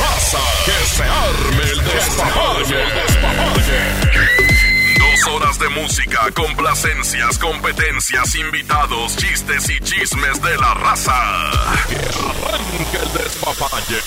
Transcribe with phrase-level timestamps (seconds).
[0.00, 2.84] Raza, que se arme el despapalle.
[4.98, 11.50] Dos horas de música, complacencias, competencias, invitados, chistes y chismes de la raza.
[11.88, 13.98] Que arranque el despapalle.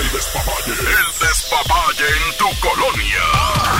[0.00, 0.72] El despapalle.
[0.72, 3.24] El despapalle en tu colonia.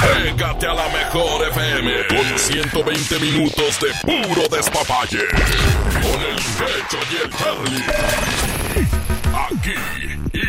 [0.01, 5.27] Pégate a la mejor FM con 120 minutos de puro despapalle.
[5.29, 8.98] Con el pecho y el Charlie.
[9.35, 9.75] Aquí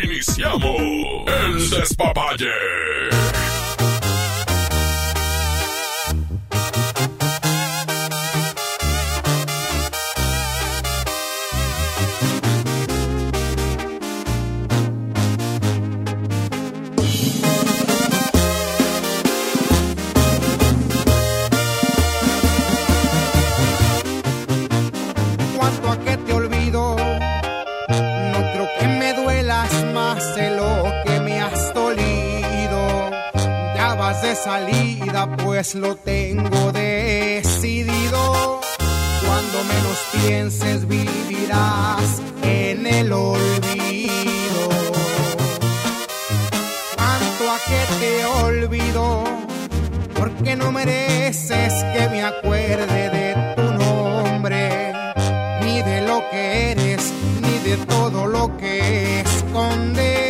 [0.04, 0.76] iniciamos
[1.26, 2.50] el despapalle.
[34.44, 38.60] Salida, pues lo tengo decidido.
[39.26, 44.68] Cuando menos pienses, vivirás en el olvido.
[46.96, 49.24] Cuanto a que te olvido,
[50.14, 54.92] porque no mereces que me acuerde de tu nombre
[55.62, 60.29] ni de lo que eres, ni de todo lo que escondes.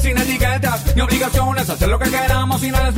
[0.00, 2.94] Sin etiquetas ni obligaciones, hacer lo que queramos sin las.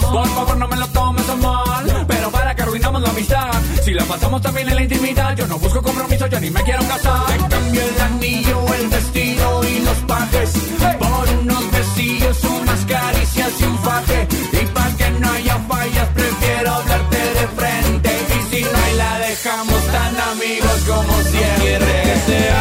[0.00, 3.50] Por favor, no me lo tomes a mal, pero para que arruinamos la amistad.
[3.84, 6.82] Si la pasamos también en la intimidad, yo no busco compromiso, yo ni me quiero
[6.86, 7.26] casar.
[7.26, 10.52] Te cambio el anillo, el vestido y los pajes
[10.98, 14.28] por unos besillos, unas caricias y un faje.
[14.52, 18.10] Y para que no haya fallas, prefiero hablarte de frente.
[18.28, 22.59] Y si no hay, la dejamos tan amigos como siempre.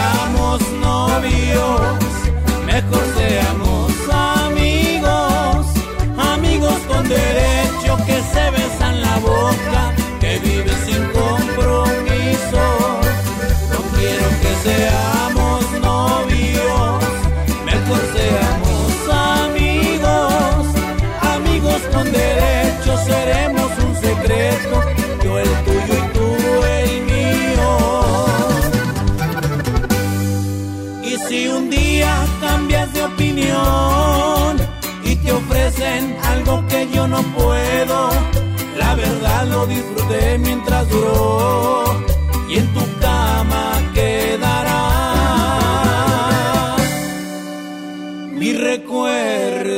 [36.80, 38.10] Que yo no puedo,
[38.78, 41.84] la verdad lo disfruté mientras duró
[42.48, 45.16] y en tu cama quedará
[48.32, 49.72] mi recuerdo.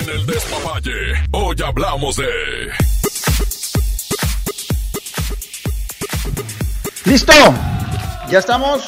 [0.00, 2.26] En el despapalle, hoy hablamos de.
[7.04, 7.32] ¡Listo!
[8.30, 8.82] Ya estamos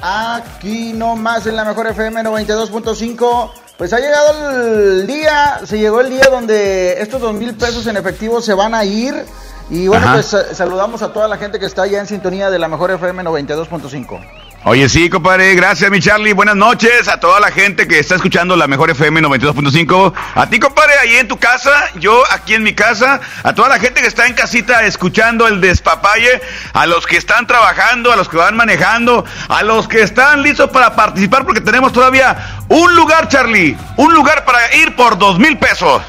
[0.00, 3.63] aquí nomás en la mejor FM 92.5.
[3.84, 7.98] Pues ha llegado el día, se llegó el día donde estos dos mil pesos en
[7.98, 9.26] efectivo se van a ir.
[9.68, 10.14] Y bueno, Ajá.
[10.14, 12.92] pues sa- saludamos a toda la gente que está allá en sintonía de la mejor
[12.92, 14.20] FM 92.5.
[14.66, 16.32] Oye, sí, compadre, gracias, mi Charlie.
[16.32, 20.14] Buenas noches a toda la gente que está escuchando la mejor FM 92.5.
[20.34, 23.78] A ti, compadre, ahí en tu casa, yo aquí en mi casa, a toda la
[23.78, 26.40] gente que está en casita escuchando el despapalle,
[26.72, 30.70] a los que están trabajando, a los que van manejando, a los que están listos
[30.70, 35.58] para participar, porque tenemos todavía un lugar, Charlie, un lugar para ir por dos mil
[35.58, 36.00] pesos.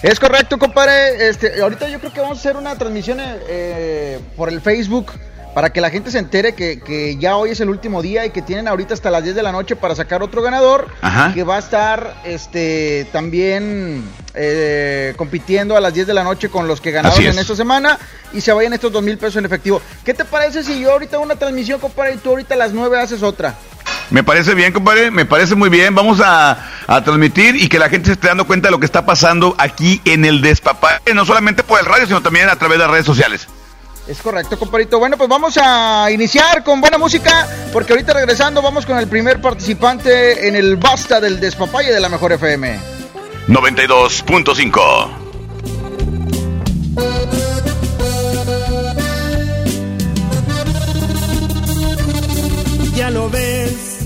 [0.00, 1.28] Es correcto, compadre.
[1.28, 5.10] Este, ahorita yo creo que vamos a hacer una transmisión eh, eh, por el Facebook
[5.60, 8.30] para que la gente se entere que, que ya hoy es el último día y
[8.30, 11.34] que tienen ahorita hasta las 10 de la noche para sacar otro ganador Ajá.
[11.34, 14.02] que va a estar este también
[14.32, 17.34] eh, compitiendo a las 10 de la noche con los que ganaron es.
[17.34, 17.98] en esta semana
[18.32, 19.82] y se vayan estos dos mil pesos en efectivo.
[20.02, 22.72] ¿Qué te parece si yo ahorita hago una transmisión, compadre, y tú ahorita a las
[22.72, 23.54] 9 haces otra?
[24.08, 25.94] Me parece bien, compadre, me parece muy bien.
[25.94, 28.86] Vamos a, a transmitir y que la gente se esté dando cuenta de lo que
[28.86, 32.78] está pasando aquí en el despapalle, no solamente por el radio, sino también a través
[32.78, 33.46] de las redes sociales.
[34.10, 34.98] Es correcto, compadrito.
[34.98, 39.40] Bueno, pues vamos a iniciar con buena música, porque ahorita regresando vamos con el primer
[39.40, 42.76] participante en el Basta del Despapalle de la Mejor FM.
[43.46, 45.10] 92.5.
[52.96, 53.98] Ya lo ves,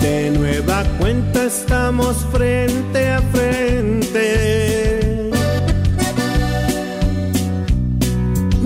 [0.00, 4.71] de nueva cuenta estamos frente a frente.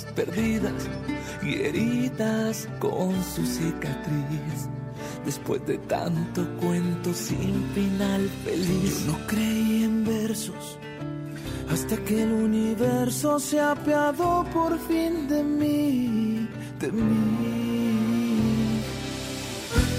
[0.00, 0.88] perdidas
[1.42, 4.68] y heridas con su cicatriz.
[5.24, 9.04] Después de tanto cuento sin final feliz.
[9.06, 10.78] Yo no creí en versos
[11.72, 18.82] hasta que el universo se apiadó por fin de mí, de mí.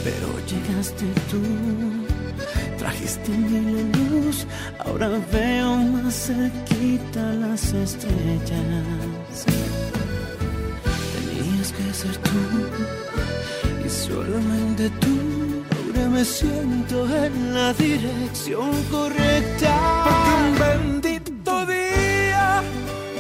[0.03, 1.41] Pero llegaste tú,
[2.77, 4.45] trajiste mi luz,
[4.85, 9.45] ahora veo más cerquita las estrellas.
[12.03, 20.03] Tenías que ser tú, y solamente tú, ahora me siento en la dirección correcta.
[20.03, 22.61] Porque un bendito día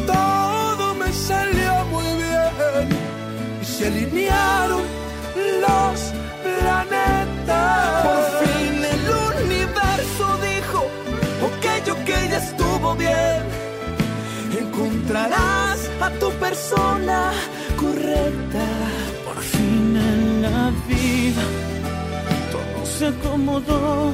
[0.05, 2.89] todo me salió muy bien
[3.61, 4.81] y se alinearon
[5.61, 5.99] los
[6.43, 8.03] planetas.
[8.03, 10.79] Por fin el universo dijo,
[11.47, 13.43] ok, ok, ya estuvo bien.
[14.59, 17.31] Encontrarás a tu persona
[19.25, 21.43] Por fin en la vida
[22.51, 24.11] todo se acomodó.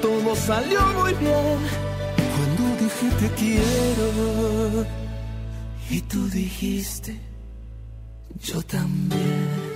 [0.00, 1.58] Todo salió muy bien
[2.34, 4.86] cuando dije te quiero.
[5.90, 7.20] Y tú dijiste,
[8.42, 9.75] yo también.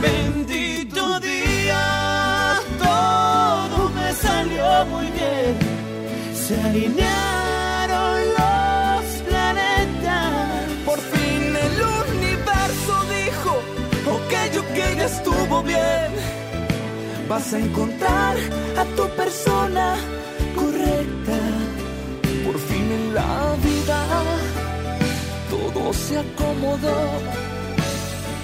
[0.00, 5.56] Bendito día todo me salió muy bien.
[6.34, 10.64] Se alinearon los planetas.
[10.84, 11.76] Por fin el
[12.12, 13.52] universo dijo,
[14.16, 16.10] ok, ok, ya estuvo bien.
[17.28, 18.36] Vas a encontrar
[18.78, 19.96] a tu persona
[20.54, 21.38] correcta.
[22.44, 23.98] Por fin en la vida
[25.50, 26.98] todo se acomodó,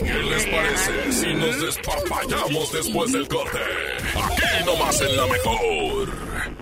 [0.00, 3.58] ¿Qué les parece si nos despapallamos después del corte?
[4.14, 6.61] Aquí nomás en la mejor.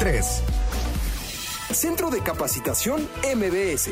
[1.71, 3.91] Centro de Capacitación MBS.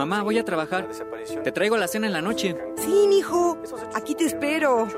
[0.00, 0.88] Mamá, voy a trabajar.
[1.44, 2.56] Te traigo la cena en la noche.
[2.78, 3.58] Sí, mijo.
[3.94, 4.88] Aquí te espero.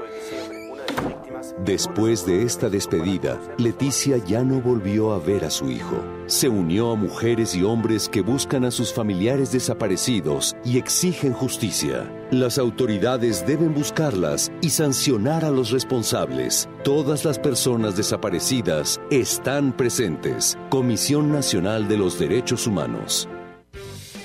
[1.64, 5.96] Después de esta despedida, Leticia ya no volvió a ver a su hijo.
[6.26, 12.08] Se unió a mujeres y hombres que buscan a sus familiares desaparecidos y exigen justicia.
[12.30, 16.68] Las autoridades deben buscarlas y sancionar a los responsables.
[16.84, 20.56] Todas las personas desaparecidas están presentes.
[20.70, 23.28] Comisión Nacional de los Derechos Humanos.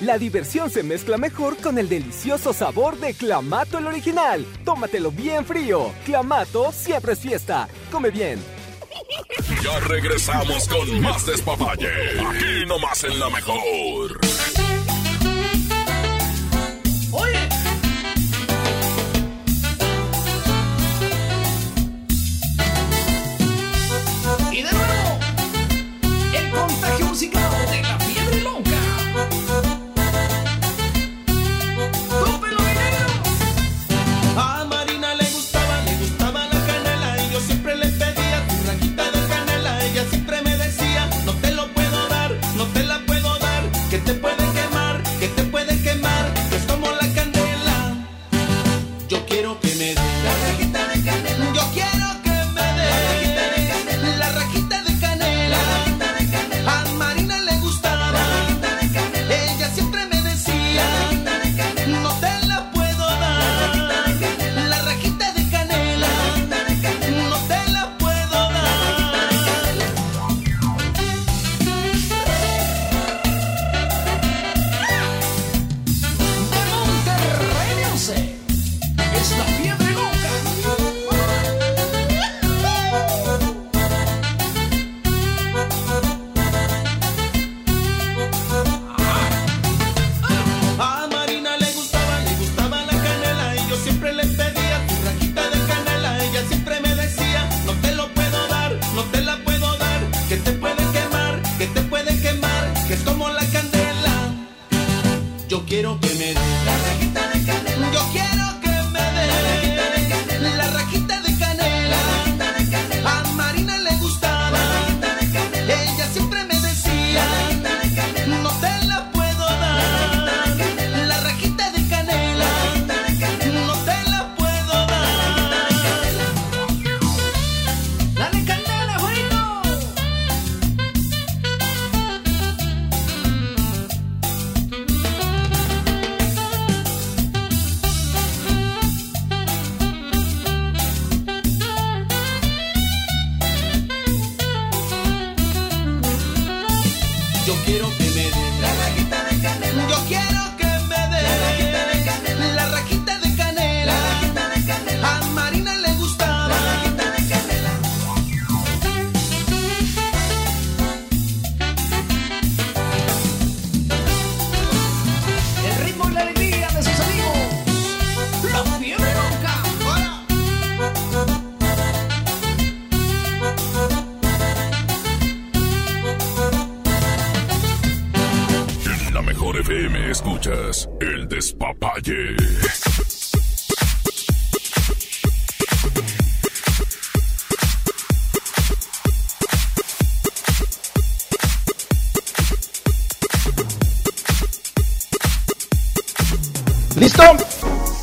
[0.00, 4.46] La diversión se mezcla mejor con el delicioso sabor de Clamato el original.
[4.64, 5.90] Tómatelo bien frío.
[6.04, 7.68] Clamato siempre es fiesta.
[7.90, 8.38] Come bien.
[9.62, 11.88] Ya regresamos con más despapalle.
[11.88, 14.20] Aquí nomás en la mejor.
[17.10, 17.48] Oye.
[24.52, 25.18] Y de nuevo,
[26.34, 27.57] el contagio musical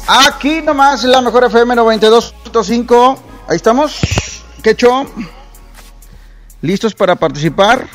[0.07, 3.17] Aquí nomás la mejor FM 92.5.
[3.47, 3.99] Ahí estamos.
[4.61, 5.07] ¿Qué show?
[6.61, 7.87] ¿Listos para participar?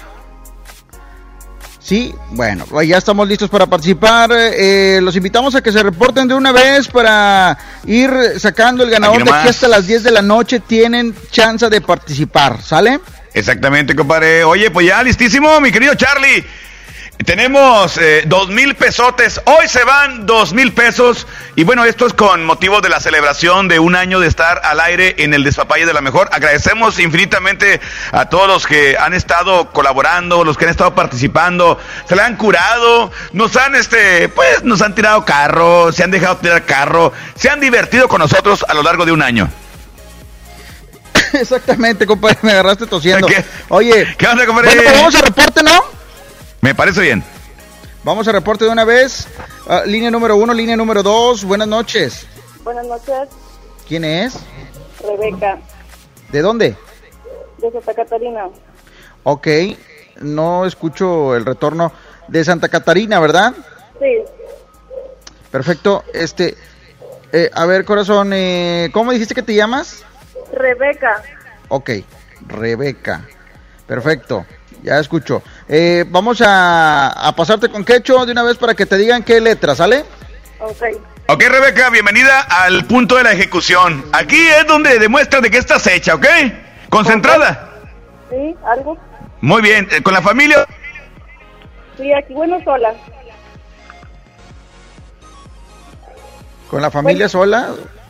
[1.78, 4.30] Sí, bueno, ya estamos listos para participar.
[4.32, 9.24] Eh, los invitamos a que se reporten de una vez para ir sacando el ganador
[9.24, 10.60] de aquí hasta las 10 de la noche.
[10.60, 13.00] Tienen chance de participar, ¿sale?
[13.34, 14.44] Exactamente, compadre.
[14.44, 16.44] Oye, pues ya listísimo, mi querido Charlie.
[17.24, 19.42] Tenemos eh, dos mil pesotes.
[19.44, 21.26] Hoy se van dos mil pesos.
[21.54, 24.80] Y bueno, esto es con motivo de la celebración de un año de estar al
[24.80, 26.30] aire en el Despapalle de la Mejor.
[26.32, 27.80] Agradecemos infinitamente
[28.12, 31.78] a todos los que han estado colaborando, los que han estado participando.
[32.08, 36.38] Se la han curado, nos han, este, pues, nos han tirado carro, se han dejado
[36.38, 39.50] tirar carro, se han divertido con nosotros a lo largo de un año.
[41.34, 43.28] Exactamente, compadre, me agarraste tosiendo.
[43.68, 44.68] Oye, ¿qué onda, compadre?
[44.68, 45.99] Bueno, pues vamos a reporte, ¿no?
[46.60, 47.22] Me parece bien.
[48.04, 49.28] Vamos a reporte de una vez.
[49.68, 51.44] Ah, línea número uno, línea número dos.
[51.44, 52.26] Buenas noches.
[52.62, 53.28] Buenas noches,
[53.88, 54.34] ¿Quién es?
[55.02, 55.58] Rebeca,
[56.30, 56.76] ¿De dónde?
[57.58, 58.48] de Santa Catarina.
[59.22, 59.48] Ok,
[60.20, 61.90] no escucho el retorno
[62.28, 63.54] de Santa Catarina, ¿verdad?
[63.98, 64.18] Sí,
[65.50, 66.04] Perfecto.
[66.14, 66.56] Este,
[67.32, 70.04] eh, a ver, corazón, eh, ¿cómo dijiste que te llamas?
[70.52, 71.22] Rebeca.
[71.68, 71.90] Ok,
[72.46, 73.26] Rebeca.
[73.86, 74.46] Perfecto,
[74.82, 75.42] ya escucho.
[75.72, 79.40] Eh, vamos a, a pasarte con Quecho de una vez para que te digan qué
[79.40, 80.04] letra, ¿sale?
[80.58, 80.82] Ok.
[81.28, 84.04] Ok, Rebeca, bienvenida al punto de la ejecución.
[84.12, 86.26] Aquí es donde demuestras de que estás hecha, ¿ok?
[86.88, 87.70] Concentrada.
[88.30, 88.56] ¿Sí?
[88.66, 88.98] ¿Algo?
[89.40, 90.66] Muy bien, eh, con la familia.
[91.96, 92.92] Sí, aquí, bueno, sola.
[96.68, 97.68] ¿Con la familia sola?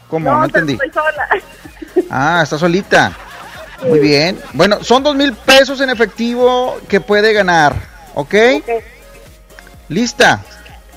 [0.09, 0.31] ¿Cómo?
[0.31, 0.73] No, entendí.
[0.73, 1.29] estoy sola.
[2.11, 3.13] Ah, está solita.
[3.87, 4.39] Muy bien.
[4.53, 7.75] Bueno, son dos mil pesos en efectivo que puede ganar,
[8.15, 8.35] ¿ok?
[9.89, 10.41] ¿Lista?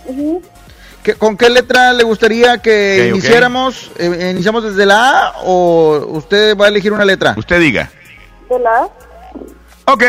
[0.06, 0.41] Ujú.
[1.02, 3.17] ¿Qué- ¿Con qué letra le gustaría que Ok, ok.
[3.17, 3.91] iniciáramos?
[3.98, 7.34] Eh, ¿Iniciamos desde la A o usted va a elegir una letra?
[7.38, 7.89] Usted diga.
[8.50, 8.88] ¿De la?
[9.86, 10.04] Ok,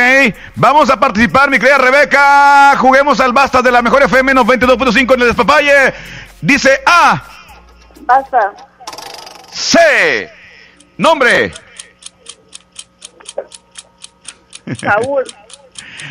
[0.54, 2.76] vamos a participar, mi querida Rebeca.
[2.78, 5.94] Juguemos al basta de la mejor FM 92.5 en el despapalle.
[6.40, 7.22] Dice A,
[8.02, 8.52] Basta.
[9.50, 10.30] C,
[10.98, 11.52] nombre.
[14.80, 15.24] Saúl.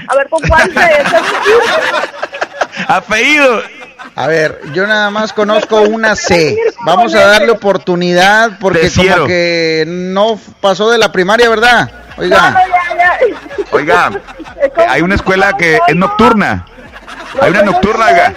[0.08, 1.04] A ver, ¿con cuál se
[2.88, 3.62] Apellido.
[4.16, 6.58] A ver, yo nada más conozco una C.
[6.86, 11.90] Vamos a darle oportunidad porque como que no pasó de la primaria, ¿verdad?
[12.18, 12.56] Oiga.
[13.72, 14.12] Oiga,
[14.88, 16.66] hay una escuela que es nocturna.
[17.42, 18.34] Hay una nocturna, oiga.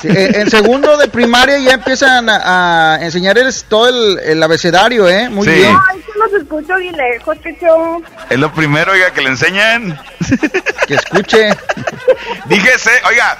[0.00, 5.06] sí, en segundo de primaria ya empiezan a, a enseñar el- todo el, el abecedario,
[5.08, 5.28] ¿eh?
[5.28, 5.52] Muy Sí.
[5.54, 5.76] bien.
[5.90, 8.02] Ay, que los escucho bien lejos, Chicho.
[8.30, 10.00] Es lo primero, oiga, que le enseñan.
[10.86, 11.50] Que escuche.
[12.78, 13.38] C, oiga,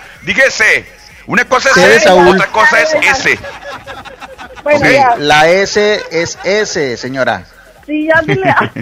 [0.50, 0.86] C.
[1.26, 3.38] Una cosa es C otra cosa es S.
[4.62, 4.86] Bueno, Ok.
[4.92, 5.14] ya.
[5.18, 7.44] La S es S, señora.
[7.86, 8.48] Sí, ya dile.
[8.50, 8.72] a-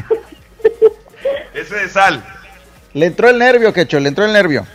[1.55, 2.25] S de sal.
[2.95, 4.67] Le entró el nervio, Quecho, le entró el nervio.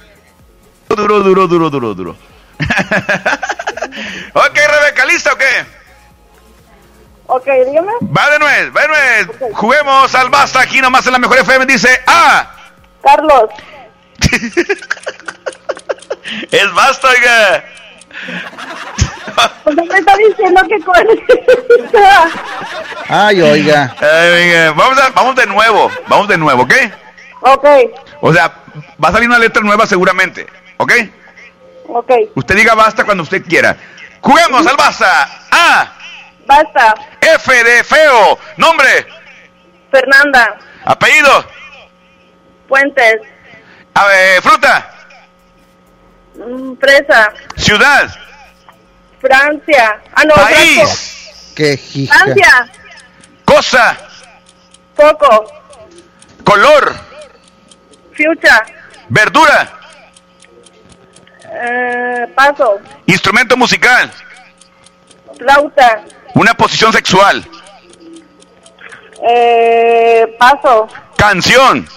[0.90, 2.18] Duro, duro, duro, duro, duro.
[4.34, 5.77] ok, Rebeca, ¿lista o qué?
[7.28, 7.92] Ok, dígame.
[8.16, 9.54] Va de nuez, va de nuez.
[9.54, 11.66] Juguemos al basta aquí nomás en la mejor FM.
[11.66, 12.52] Dice A.
[13.04, 13.50] Carlos.
[16.52, 17.64] Es basta, oiga.
[19.64, 21.08] Pues no me está diciendo que cuál
[23.10, 23.96] Ay, oiga.
[24.02, 26.74] Ay, venga, Vamos, a- vamos de nuevo, vamos de nuevo, ¿ok?
[27.42, 27.66] Ok,
[28.22, 28.52] O sea,
[29.04, 30.92] va a salir una letra nueva seguramente, ¿ok?
[31.88, 32.12] ok.
[32.36, 33.78] Usted diga basta cuando usted quiera.
[34.20, 35.30] Juguemos al basta.
[35.52, 35.94] A.
[36.48, 36.96] Basta.
[37.22, 38.40] F de feo.
[38.56, 39.06] Nombre.
[39.92, 40.58] Fernanda.
[40.86, 41.46] Apellido.
[42.68, 43.22] Puentes.
[43.94, 44.90] A ver, fruta.
[46.36, 47.34] Mm, Fresa.
[47.58, 48.10] Ciudad.
[49.20, 50.02] Francia.
[50.16, 50.36] Ah, no.
[50.36, 51.52] País.
[51.56, 51.78] Qué.
[52.08, 52.70] Francia.
[53.44, 53.98] Cosa.
[54.96, 55.52] Foco.
[56.44, 56.96] Color.
[58.16, 58.66] Fucha.
[59.10, 59.70] Verdura.
[61.50, 62.80] Eh, paso.
[63.06, 64.12] Instrumento musical.
[65.38, 66.04] Flauta.
[66.38, 67.44] Una posición sexual.
[69.28, 70.88] Eh, paso.
[71.18, 71.88] Canción.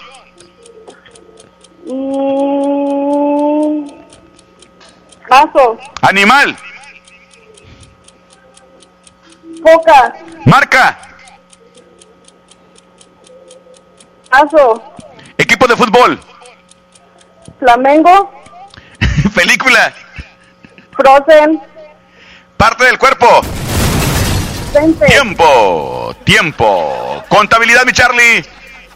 [1.85, 3.85] Mm,
[5.29, 5.77] paso.
[6.01, 6.57] Animal.
[9.63, 10.13] Foca.
[10.45, 10.97] Marca.
[14.31, 14.83] Paso.
[15.37, 16.19] Equipo de fútbol.
[17.59, 18.33] Flamengo.
[19.35, 19.93] Película.
[20.97, 21.61] Frozen.
[22.57, 23.43] Parte del cuerpo.
[24.73, 25.05] Vente.
[25.05, 26.15] Tiempo.
[26.23, 27.23] Tiempo.
[27.27, 28.45] Contabilidad, mi Charlie.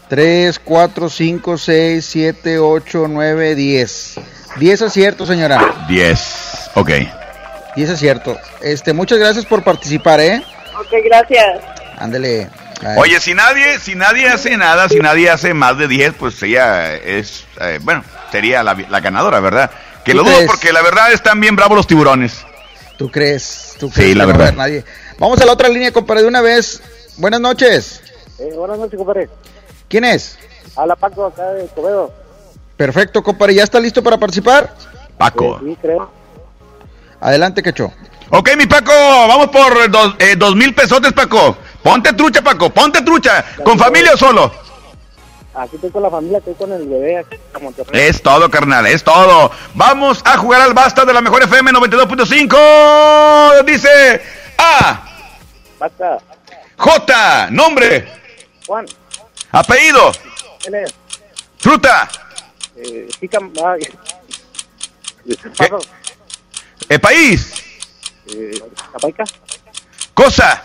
[0.08, 4.16] 3, 4, 5, 6, 7, 8, 9, 10.
[4.58, 5.86] 10 aciertos, señora.
[5.88, 6.72] 10.
[6.76, 6.92] Ok.
[7.76, 8.38] 10 aciertos.
[8.62, 10.42] Este, muchas gracias por participar, ¿eh?
[10.80, 11.46] Ok, gracias.
[11.98, 12.50] Ándele.
[12.98, 16.94] Oye, si nadie, si nadie hace nada, si nadie hace más de 10, pues ella
[16.94, 19.72] es, eh, bueno, sería la, la ganadora, ¿verdad?
[20.04, 20.48] Que ¿Tú lo dudo crees?
[20.48, 22.46] porque la verdad están bien bravos los tiburones.
[22.98, 23.76] ¿Tú crees?
[23.80, 24.58] ¿Tú Sí, crees la que no va a verdad.
[24.58, 24.86] nadie?
[25.20, 26.82] Vamos a la otra línea, compadre, de una vez.
[27.18, 28.02] Buenas noches.
[28.40, 29.30] Eh, buenas noches, compadre.
[29.90, 30.38] ¿Quién es?
[30.76, 32.14] Habla Paco acá de Covedo.
[32.78, 33.56] Perfecto, compadre.
[33.56, 34.74] ¿Ya está listo para participar?
[35.18, 35.60] Paco.
[35.64, 36.10] Sí, creo.
[37.22, 37.92] Adelante, Quecho.
[38.32, 41.56] Ok, mi Paco, vamos por dos, eh, dos mil pesotes, Paco.
[41.84, 43.46] Ponte trucha, Paco, ponte trucha.
[43.64, 44.52] ¿Con familia o solo?
[45.58, 48.02] Aquí estoy con la familia, estoy con el bebé aquí en Monterrey.
[48.08, 49.52] Es todo, carnal, es todo.
[49.74, 53.64] Vamos a jugar al basta de la mejor FM 92.5.
[53.66, 54.22] Dice
[54.58, 55.02] A,
[55.80, 56.18] Basta.
[56.78, 58.06] J, nombre,
[58.68, 58.86] Juan,
[59.52, 60.12] apellido,
[60.60, 60.94] ¿quién es?
[61.58, 62.10] fruta,
[62.76, 63.08] Eh,
[63.64, 63.88] ay.
[65.58, 65.80] Paso.
[66.90, 67.54] eh, país,
[68.28, 68.60] Eh,
[70.14, 70.62] cosa,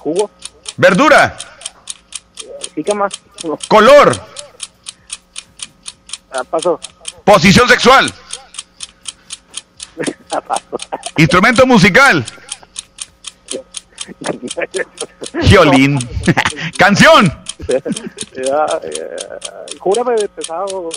[0.00, 0.28] Jugo.
[0.76, 1.36] verdura,
[2.74, 3.08] Jícama.
[3.68, 4.20] color,
[6.32, 6.80] Ah, paso.
[7.24, 8.12] posición sexual,
[10.28, 10.76] paso.
[11.16, 12.24] instrumento musical,
[15.48, 15.98] violín,
[16.78, 17.32] canción,
[19.80, 20.90] júrame de pesado.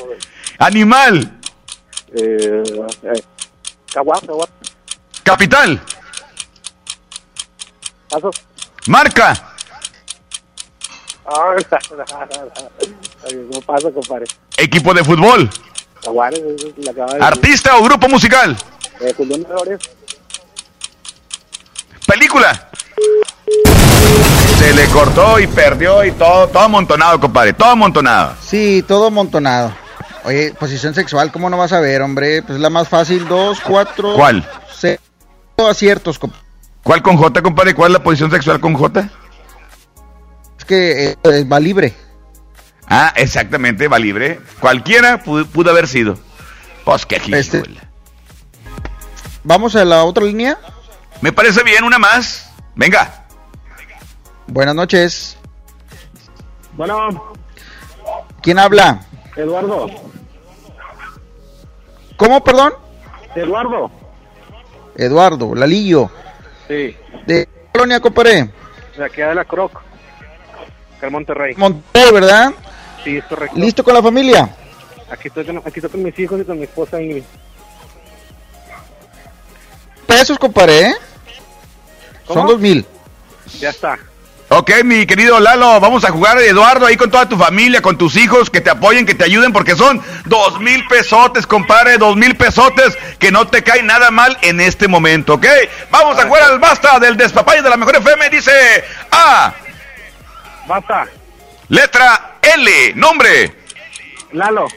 [0.57, 1.33] animal,
[2.15, 2.63] Eh,
[3.03, 3.23] eh,
[3.93, 4.47] Caguá, caguá.
[5.23, 5.79] capital,
[8.09, 8.31] Paso.
[8.87, 9.56] marca,
[13.53, 14.25] No pasa, compadre.
[14.57, 15.49] equipo de fútbol,
[16.03, 16.39] Jaguares,
[16.77, 17.23] la decir.
[17.23, 18.55] artista o grupo musical,
[19.01, 19.79] Eh, Julián Flores.
[22.07, 22.69] película.
[24.57, 28.33] Se le cortó y perdió y todo, todo amontonado, compadre, todo amontonado.
[28.41, 29.71] Sí, todo amontonado.
[30.23, 32.41] Oye, posición sexual, ¿cómo no vas a ver, hombre?
[32.41, 34.15] Pues la más fácil, dos, cuatro...
[34.15, 34.49] ¿Cuál?
[34.75, 34.99] seis
[35.57, 36.43] aciertos, compadre.
[36.83, 37.75] ¿Cuál con J, compadre?
[37.75, 39.09] ¿Cuál es la posición sexual con J?
[40.67, 41.93] Que eh, va libre.
[42.88, 44.39] Ah, exactamente, va libre.
[44.60, 46.17] Cualquiera pudo, pudo haber sido.
[46.86, 47.63] Pues qué Este-
[49.43, 50.58] Vamos a la otra línea.
[51.21, 52.51] Me parece bien, una más.
[52.75, 53.25] Venga.
[54.47, 55.38] Buenas noches.
[56.73, 57.34] Bueno,
[58.41, 59.01] ¿Quién habla?
[59.36, 59.88] Eduardo.
[62.17, 62.73] ¿Cómo, perdón?
[63.36, 63.91] Eduardo.
[64.95, 66.10] Eduardo, Lalillo.
[66.67, 68.49] Sí, De Colonia, compadre.
[68.97, 69.82] de aquí de la Croc.
[70.97, 71.55] Acá en Monterrey.
[71.55, 72.53] Monterrey, ¿verdad?
[73.03, 73.57] Sí, es correcto.
[73.57, 74.49] ¿Listo con la familia?
[75.10, 77.23] Aquí estoy, con, aquí estoy con mis hijos y con mi esposa Ingrid.
[80.05, 80.95] Pesos, compadre, ¿eh?
[82.27, 82.86] Son dos mil.
[83.60, 83.97] Ya está.
[84.49, 88.15] Ok, mi querido Lalo, vamos a jugar, Eduardo, ahí con toda tu familia, con tus
[88.15, 92.36] hijos, que te apoyen, que te ayuden, porque son dos mil pesotes, compadre, dos mil
[92.38, 95.45] pesotes, que no te cae nada mal en este momento, ¿ok?
[95.91, 98.51] Vamos a jugar al basta del despapalle de la mejor FM, dice
[99.12, 99.53] A,
[100.67, 101.06] Basta.
[101.69, 103.53] letra L, nombre,
[104.34, 104.67] Lalo.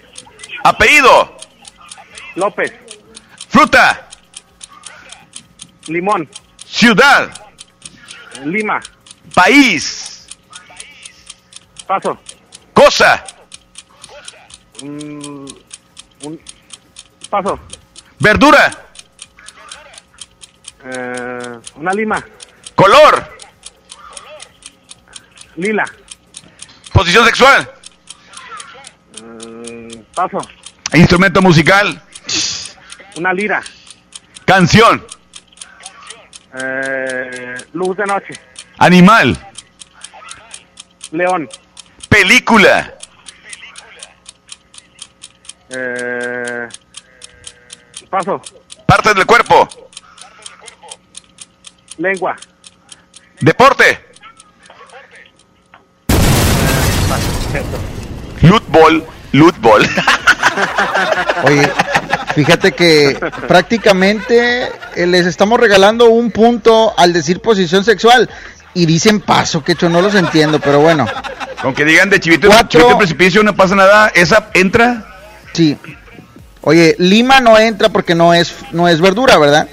[0.64, 1.36] apellido,
[2.36, 2.72] López.
[3.48, 4.08] fruta,
[5.86, 6.28] Limón.
[6.66, 7.30] ciudad,
[8.44, 8.80] Lima.
[9.34, 10.26] país,
[11.86, 12.18] Paso.
[12.72, 13.24] cosa,
[14.82, 15.44] Mm,
[16.22, 16.40] un,
[17.28, 17.58] paso.
[18.18, 18.72] verdura,
[20.82, 22.24] Eh, una lima.
[22.74, 23.36] color,
[25.56, 25.84] Lila.
[26.92, 27.70] posición sexual,
[29.22, 30.38] Mm, paso.
[30.94, 32.00] instrumento musical,
[33.16, 33.60] Una lira.
[34.44, 35.04] canción,
[36.54, 38.32] Eh, luz de noche.
[38.78, 39.36] animal,
[41.12, 41.48] León.
[42.08, 42.94] película,
[45.68, 46.68] Eh,
[48.08, 48.40] paso.
[48.86, 49.68] parte del cuerpo,
[51.98, 52.36] Lengua.
[53.40, 54.09] deporte,
[58.42, 59.82] Lutbol, Lutbol.
[61.44, 61.70] Oye,
[62.34, 68.28] fíjate que prácticamente eh, les estamos regalando un punto al decir posición sexual.
[68.72, 71.06] Y dicen paso, que yo no los entiendo, pero bueno.
[71.60, 72.68] Con que digan de chivito, Cuatro.
[72.68, 75.06] chivito en precipicio no pasa nada, esa entra.
[75.52, 75.76] Sí.
[76.62, 79.68] Oye, Lima no entra porque no es, no es verdura, ¿verdad?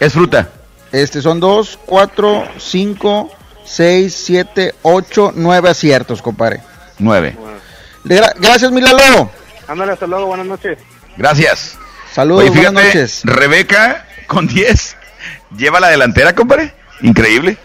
[0.00, 0.48] Es fruta.
[0.90, 3.30] Este son dos, cuatro, cinco,
[3.70, 6.60] seis, siete, ocho, nueve aciertos, compadre.
[6.98, 7.36] Nueve.
[8.04, 9.30] Le gra- gracias, Milalo.
[9.68, 10.26] Ándale, hasta luego.
[10.26, 10.78] Buenas noches.
[11.16, 11.78] Gracias.
[12.12, 13.20] Saludos, Oye, buenas fíjate, noches.
[13.24, 14.96] Rebeca con 10
[15.56, 16.72] lleva la delantera, compadre.
[17.02, 17.56] Increíble.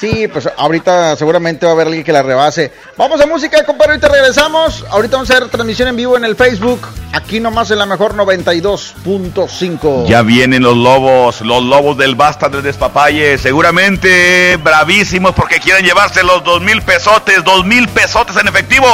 [0.00, 2.72] Sí, pues ahorita seguramente va a haber alguien que la rebase.
[2.96, 4.82] Vamos a música, compadre, ahorita regresamos.
[4.88, 6.80] Ahorita vamos a hacer transmisión en vivo en el Facebook.
[7.12, 10.06] Aquí nomás en la mejor 92.5.
[10.06, 16.22] Ya vienen los lobos, los lobos del Basta del Despapalle, seguramente bravísimos porque quieren llevarse
[16.22, 18.86] los dos mil pesotes, dos mil pesotes en efectivo.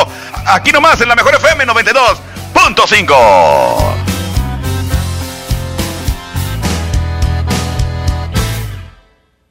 [0.46, 4.05] Aquí nomás en la mejor FM 92.5.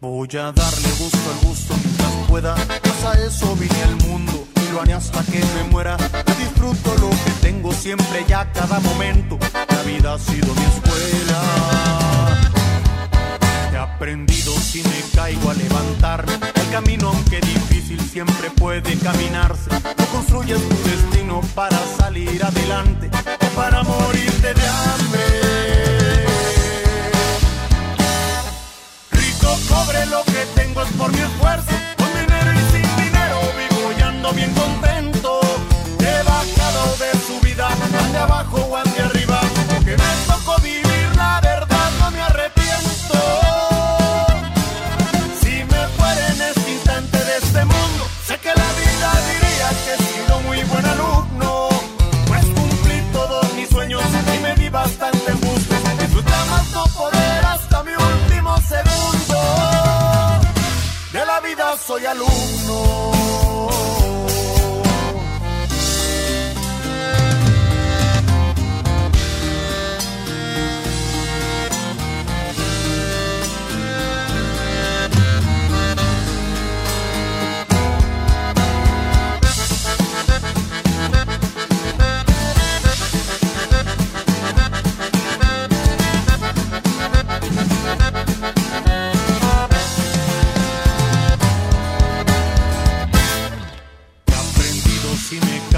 [0.07, 2.53] Voy a darle gusto al gusto mientras pueda.
[2.53, 5.97] Pues a eso vine al mundo y lo haré hasta que me muera.
[6.37, 9.39] Disfruto lo que tengo siempre y a cada momento.
[9.67, 11.41] La vida ha sido mi escuela.
[13.73, 16.33] He aprendido si me caigo a levantarme.
[16.53, 19.71] El camino, aunque difícil, siempre puede caminarse.
[19.71, 23.09] No construyes tu destino para salir adelante
[23.41, 25.34] o para morirte de hambre.
[29.69, 31.71] Cobre lo que tengo es por mi esfuerzo.
[31.97, 35.39] Con dinero y sin dinero vivo y ando bien contento.
[35.99, 39.39] He bajado de su vida, ande abajo o ande arriba.
[39.83, 43.19] Que me tocó vivir, la verdad no me arrepiento.
[45.41, 49.93] Si me fuera en este instante de este mundo, sé que la vida diría que
[49.93, 51.69] he sido muy buen alumno.
[52.27, 54.03] Pues cumplí todos mis sueños
[54.35, 55.24] y me di bastante
[61.95, 63.14] soy alumno.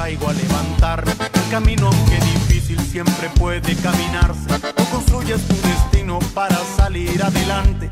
[0.07, 1.11] Caigo a levantarme.
[1.11, 4.47] El camino, aunque difícil, siempre puede caminarse.
[4.77, 7.89] O construyes tu destino para salir adelante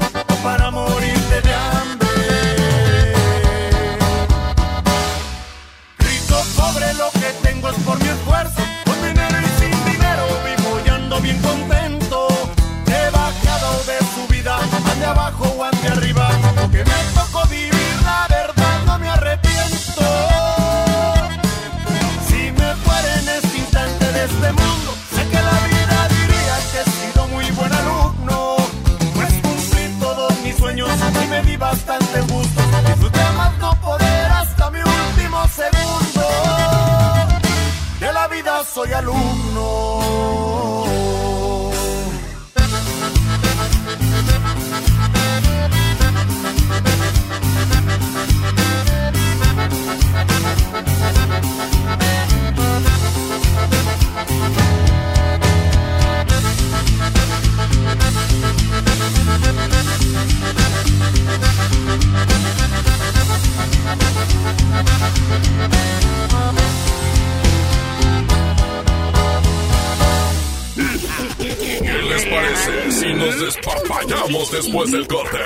[74.76, 75.38] después del corte?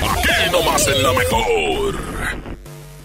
[0.00, 2.12] Aquí nomás en la mejor.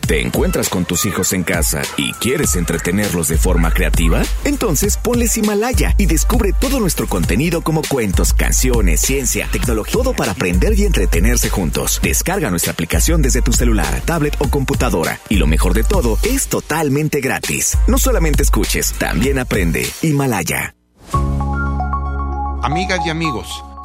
[0.07, 4.23] ¿Te encuentras con tus hijos en casa y quieres entretenerlos de forma creativa?
[4.45, 10.31] Entonces ponles Himalaya y descubre todo nuestro contenido como cuentos, canciones, ciencia, tecnología, todo para
[10.31, 11.99] aprender y entretenerse juntos.
[12.01, 15.19] Descarga nuestra aplicación desde tu celular, tablet o computadora.
[15.27, 17.77] Y lo mejor de todo, es totalmente gratis.
[17.87, 19.85] No solamente escuches, también aprende.
[20.01, 20.73] Himalaya.
[22.63, 23.63] Amigas y amigos,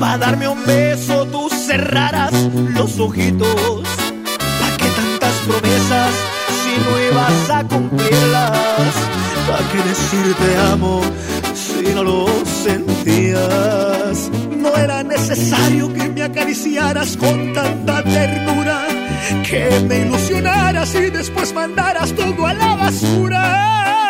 [0.00, 2.32] Para darme un beso tú cerraras
[2.74, 3.82] los ojitos.
[4.60, 6.12] ¿Para qué tantas promesas
[6.60, 8.94] si no ibas a cumplirlas?
[9.46, 11.02] ¿Para qué decir te amo
[11.54, 12.26] si no lo
[12.64, 14.30] sentías?
[14.56, 18.86] No era necesario que me acariciaras con tanta ternura,
[19.48, 24.09] que me ilusionaras y después mandaras todo a la basura.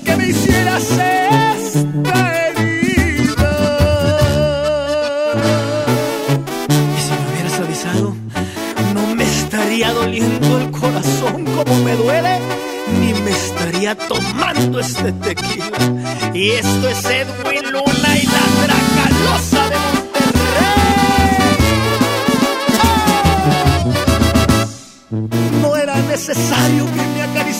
[0.00, 1.00] que me hicieras esta.
[6.94, 8.16] Y si me hubieras avisado,
[8.94, 12.38] no me estaría doliendo el corazón como me duele,
[13.00, 15.78] ni me estaría tomando este tequila.
[16.32, 20.74] Y esto es Edwin Luna y la Dracalosa de Monterrey.
[25.62, 27.22] No era necesario que me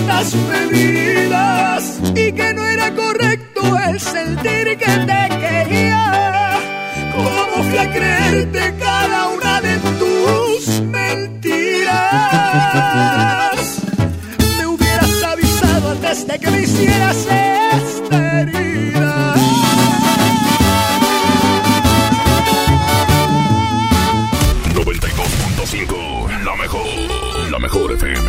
[0.00, 6.58] tomar ciertas medidas y que no era correcto el sentir que te quería.
[7.14, 11.88] ¿Cómo fui creerte cada una de tus mentiras?
[14.58, 19.34] Me hubieras avisado antes de que me hicieras esta herida.
[24.74, 26.86] 92.5, la mejor,
[27.50, 28.27] la mejor FM.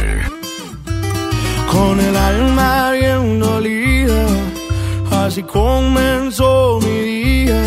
[5.44, 7.64] Comenzó mi día.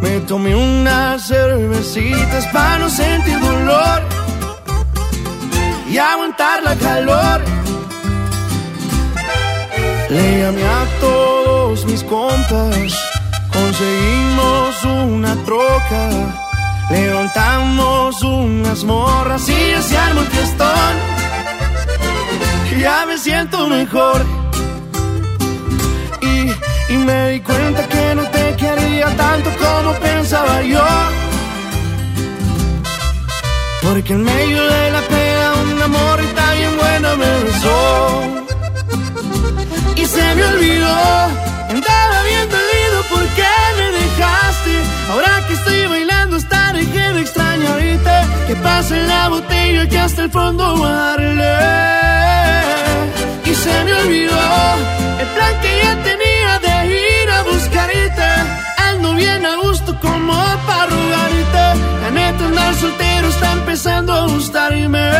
[0.00, 4.02] Me tomé unas cervecitas para no sentir dolor
[5.90, 7.40] y aguantar la calor.
[10.10, 12.92] Le llamé a todos mis compas,
[13.52, 16.10] conseguimos una troca,
[16.90, 20.94] levantamos unas morras y ya se armó el fiestón.
[22.78, 24.43] Ya me siento mejor
[26.94, 30.84] y, y me di cuenta que no te quería tanto como pensaba yo.
[33.82, 38.44] Porque en medio de la pena una morrita bien buena me besó
[39.96, 40.96] y se me olvidó.
[41.70, 43.46] Andaba bien dolido porque
[43.78, 44.74] me dejaste.
[45.10, 46.38] Ahora que estoy bailando
[46.92, 48.14] que me extraño ahorita.
[48.46, 51.54] Que pase la botella que hasta el fondo voy a darle.
[53.50, 54.40] Y se me olvidó
[55.20, 56.33] el plan que ya tenía de
[57.94, 58.82] a buscarte.
[58.90, 60.32] Ando bien a gusto como
[60.66, 61.80] para rogarte.
[62.02, 65.10] La neta andar soltero está empezando a gustarme.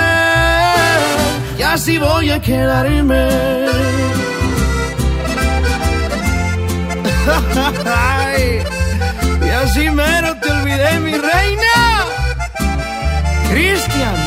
[1.59, 3.29] Y así voy a quedarme.
[7.87, 8.63] Ay,
[9.41, 12.05] y así mero te olvidé, mi reina.
[13.51, 14.24] Cristian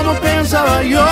[0.00, 1.04] como pensaba yo.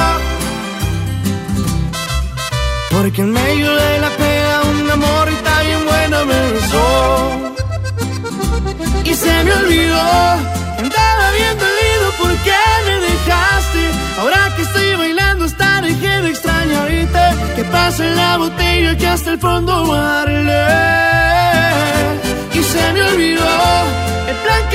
[2.90, 6.86] Porque en medio de la pega un amor y tan bien bueno me besó.
[9.04, 10.06] Y se me olvidó,
[10.82, 13.82] andaba bien dolido porque me dejaste.
[14.20, 17.22] Ahora que estoy bailando esta región extraña ahorita,
[17.56, 20.60] que pasa en la botella que hasta el fondo guarde.
[22.58, 23.54] Y se me olvidó,
[24.30, 24.67] el plan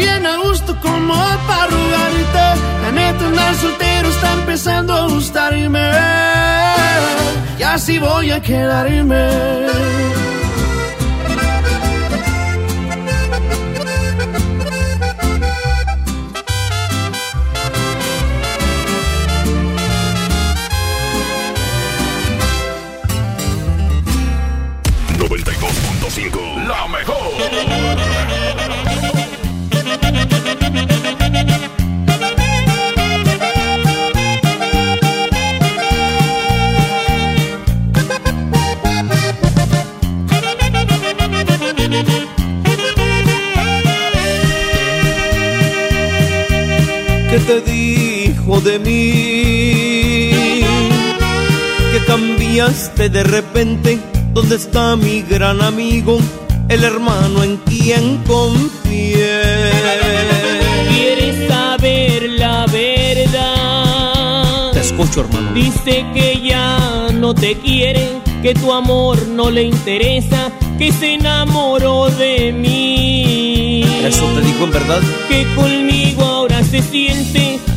[0.00, 1.14] bien a gusto como
[1.46, 2.46] para rogarte.
[2.82, 5.90] La neta andar soltero está empezando a gustarme.
[7.58, 9.24] Y así voy a quedarme.
[48.64, 50.30] De mí?
[51.92, 53.98] Que cambiaste de repente.
[54.32, 56.18] ¿Dónde está mi gran amigo?
[56.68, 59.42] El hermano en quien confié.
[60.88, 64.72] ¿Quieres saber la verdad?
[64.72, 65.52] Te escucho, hermano.
[65.54, 72.08] Dice que ya no te quiere, que tu amor no le interesa, que se enamoró
[72.10, 73.84] de mí.
[74.04, 75.00] ¿Eso te dijo en verdad?
[75.28, 77.58] Que conmigo ahora se siente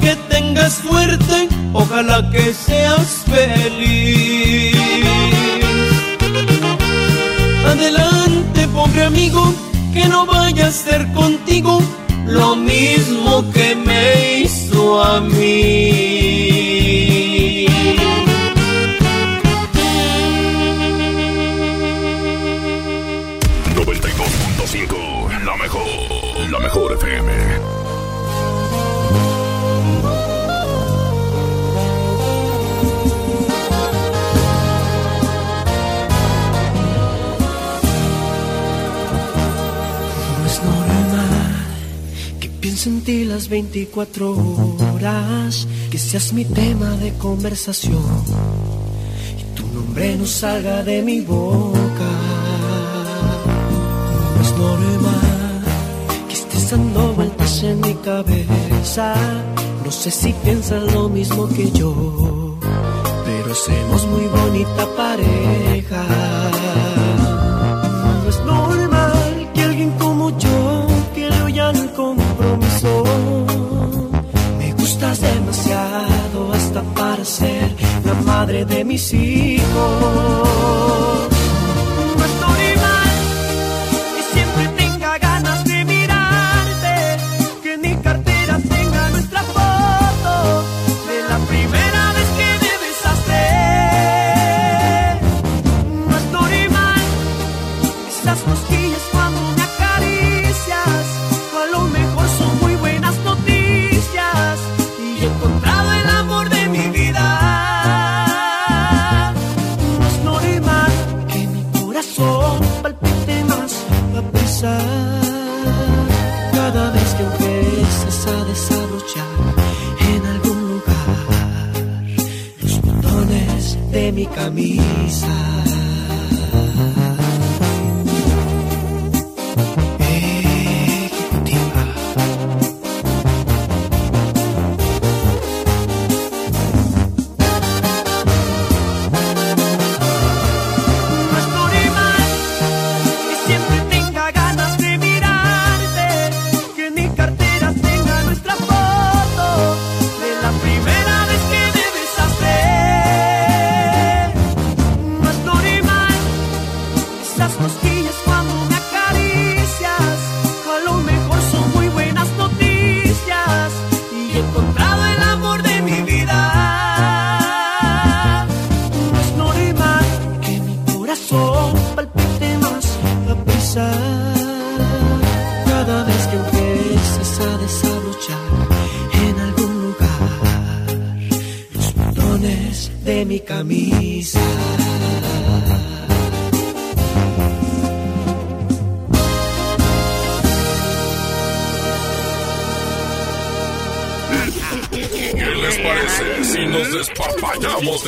[0.00, 4.76] Que tengas suerte, ojalá que seas feliz.
[7.66, 9.54] Adelante, pobre amigo,
[9.92, 11.82] que no vaya a ser contigo
[12.26, 16.10] lo mismo que me hizo a mí.
[25.44, 25.82] La mejor.
[26.50, 27.79] La mejor FM.
[42.80, 44.32] Que piense en ti las 24
[44.94, 48.02] horas, que seas mi tema de conversación
[49.38, 52.10] y tu nombre no salga de mi boca.
[54.34, 55.62] No es normal
[56.28, 59.14] que estés dando vueltas en mi cabeza.
[59.84, 62.58] No sé si piensas lo mismo que yo,
[63.26, 66.29] pero hacemos muy bonita pareja.
[75.00, 77.74] Gustas demasiado hasta para ser
[78.04, 80.50] la madre de mis hijos.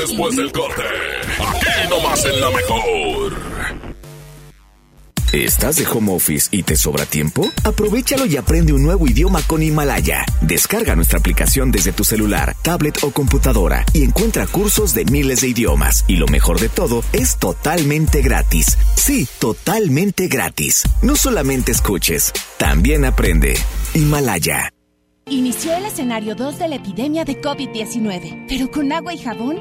[0.03, 0.83] Después del corte?
[1.39, 3.33] Aquí nomás en la mejor.
[5.33, 7.49] ¿Estás de home office y te sobra tiempo?
[7.65, 10.27] Aprovechalo y aprende un nuevo idioma con Himalaya.
[10.43, 15.49] Descarga nuestra aplicación desde tu celular, tablet o computadora y encuentra cursos de miles de
[15.49, 16.05] idiomas.
[16.07, 18.77] Y lo mejor de todo, es totalmente gratis.
[18.95, 20.83] Sí, totalmente gratis.
[21.01, 23.55] No solamente escuches, también aprende.
[23.95, 24.69] Himalaya.
[25.27, 29.61] Inició el escenario 2 de la epidemia de COVID-19, pero con agua y jabón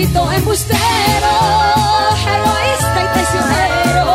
[0.00, 0.78] Maldito embustero,
[2.24, 4.06] egoísta y traicionero.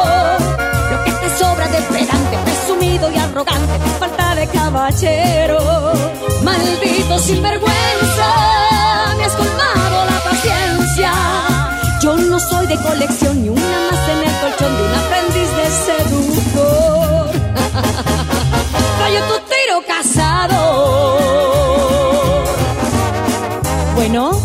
[0.89, 5.59] Lo que te sobra de pedante, presumido y arrogante, falta de caballero.
[6.41, 8.29] Maldito sinvergüenza,
[9.15, 11.11] me has colmado la paciencia.
[12.01, 15.69] Yo no soy de colección ni una más en el colchón de un aprendiz de
[15.85, 17.29] seductor.
[19.01, 20.57] Rayo tu tiro casado.
[23.93, 24.44] Bueno,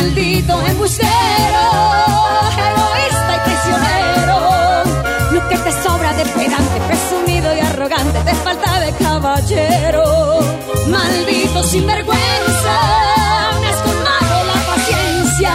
[0.00, 1.08] Maldito embustero,
[2.56, 4.38] egoísta y prisionero.
[5.30, 10.40] Lo que te sobra de pedante, presumido y arrogante, te falta de caballero.
[10.88, 12.76] Maldito sinvergüenza,
[13.60, 15.52] me has colmado la paciencia.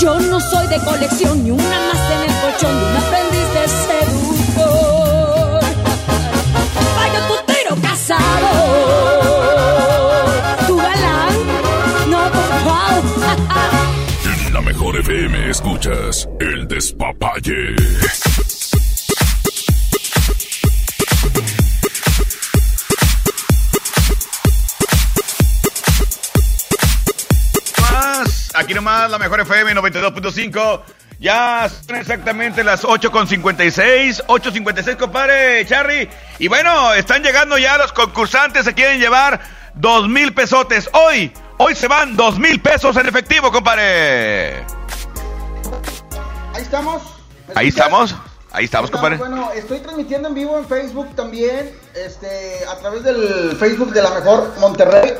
[0.00, 3.68] Yo no soy de colección, ni una más en el colchón de un aprendiz de
[3.88, 5.60] seductor.
[6.94, 8.50] Vaya tu tiro casado,
[15.06, 17.76] FM escuchas el despapalle.
[27.80, 30.82] Más, aquí nomás la mejor FM 92.5.
[31.20, 36.08] Ya son exactamente las 8.56, 8.56 compadre Charry.
[36.40, 39.40] Y bueno, están llegando ya los concursantes, se quieren llevar
[39.74, 40.90] dos mil pesotes.
[40.92, 44.75] Hoy, hoy se van dos mil pesos en efectivo, compadre.
[46.56, 47.02] Ahí estamos.
[47.48, 48.14] ¿Me Ahí estamos,
[48.50, 49.18] ahí estamos, compadre.
[49.18, 54.08] Bueno, estoy transmitiendo en vivo en Facebook también, este, a través del Facebook de la
[54.08, 55.12] mejor Monterrey.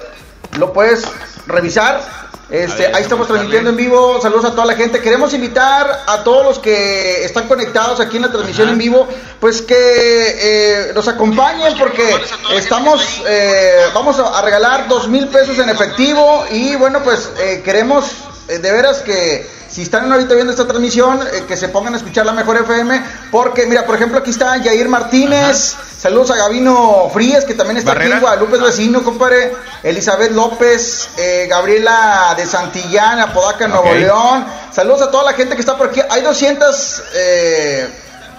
[0.59, 1.05] Lo puedes
[1.47, 2.01] revisar.
[2.49, 4.19] Este, ver, ahí estamos transmitiendo en vivo.
[4.23, 5.03] Saludos a toda la gente.
[5.03, 9.07] Queremos invitar a todos los que están conectados aquí en la transmisión en vivo,
[9.39, 12.15] pues que eh, nos acompañen porque
[12.55, 17.61] estamos, eh, vamos a a regalar dos mil pesos en efectivo y bueno, pues eh,
[17.63, 18.07] queremos
[18.49, 19.47] eh, de veras que
[19.77, 22.99] si están ahorita viendo esta transmisión, eh, que se pongan a escuchar la mejor FM,
[23.31, 27.91] porque mira, por ejemplo, aquí está Yair Martínez, saludos a Gabino Frías, que también está
[27.91, 28.21] aquí Barrera.
[28.21, 33.93] Guadalupe es vecino, compadre, Elizabeth López, eh, Gabriela de Santillán, Apodaca, Nuevo.
[33.93, 37.89] León, saludos a toda la gente que está por aquí, hay 200 eh,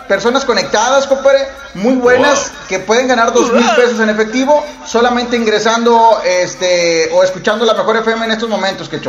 [0.08, 6.20] personas conectadas, compadre, muy buenas, que pueden ganar dos mil pesos en efectivo, solamente ingresando
[6.26, 9.00] este o escuchando la mejor FM en estos momentos, que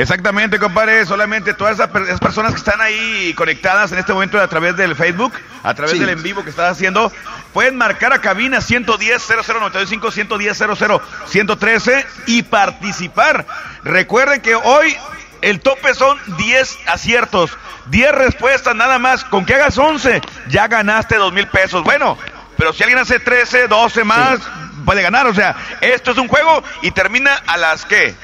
[0.00, 1.04] Exactamente, compadre.
[1.06, 4.76] Solamente todas esas, per- esas personas que están ahí conectadas en este momento a través
[4.76, 5.32] del Facebook,
[5.62, 5.98] a través Sí.
[5.98, 7.12] del en vivo que estás haciendo,
[7.52, 13.44] pueden marcar a cabina 110 0095 110 00 113 y participar.
[13.82, 14.96] Recuerden que hoy
[15.42, 17.50] el tope son 10 aciertos,
[17.86, 19.24] 10 respuestas nada más.
[19.24, 21.82] Con que hagas 11, ya ganaste dos mil pesos.
[21.82, 22.16] Bueno,
[22.56, 24.38] pero si alguien hace 13, 12 más,
[24.84, 25.26] puede ganar.
[25.26, 28.14] O sea, esto es un juego y termina a las qué?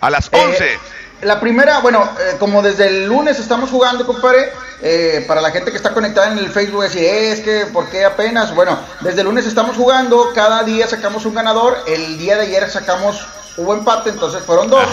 [0.00, 0.74] A las 11.
[0.74, 0.78] Eh,
[1.22, 4.52] la primera, bueno, eh, como desde el lunes estamos jugando, compadre,
[4.82, 7.88] eh, para la gente que está conectada en el Facebook, decir, "Eh, es que, ¿por
[7.88, 8.54] qué apenas?
[8.54, 12.70] Bueno, desde el lunes estamos jugando, cada día sacamos un ganador, el día de ayer
[12.70, 14.84] sacamos, hubo empate, entonces fueron dos.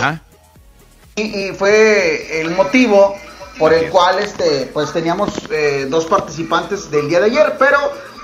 [1.16, 3.16] Y, y fue el motivo
[3.60, 7.78] por el cual este pues teníamos eh, dos participantes del día de ayer, pero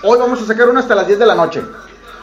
[0.03, 1.61] hoy vamos a sacar uno hasta las 10 de la noche.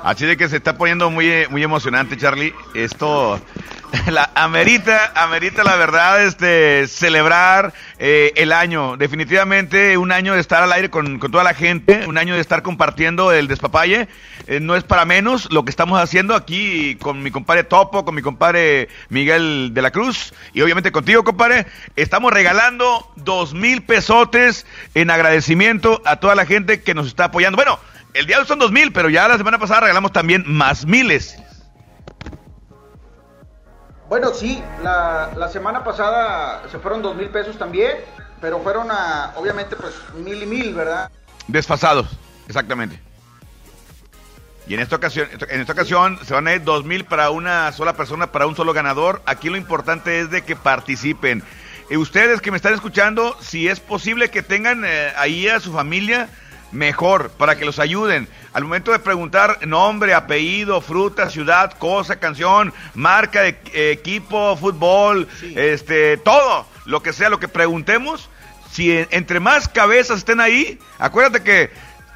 [0.05, 2.53] Así de que se está poniendo muy, eh, muy emocionante, Charlie.
[2.75, 3.41] Esto
[4.11, 8.99] la amerita, amerita la verdad, este, celebrar eh, el año.
[8.99, 12.43] Definitivamente un año de estar al aire con, con toda la gente, un año de
[12.43, 14.07] estar compartiendo el despapalle.
[14.47, 18.15] Eh, no es para menos lo que estamos haciendo aquí con mi compadre Topo, con
[18.15, 21.67] mi compadre Miguel de la Cruz y obviamente contigo, compadre.
[21.97, 27.57] Estamos regalando dos mil pesotes en agradecimiento a toda la gente que nos está apoyando.
[27.57, 27.79] Bueno,
[28.15, 30.87] el día de hoy son dos mil, pero ya la semana pasada regalamos también más
[30.87, 31.37] miles.
[34.09, 37.99] Bueno, sí, la, la semana pasada se fueron dos mil pesos también,
[38.41, 41.11] pero fueron a, obviamente, pues mil y mil, ¿verdad?
[41.49, 42.07] Desfasados,
[42.47, 43.01] exactamente.
[44.67, 47.71] Y en esta ocasión, en esta ocasión se van a ir dos mil para una
[47.73, 49.21] sola persona, para un solo ganador.
[49.27, 51.43] Aquí lo importante es de que participen.
[51.91, 55.71] Y ustedes que me están escuchando, si es posible que tengan eh, ahí a su
[55.71, 56.31] familia,
[56.75, 58.29] mejor, para que los ayuden.
[58.53, 63.59] Al momento de preguntar nombre, apellido, fruta, ciudad, cosa, canción, marca de
[63.93, 68.29] equipo, fútbol, este, todo, lo que sea, lo que preguntemos,
[68.73, 71.71] si en- entre más cabezas estén ahí, acuérdate que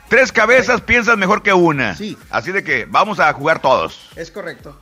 [0.08, 1.96] tres cabezas piensan mejor que una.
[2.30, 4.10] Así de que vamos a jugar todos.
[4.16, 4.78] Es correcto.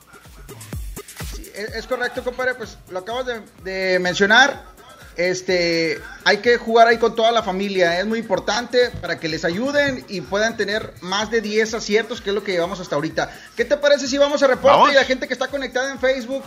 [1.35, 4.75] Sí, es, es correcto, compadre, pues lo acabas de, de mencionar.
[5.17, 9.45] Este, hay que jugar ahí con toda la familia, es muy importante para que les
[9.47, 13.31] ayuden y puedan tener más de 10 aciertos, que es lo que llevamos hasta ahorita.
[13.57, 14.93] ¿Qué te parece si vamos a reporte Vamos.
[14.93, 16.45] y la gente que está conectada en Facebook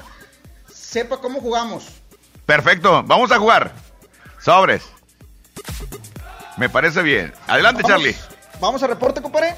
[0.72, 1.88] sepa cómo jugamos.
[2.46, 3.74] Perfecto, vamos a jugar.
[4.40, 4.84] Sobres.
[6.58, 7.34] Me parece bien.
[7.48, 7.98] Adelante, Vamos.
[7.98, 8.16] Charlie.
[8.60, 9.56] Vamos a reporte, compadre.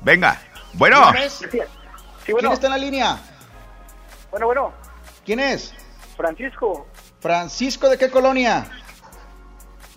[0.00, 0.40] Venga.
[0.74, 1.12] Bueno.
[1.28, 2.52] Sí, ¿Quién bueno.
[2.52, 3.18] está en la línea?
[4.30, 4.72] Bueno, bueno.
[5.24, 5.72] ¿Quién es?
[6.16, 6.86] Francisco,
[7.26, 8.64] Francisco, ¿de qué colonia?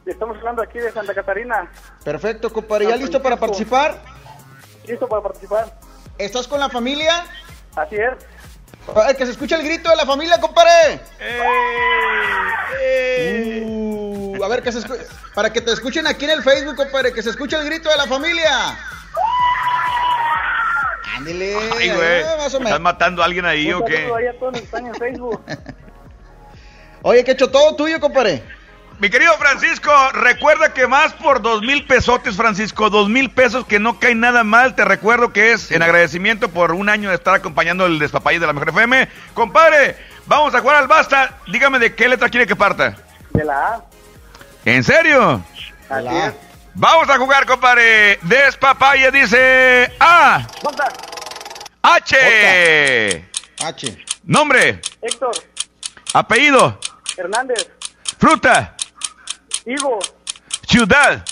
[0.04, 1.72] estamos hablando aquí de Santa Catarina.
[2.04, 2.88] Perfecto, compadre.
[2.88, 4.02] ¿Ya listo para participar?
[4.88, 5.80] ¿Listo para participar?
[6.18, 7.24] ¿Estás con la familia?
[7.76, 8.14] Así es.
[8.96, 11.02] Ay, que se escuche el grito de la familia, compadre.
[11.20, 11.44] Eh.
[13.68, 14.98] Uh, a ver, que se escu-
[15.36, 17.98] para que te escuchen aquí en el Facebook, compadre, que se escuche el grito de
[17.98, 18.76] la familia.
[21.16, 21.56] Ándele.
[21.78, 22.24] ay, güey.
[22.24, 22.80] más o ¿Estás menos.
[22.80, 24.12] matando a alguien ahí o qué?
[24.18, 25.44] ahí a todos los que están en Facebook.
[27.02, 28.44] Oye, que hecho todo tuyo, compadre.
[29.00, 33.80] Mi querido Francisco, recuerda que más por dos mil pesotes, Francisco, dos mil pesos que
[33.80, 34.76] no cae nada mal.
[34.76, 38.48] Te recuerdo que es en agradecimiento por un año de estar acompañando el despapalle de
[38.48, 39.08] la Mejor FM.
[39.34, 39.96] Compadre,
[40.26, 41.38] vamos a jugar al basta.
[41.48, 42.98] Dígame de qué letra quiere que parta.
[43.30, 43.86] De la A.
[44.66, 45.42] ¿En serio?
[45.90, 46.34] Así es.
[46.74, 48.20] Vamos a jugar, compadre.
[48.24, 50.46] Despapalle dice A.
[50.62, 50.92] Bota.
[51.82, 53.26] H.
[53.64, 54.06] H.
[54.26, 54.82] Nombre.
[55.02, 55.32] Héctor.
[56.14, 56.78] Apellido.
[57.20, 57.70] Hernández.
[58.18, 58.76] Fruta.
[59.66, 60.00] Higo.
[60.68, 61.24] Ciudad.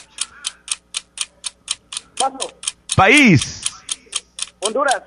[2.20, 2.54] Paso.
[2.96, 3.62] País.
[4.60, 5.02] Honduras.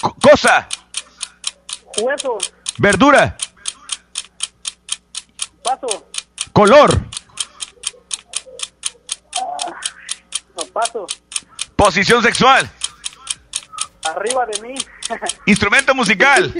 [0.00, 0.68] Co- cosa.
[2.00, 2.38] Hueso.
[2.78, 3.36] Verdura.
[5.62, 6.06] Paso.
[6.52, 7.00] Color.
[10.56, 11.06] No, paso.
[11.76, 12.68] Posición sexual.
[14.04, 14.74] Arriba de mí.
[15.46, 16.52] Instrumento musical.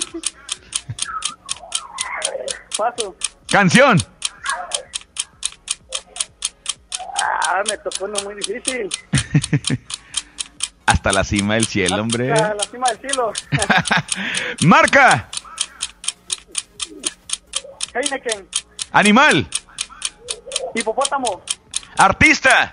[2.76, 3.16] Paso.
[3.50, 3.98] Canción.
[7.20, 8.88] Ah, me tocó uno muy difícil.
[10.86, 12.32] Hasta la cima del cielo, hombre.
[12.32, 13.32] A la cima del cielo.
[14.64, 15.28] Marca.
[17.92, 18.48] Heineken.
[18.92, 19.48] Animal.
[20.74, 21.42] Hipopótamo.
[21.96, 22.70] Artista.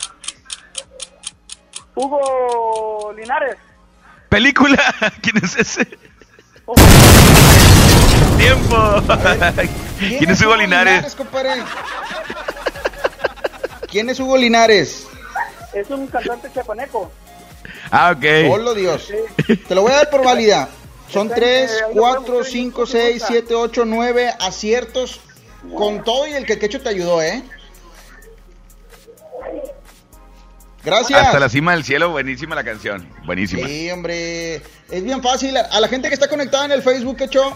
[1.95, 3.57] Hugo Linares.
[4.30, 4.93] Película.
[5.21, 5.97] ¿Quién es ese?
[8.38, 8.76] Tiempo.
[9.99, 11.15] ¿Quién es Hugo Linares?
[11.15, 11.63] compadre?
[13.89, 15.07] ¿Quién es Hugo Linares?
[15.74, 17.11] Es un cantante chapaneco.
[17.89, 18.51] Ah, ok.
[18.51, 19.07] Solo Dios.
[19.68, 20.68] Te lo voy a dar por válida.
[21.09, 25.22] Son 3, 4, 5, 6, 7, 8, 9 aciertos
[25.74, 27.43] con todo y el que Quecho te ayudó, ¿eh?
[30.88, 31.21] Gracias.
[31.21, 33.05] Hasta la cima del cielo, buenísima la canción.
[33.25, 33.67] Buenísima.
[33.67, 34.55] Sí, hombre.
[34.89, 35.57] Es bien fácil.
[35.57, 37.53] A la gente que está conectada en el Facebook, Quecho,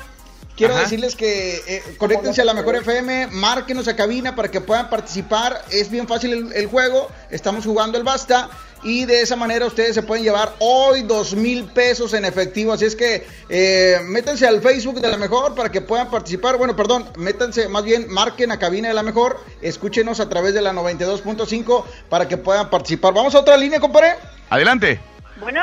[0.58, 0.84] quiero Ajá.
[0.84, 5.64] decirles que eh, conéctense a la Mejor FM, márquenos a cabina para que puedan participar.
[5.72, 7.10] Es bien fácil el, el juego.
[7.30, 8.50] Estamos jugando el basta.
[8.84, 12.74] Y de esa manera ustedes se pueden llevar hoy dos mil pesos en efectivo.
[12.74, 16.58] Así es que eh, métanse al Facebook de la mejor para que puedan participar.
[16.58, 19.40] Bueno, perdón, métanse, más bien marquen a cabina de la mejor.
[19.62, 23.14] Escúchenos a través de la 92.5 para que puedan participar.
[23.14, 24.16] Vamos a otra línea, compadre.
[24.50, 25.00] Adelante.
[25.40, 25.62] Bueno,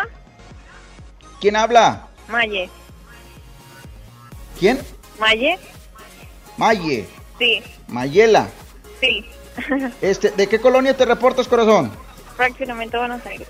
[1.41, 2.09] ¿Quién habla?
[2.29, 2.69] Maye.
[4.59, 4.81] ¿Quién?
[5.19, 5.59] Maye,
[6.57, 7.07] Maye.
[7.39, 8.49] sí, Mayela.
[9.01, 9.25] sí.
[10.01, 11.91] Este, ¿De qué colonia te reportas, corazón?
[12.39, 13.49] Fraccionamiento Buenos Aires.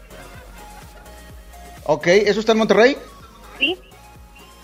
[1.84, 2.96] Ok, ¿eso está en Monterrey?
[3.58, 3.78] Sí,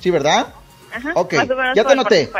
[0.00, 0.48] Sí, ¿verdad?
[0.92, 1.12] ajá.
[1.14, 2.30] Ok, más o menos ya te noté.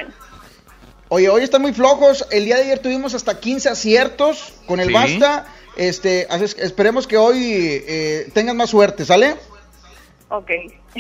[1.09, 2.27] Oye, hoy están muy flojos.
[2.31, 4.93] El día de ayer tuvimos hasta 15 aciertos con el Sí.
[4.95, 5.47] Basta.
[5.77, 6.27] Este,
[6.65, 9.37] esperemos que hoy eh, tengan más suerte, ¿sale?
[10.31, 10.51] Ok.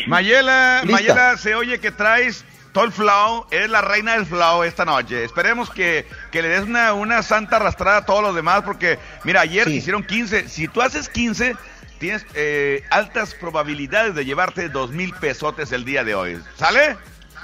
[0.07, 0.93] Mayela, Lista.
[0.93, 2.45] Mayela, se oye que traes
[2.75, 5.25] todo el flow, eres la reina del flow esta noche.
[5.25, 9.41] Esperemos que, que le des una, una santa arrastrada a todos los demás, porque, mira,
[9.41, 9.77] ayer Sí.
[9.77, 10.49] hicieron 15.
[10.51, 11.57] Si tú haces 15,
[11.99, 16.43] tienes eh, altas probabilidades de llevarte dos mil pesotes el día de hoy.
[16.57, 16.97] ¿Sale?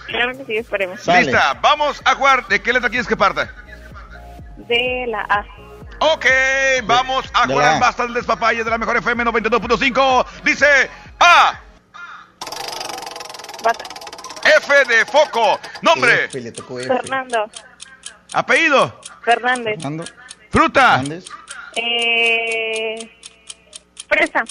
[0.06, 1.00] Claro que sí, esperemos.
[1.00, 1.22] Sale.
[1.22, 2.46] Lista, vamos a jugar.
[2.48, 3.54] ¿De qué letra quieres que parta?
[4.56, 5.44] De la A.
[6.00, 6.26] Ok,
[6.84, 10.26] vamos a de jugar la- al basta del despapalle de la mejor FM 92.5.
[10.42, 11.60] Dice A,
[13.62, 13.84] Basta.
[14.56, 15.58] F de foco.
[15.82, 16.88] Nombre, F, le tocó F.
[16.88, 17.50] Fernando.
[18.32, 19.76] apellido, Fernández.
[19.80, 20.04] Fernando
[20.50, 21.02] fruta.
[21.76, 23.10] Eh,
[24.08, 24.44] Fresa.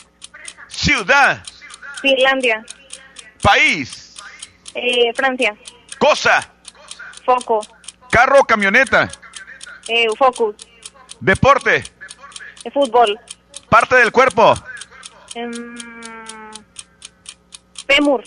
[0.68, 1.43] ciudad,
[2.02, 2.64] Finlandia.
[3.41, 4.16] país,
[4.76, 5.56] Eh, Francia.
[5.97, 6.50] cosa,
[7.26, 7.60] Foco.
[8.10, 9.10] carro o camioneta,
[9.88, 10.56] Eh, Focus.
[11.20, 11.84] deporte,
[12.64, 13.20] Eh, fútbol.
[13.70, 14.54] parte del cuerpo,
[15.36, 15.76] Em,
[17.88, 18.24] Femur.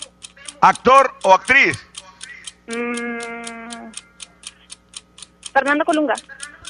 [0.63, 1.77] Actor o actriz,
[2.67, 3.91] Mm,
[5.51, 6.13] Fernando Colunga.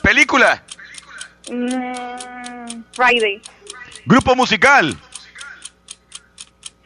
[0.01, 0.63] película,
[1.49, 3.39] Mm, Friday.
[4.05, 4.97] grupo musical,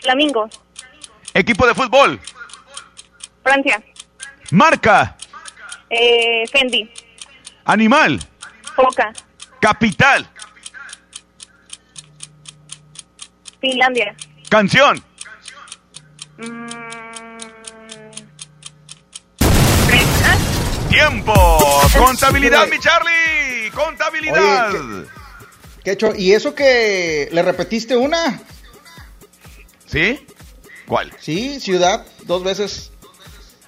[0.01, 0.49] Flamingo.
[1.33, 2.19] equipo de fútbol,
[3.43, 3.81] Francia.
[4.51, 5.15] marca,
[5.89, 6.91] Eh, Fendi.
[7.63, 8.19] Animal.
[8.75, 9.13] Foca.
[9.61, 10.27] Capital.
[13.61, 14.13] Finlandia.
[14.49, 15.01] Canción.
[16.37, 16.86] Mm,
[20.89, 21.33] Tiempo.
[21.97, 23.71] Contabilidad, mi Charlie.
[23.73, 24.69] Contabilidad.
[24.71, 25.05] Oye,
[25.83, 26.13] ¿Qué hecho?
[26.15, 28.41] ¿Y eso que le repetiste una?
[29.85, 30.25] ¿Sí?
[30.87, 31.13] ¿Cuál?
[31.19, 32.91] Sí, ciudad, dos veces.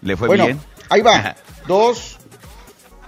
[0.02, 0.62] ¿Le fue bueno, bien?
[0.90, 1.36] ahí va.
[1.68, 2.18] Dos,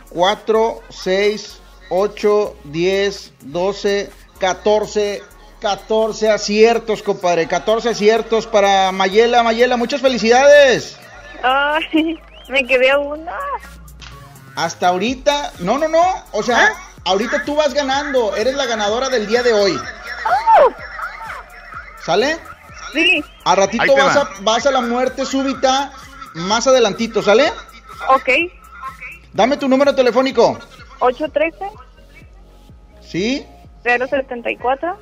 [0.10, 1.60] cuatro, seis,
[1.90, 5.24] ocho, diez, doce, catorce,
[5.60, 7.48] catorce aciertos, compadre.
[7.48, 9.42] Catorce aciertos para Mayela.
[9.44, 10.98] Mayela, muchas felicidades.
[11.44, 13.38] Ay, me quedé a una.
[14.56, 16.04] Hasta ahorita, no, no, no.
[16.32, 16.74] O sea,
[17.06, 18.36] ahorita tú vas ganando.
[18.36, 19.80] Eres la ganadora del día de hoy.
[22.04, 22.38] ¿Sale?
[22.94, 23.24] Sí.
[23.46, 24.22] A ratito vas va.
[24.22, 25.92] a, vas a la muerte súbita
[26.34, 27.52] más adelantito, ¿sale?
[28.10, 28.30] Ok.
[29.34, 30.58] Dame tu número telefónico.
[31.00, 31.72] 813
[33.02, 33.46] ¿Sí?
[33.84, 34.98] 074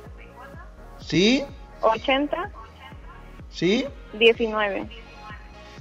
[1.00, 1.44] ¿Sí?
[1.80, 2.50] 80
[3.50, 3.86] ¿Sí?
[4.14, 4.88] 19.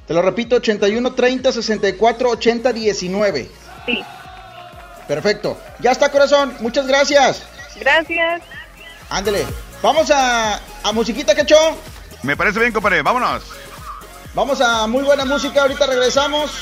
[0.10, 3.49] Te lo repito, 81 30 64 80 19.
[3.86, 4.03] Sí.
[5.07, 5.55] Perfecto.
[5.80, 6.57] Ya está, corazón.
[6.62, 7.43] Muchas gracias.
[7.80, 8.41] Gracias.
[9.12, 9.45] Ándele.
[9.84, 11.55] Vamos a, a musiquita, quecho.
[12.24, 13.03] Me parece bien, compadre.
[13.03, 13.43] Vámonos.
[14.34, 15.62] Vamos a muy buena música.
[15.62, 16.53] Ahorita regresamos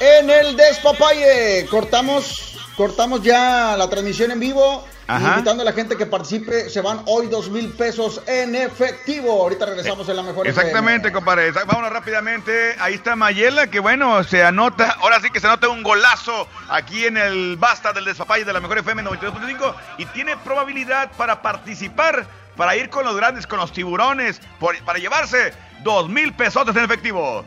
[0.00, 1.66] en el Despapalle.
[1.70, 2.49] Cortamos,
[2.84, 4.86] cortamos ya la transmisión en vivo.
[5.06, 5.32] Ajá.
[5.34, 6.70] Invitando a la gente que participe.
[6.70, 9.42] Se van hoy dos mil pesos en efectivo.
[9.42, 11.50] Ahorita regresamos en la mejor Exactamente, compadre.
[11.52, 12.74] Vámonos rápidamente.
[12.80, 14.96] Ahí está Mayela, que bueno, se anota.
[15.02, 18.60] Ahora sí que se anota un golazo aquí en el Basta del Despapalle de la
[18.60, 22.24] Mejor FM 92.5 y tiene probabilidad para participar,
[22.56, 25.52] para ir con los grandes, con los tiburones, por- para llevarse
[25.82, 27.44] dos mil pesos en efectivo.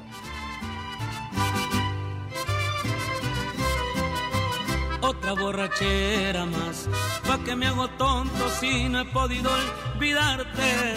[5.04, 6.89] Otra borrachera más.
[7.28, 9.51] Pa' que me hago tonto si no he podido
[9.95, 10.95] olvidarte.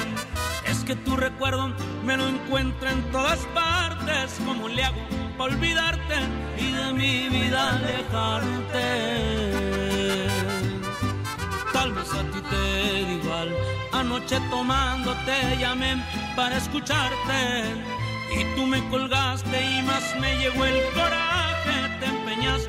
[0.65, 1.73] Es que tu recuerdo
[2.05, 4.39] me lo encuentro en todas partes.
[4.47, 5.01] ¿Cómo le hago
[5.37, 6.15] para olvidarte
[6.59, 8.87] y de mi vida alejarte?
[11.73, 13.57] Tal vez a ti te da igual.
[13.93, 16.03] Anoche tomando te llamé
[16.37, 17.65] para escucharte.
[18.39, 21.99] Y tú me colgaste y más me llegó el coraje.
[22.01, 22.69] Te empeñas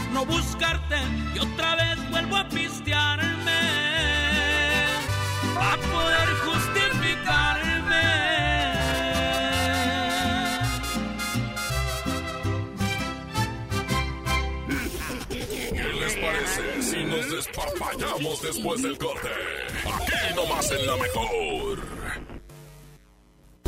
[0.13, 0.97] no buscarte
[1.35, 3.51] y otra vez vuelvo a pistearme
[5.57, 8.01] a poder justificarme.
[15.29, 19.29] ¿Qué les parece si nos despapallamos después del corte?
[19.85, 22.40] Aquí nomás en la mejor.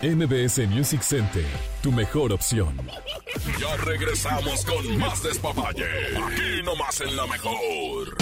[0.00, 1.44] MBS Music Center,
[1.82, 2.72] tu mejor opción.
[3.58, 5.84] Ya regresamos con más despapalle.
[6.16, 8.16] Aquí nomás en la mejor.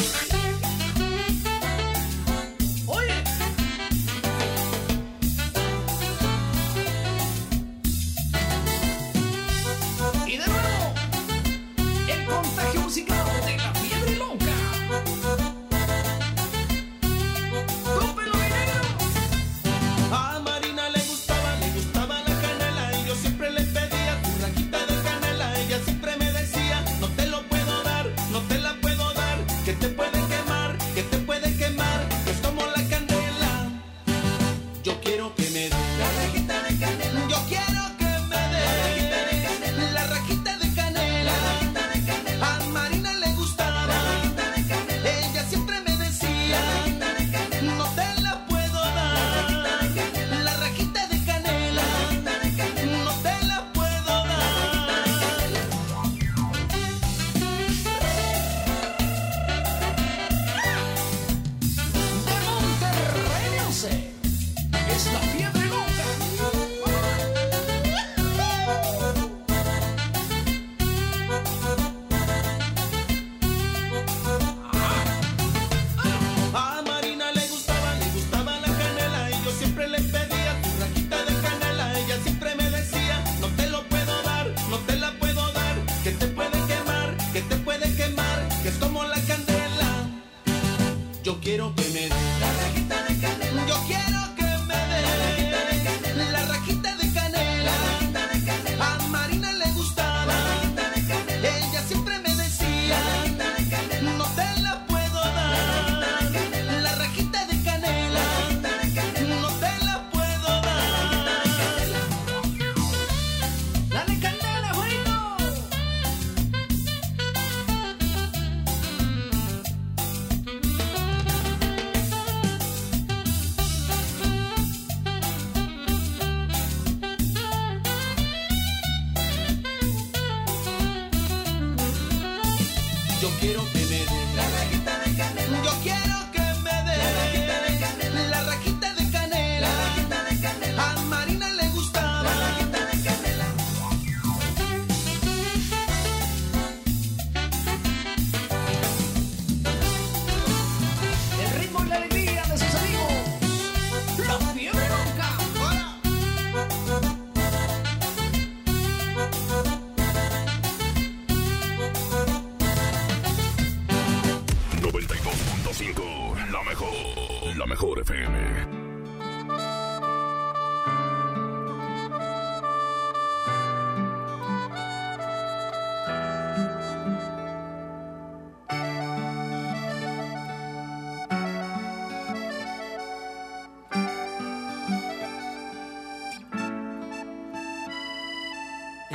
[2.87, 3.36] Oye.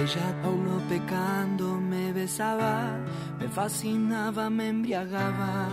[0.01, 2.97] Ella, Paulo pecando, me besaba,
[3.39, 5.67] me fascinaba, me embriagaba,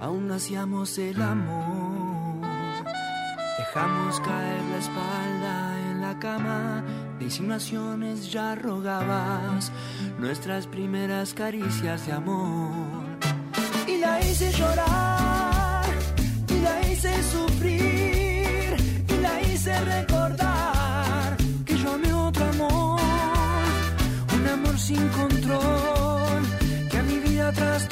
[0.00, 2.44] aún hacíamos el amor.
[3.58, 6.82] Dejamos caer la espalda en la cama,
[7.20, 9.70] de insinuaciones ya rogabas,
[10.18, 12.72] nuestras primeras caricias de amor.
[13.86, 15.84] Y la hice llorar,
[16.48, 17.87] y la hice sufrir.
[24.88, 26.42] sin control,
[26.90, 27.87] que a mi vida tras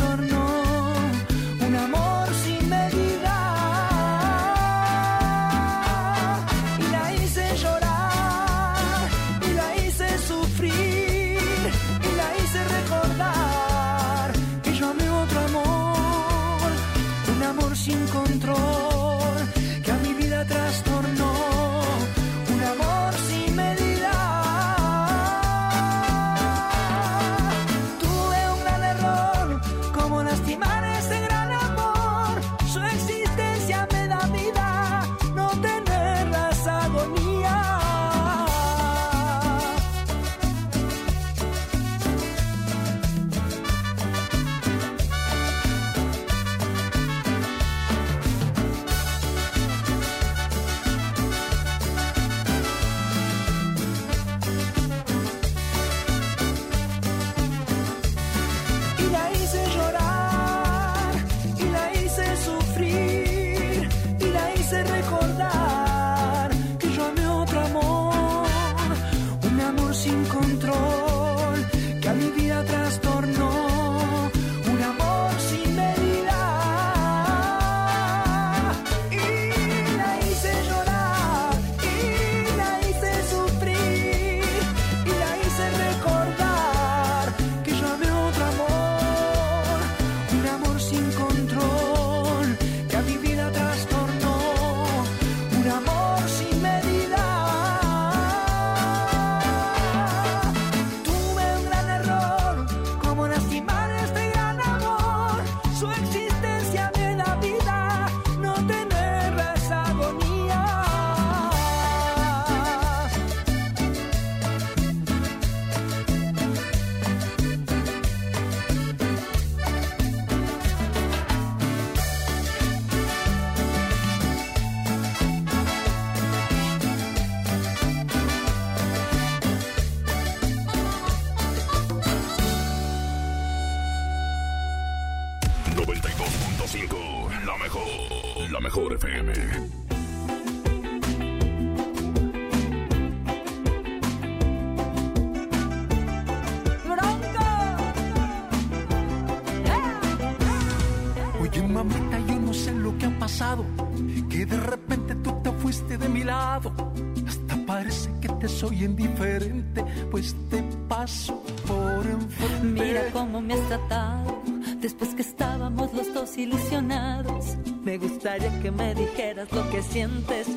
[158.66, 162.84] soy indiferente, pues te paso por enfrente.
[162.84, 164.42] Mira cómo me has tratado
[164.80, 167.56] después que estábamos los dos ilusionados.
[167.84, 170.48] Me gustaría que me dijeras lo que sientes,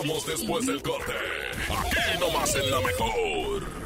[0.00, 1.12] despapallamos después del corte?
[1.68, 3.80] Aquí nomás en la mejor.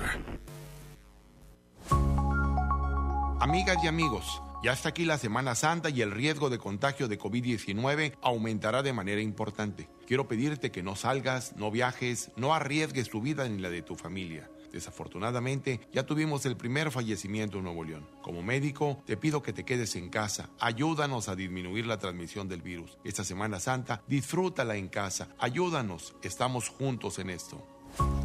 [3.40, 7.18] Amigas y amigos, ya está aquí la Semana Santa y el riesgo de contagio de
[7.18, 9.88] COVID-19 aumentará de manera importante.
[10.06, 13.96] Quiero pedirte que no salgas, no viajes, no arriesgues tu vida ni la de tu
[13.96, 14.48] familia.
[14.72, 18.08] Desafortunadamente, ya tuvimos el primer fallecimiento en Nuevo León.
[18.44, 20.50] Médico, te pido que te quedes en casa.
[20.60, 22.98] Ayúdanos a disminuir la transmisión del virus.
[23.02, 25.28] Esta Semana Santa, disfrútala en casa.
[25.38, 26.14] Ayúdanos.
[26.22, 27.66] Estamos juntos en esto.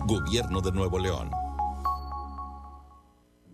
[0.06, 1.49] Gobierno de Nuevo León.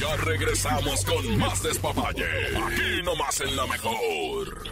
[0.00, 2.24] Ya regresamos con más despapalle.
[2.56, 4.64] Aquí nomás en la mejor.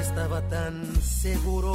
[0.00, 1.74] Estaba tan seguro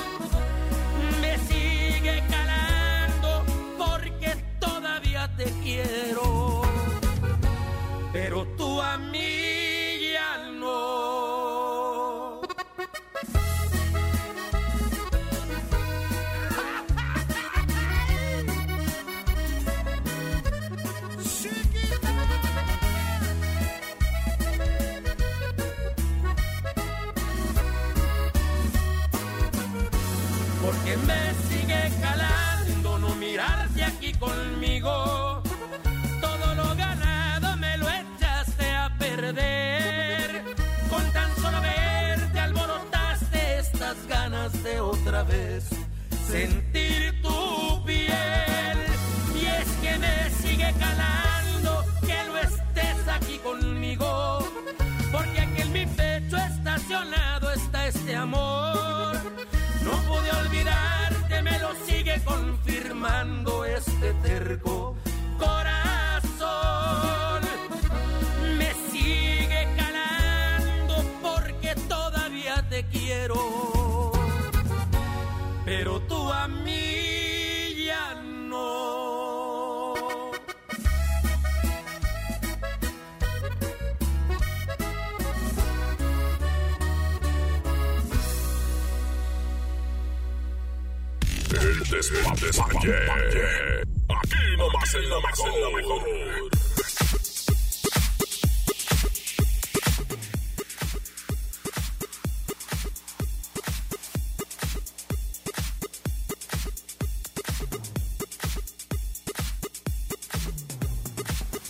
[92.81, 93.83] Despapalle.
[94.09, 96.01] Aquí nomás en la mejor.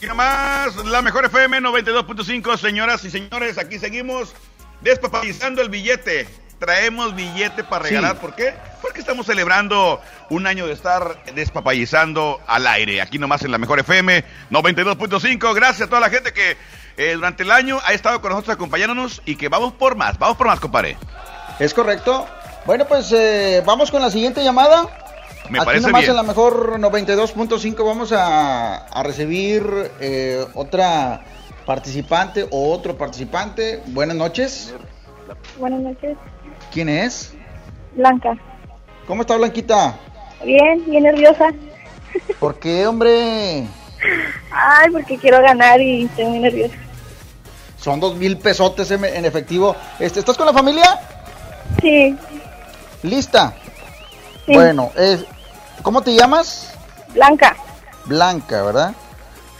[0.02, 4.34] Y nomás, la mejor FM 92.5, señoras y señores, aquí seguimos
[4.82, 6.28] despapalizando el billete.
[6.60, 8.18] Traemos billete para regalar, Sí.
[8.22, 8.54] ¿por qué?
[8.82, 10.02] Porque estamos celebrando
[10.32, 13.02] un año de estar despapallizando al aire.
[13.02, 15.54] Aquí nomás en la mejor FM 92.5.
[15.54, 16.56] Gracias a toda la gente que
[16.96, 20.38] eh, durante el año ha estado con nosotros acompañándonos y que vamos por más, vamos
[20.38, 20.98] por más, compadre.
[21.60, 22.26] Es correcto.
[22.66, 24.88] Bueno, pues eh, vamos con la siguiente llamada.
[25.50, 26.12] Me Aquí parece nomás bien.
[26.12, 31.26] en la mejor 92.5 vamos a, a recibir eh, otra
[31.66, 33.84] participante o otro participante.
[33.88, 34.74] Buenas noches.
[35.60, 36.16] Buenas noches.
[36.72, 37.34] ¿Quién es?
[37.96, 38.38] Blanca.
[39.08, 39.96] ¿Cómo está Blanquita?
[40.44, 41.50] Bien, bien nerviosa.
[42.40, 43.66] ¿Por qué, hombre?
[44.52, 46.76] Ay, porque quiero ganar y estoy muy nerviosa.
[47.78, 49.76] Son dos mil pesotes en, efectivo.
[50.00, 51.00] Este, ¿Estás con la familia?
[51.82, 52.16] Sí.
[53.04, 53.54] ¿Lista?
[54.46, 54.54] Sí.
[54.54, 55.26] Bueno, es,
[55.82, 56.74] ¿cómo te llamas?
[57.14, 57.56] Blanca,
[58.06, 58.94] Blanca, ¿verdad?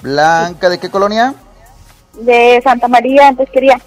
[0.02, 1.36] Blanca, ¿de qué colonia?
[2.14, 3.80] de Santa María, antes quería.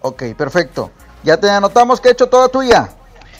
[0.00, 0.90] Ok, perfecto.
[1.22, 2.90] Ya te anotamos que he hecho toda tuya.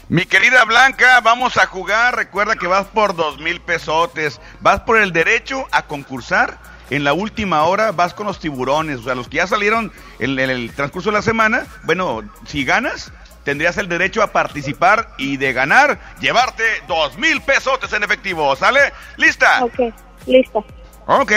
[0.09, 2.15] Mi querida Blanca, vamos a jugar.
[2.15, 4.41] Recuerda que vas por dos mil pesotes.
[4.61, 6.59] Vas por el derecho a concursar.
[6.91, 9.01] En la última hora vas con los tiburones.
[9.01, 11.66] O sea, los que ya salieron en, en el transcurso de la semana.
[11.83, 13.11] Bueno, si ganas,
[13.43, 18.55] tendrías el derecho a participar y de ganar, llevarte dos mil pesotes en efectivo.
[18.55, 18.93] ¿Sale?
[19.16, 19.65] ¿Lista?
[19.65, 19.93] Ok,
[20.27, 20.61] lista.
[21.07, 21.33] Ok.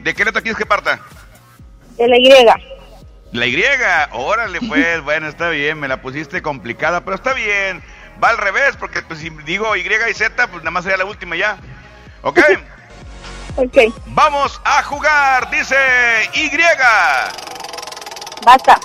[0.00, 0.98] ¿De qué letra quieres que parta?
[1.96, 2.32] De la Y.
[3.32, 3.62] La Y,
[4.12, 7.82] órale pues, bueno, está bien, me la pusiste complicada, pero está bien.
[8.22, 11.04] Va al revés, porque pues, si digo Y y Z, pues nada más sería la
[11.04, 11.56] última ya.
[12.22, 12.38] ¿Ok?
[13.56, 13.76] Ok,
[14.06, 15.76] Vamos a jugar, dice
[16.34, 16.50] Y.
[18.44, 18.78] basta.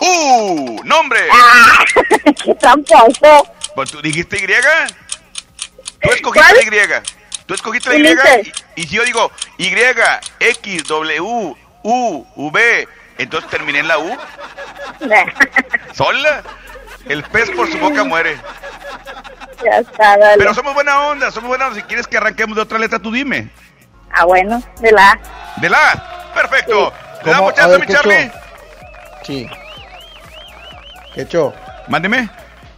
[0.00, 1.28] Uh, nombre.
[2.44, 3.52] ¡Qué tramposo!
[3.74, 4.46] Pues tú dijiste Y.
[6.00, 7.02] Tú escogiste la Y.
[7.46, 8.52] Tú escogiste la Y.
[8.76, 9.74] Y, y si yo digo Y,
[10.40, 12.88] X, W, U, V,
[13.18, 14.16] entonces terminé en la U.
[15.94, 16.42] ¿Sola?
[17.08, 18.36] El pez por su boca muere.
[19.64, 20.38] ya está, dale.
[20.38, 21.80] Pero somos buena onda, somos buena onda.
[21.80, 23.50] Si quieres que arranquemos de otra letra, tú dime.
[24.12, 25.18] Ah, bueno, de la A.
[25.60, 26.32] De la A.
[26.34, 26.92] Perfecto.
[27.18, 27.32] ¿Le ¿Cómo?
[27.32, 28.14] damos A chance, ver, mi ¿qué Charlie?
[28.22, 28.34] hecho?
[29.24, 29.50] Sí.
[31.14, 31.54] ¿Qué hecho?
[31.88, 32.28] Mándeme.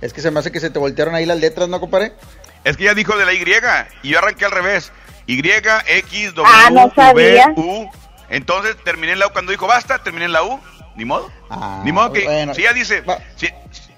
[0.00, 2.12] Es que se me hace que se te voltearon ahí las letras, ¿no, compadre?
[2.64, 3.42] Es que ya dijo de la Y
[4.02, 4.92] y yo arranqué al revés.
[5.26, 7.44] Y, X, W, Ah, no V.
[7.56, 7.90] U.
[8.30, 10.60] Entonces terminé en la U cuando dijo basta, terminé en la U.
[10.96, 11.30] Ni modo.
[11.84, 12.24] Ni modo que.
[12.24, 12.54] bueno.
[12.54, 13.02] Si ella dice.
[13.36, 13.48] Si,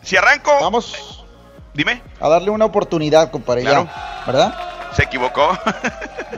[0.03, 0.51] si arranco.
[0.61, 1.25] Vamos.
[1.75, 2.03] Dime.
[2.21, 3.85] A darle una oportunidad, compadre, Claro.
[3.87, 4.59] ya, ¿verdad?
[4.95, 5.57] Se equivocó.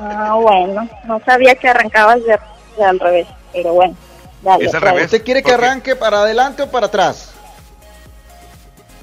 [0.00, 2.38] Ah, bueno, no sabía que arrancabas de,
[2.76, 3.96] de al revés, pero bueno,
[4.42, 4.66] dale.
[4.66, 5.06] Es al revés.
[5.06, 7.32] ¿Usted quiere que arranque para adelante o para atrás?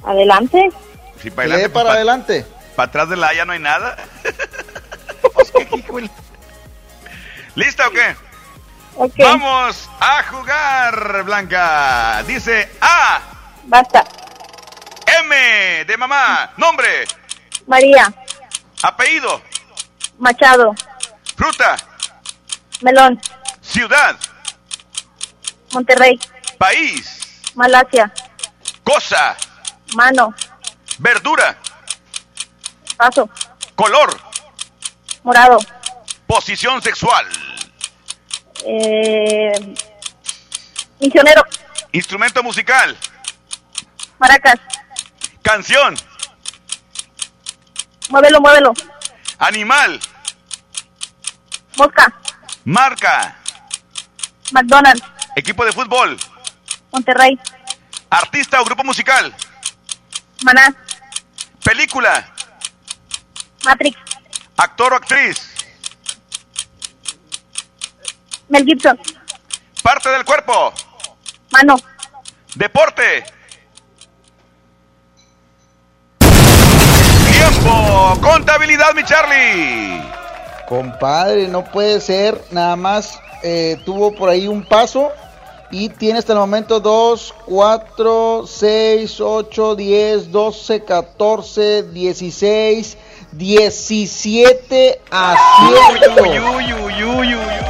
[0.04, 0.70] Adelante.
[1.20, 1.68] Sí, para adelante.
[1.68, 2.46] dé para adelante.
[2.76, 3.96] Para atrás de la A ya no hay nada.
[5.34, 6.08] Pues, ¿qué, hijo de la-
[7.54, 8.16] ¿Lista o qué?
[9.22, 12.22] Vamos a jugar, Blanca.
[12.26, 13.20] Dice A.
[13.64, 14.04] Basta.
[15.18, 16.52] M de mamá.
[16.56, 17.06] Nombre.
[17.66, 18.12] María,
[18.82, 19.42] Apellido.
[20.18, 20.74] Machado,
[21.36, 21.76] Fruta.
[22.82, 23.20] Melón,
[23.60, 24.16] Ciudad.
[25.72, 26.18] Monterrey,
[26.58, 27.42] País.
[27.54, 28.12] Malasia,
[28.84, 29.36] Cosa.
[29.94, 30.34] Mano,
[30.98, 31.56] Verdura.
[32.96, 33.28] Paso,
[33.74, 34.20] Color.
[35.22, 35.58] Morado,
[36.26, 37.26] Posición sexual.
[38.64, 39.52] eh,
[41.00, 41.42] Misionero,
[41.92, 42.96] Instrumento musical.
[44.18, 44.58] Maracas,
[45.42, 45.94] Canción.
[48.08, 48.72] Muévelo, muévelo,
[49.38, 50.00] Animal.
[51.76, 52.12] Mosca,
[52.64, 53.36] Marca.
[54.52, 55.02] McDonald's,
[55.36, 56.16] Equipo de fútbol.
[56.92, 57.38] Monterrey,
[58.10, 59.34] Artista o grupo musical.
[60.44, 60.74] Maná,
[61.64, 62.26] Película.
[63.64, 63.96] Matrix,
[64.56, 65.54] Actor o actriz.
[68.48, 68.98] Mel Gibson,
[69.82, 70.74] Parte del cuerpo.
[71.52, 71.76] Mano,
[72.56, 73.24] Deporte.
[77.60, 78.20] Tiempo.
[78.20, 80.02] Contabilidad, mi Charlie.
[80.68, 82.40] Compadre, no puede ser.
[82.50, 85.10] Nada más eh, tuvo por ahí un paso.
[85.72, 92.96] Y tiene hasta el momento 2, 4, 6, 8, 10, 12, 14, 16,
[93.32, 96.26] 17 aciertos.
[96.26, 97.60] Uy, uy, uy, uy, uy, uy,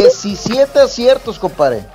[0.00, 1.86] 17 aciertos, compadre.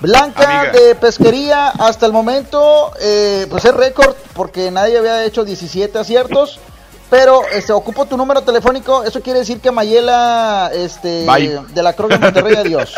[0.00, 0.72] Blanca Amiga.
[0.72, 6.60] de pesquería hasta el momento, eh, pues es récord porque nadie había hecho 17 aciertos.
[7.08, 9.04] Pero este, ocupo tu número telefónico.
[9.04, 11.60] Eso quiere decir que Mayela este, Bye.
[11.72, 12.92] de la Cruz de Monterrey, adiós.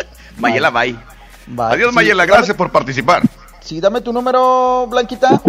[0.36, 0.98] Mayela, bye.
[1.46, 1.66] Bye.
[1.74, 2.24] Adiós, Sí, Mayela.
[2.24, 3.22] dame- Gracias por participar.
[3.60, 5.40] Sí, dame tu número, Blanquita.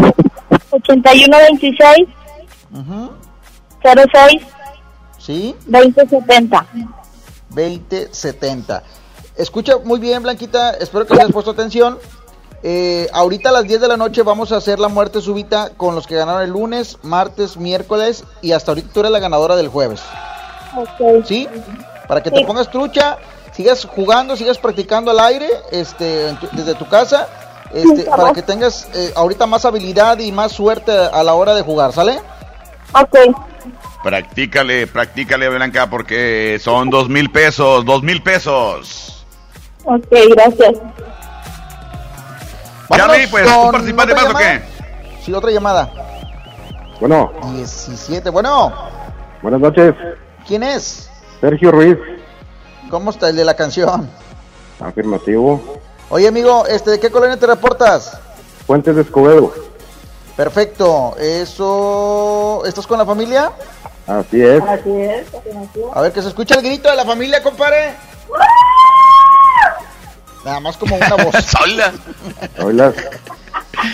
[0.69, 2.07] 8126
[2.71, 3.11] Ujú,
[3.84, 4.41] 06
[5.17, 6.65] Sí, 2070.
[7.49, 8.84] 2070.
[9.38, 10.72] Escucha muy bien, Blanquita.
[10.72, 11.97] Espero que hayas puesto atención.
[12.65, 15.95] Eh, ahorita a las 10 de la noche vamos a hacer la muerte súbita con
[15.95, 19.68] los que ganaron el lunes, martes, miércoles y hasta ahorita tú eres la ganadora del
[19.68, 20.01] jueves.
[21.26, 21.47] ¿Sí?
[22.07, 23.18] Para que te pongas trucha,
[23.53, 27.27] sigas jugando, sigas practicando al aire este, tu- desde tu casa,
[27.73, 31.53] este, Sí, para que tengas eh, ahorita más habilidad y más suerte a la hora
[31.55, 32.18] de jugar, ¿sale?
[32.93, 33.18] Ok.
[34.03, 39.22] Practícale, practícale, Blanca, porque son dos mil pesos, dos mil pesos.
[39.85, 40.05] Ok,
[40.35, 40.73] gracias.
[42.95, 44.43] Charlie, pues, ¿tú con participas de otra más o qué?
[44.43, 45.22] llamada.
[45.23, 45.89] Sí, otra llamada.
[46.99, 48.30] Bueno, 17.
[48.30, 48.73] Bueno,
[49.41, 49.95] buenas noches.
[50.47, 51.10] ¿quién es?
[51.41, 51.97] Sergio Ruiz,
[52.89, 54.10] ¿Cómo está el de la canción?
[54.80, 55.80] afirmativo.
[56.10, 58.18] Oye, amigo, este, ¿de qué colonia te reportas?
[58.68, 59.51] Fuentes de Escobedo.
[60.35, 61.15] Perfecto.
[61.18, 63.51] Eso, ¿estás con la familia?
[64.05, 64.61] Así es.
[64.64, 65.26] Así es.
[65.93, 67.93] A ver, que se escucha el grito de la familia, compadre.
[70.44, 71.36] Nada más como una voz.
[71.45, 71.91] Sola.
[72.60, 72.94] Hola.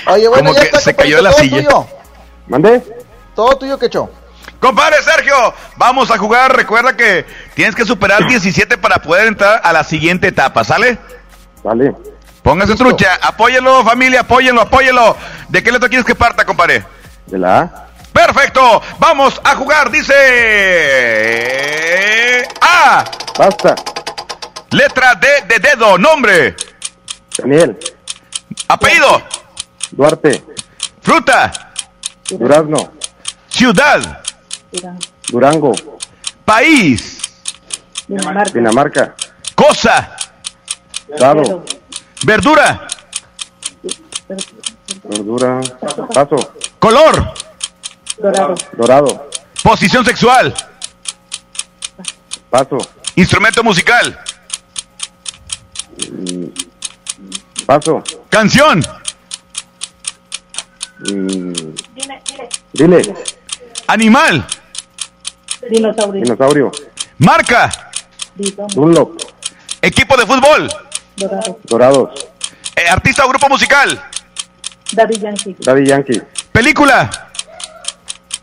[0.07, 1.57] Oye, bueno, Como ya que está, se cayó de la todo silla.
[1.63, 1.87] tuyo.
[2.47, 2.83] ¿Mande?
[3.35, 4.09] Todo tuyo, Quecho.
[4.59, 6.55] Compadre Sergio, vamos a jugar.
[6.55, 10.97] Recuerda que tienes que superar 17 para poder entrar a la siguiente etapa, ¿sale?
[11.63, 11.93] Vale.
[12.43, 15.15] Póngase trucha, apóyelo, familia, apóyelo, apóyelo.
[15.49, 16.83] ¿De qué letra quieres que parta, compadre?
[17.27, 17.87] De la A.
[18.11, 20.13] Perfecto, vamos a jugar, dice
[22.61, 23.05] A.
[23.37, 23.75] Basta.
[24.71, 26.55] Letra D de dedo, nombre,
[27.37, 27.77] Daniel.
[28.67, 29.21] apellido,
[29.91, 30.43] Duarte.
[31.01, 31.51] fruta,
[32.29, 32.91] Durazno.
[33.49, 34.21] ciudad,
[35.29, 35.73] Durango.
[36.45, 37.17] país,
[38.07, 39.15] Dinamarca.
[39.55, 40.15] cosa,
[41.17, 41.65] Dado.
[42.23, 42.87] verdura,
[45.03, 45.61] Verdura.
[46.13, 46.53] Paso.
[46.77, 47.33] color,
[48.77, 49.29] Dorado.
[49.63, 50.53] posición sexual,
[52.51, 52.77] Paso.
[53.15, 54.19] instrumento musical,
[57.65, 58.03] Paso.
[58.29, 58.81] canción,
[61.01, 61.53] Mm,
[62.73, 63.01] Dile.
[63.87, 64.45] animal,
[65.69, 66.23] Dinosaurio.
[66.23, 66.71] Dinosaurio.
[67.19, 67.69] marca,
[68.75, 69.17] Dunlop.
[69.81, 70.69] equipo de fútbol,
[71.63, 72.27] Dorados.
[72.75, 74.01] eh, artista o grupo musical,
[74.91, 75.55] Daddy Yankee.
[75.59, 76.21] Daddy Yankee.
[76.51, 77.09] película,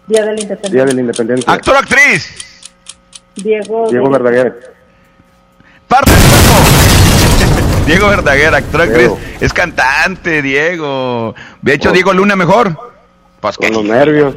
[0.07, 0.71] Día de la Independencia.
[0.71, 1.53] Día de la Independencia.
[1.53, 2.33] Actor o actriz.
[3.35, 3.87] Diego.
[3.91, 4.75] Diego Verdaguer.
[5.89, 7.06] Parte del cuerpo.
[7.87, 8.89] Diego Verdaguer, actor.
[8.89, 9.19] Diego.
[9.41, 11.35] Es cantante, Diego.
[11.63, 12.77] De hecho, Diego Luna mejor.
[13.41, 14.35] Pues Con los nervios.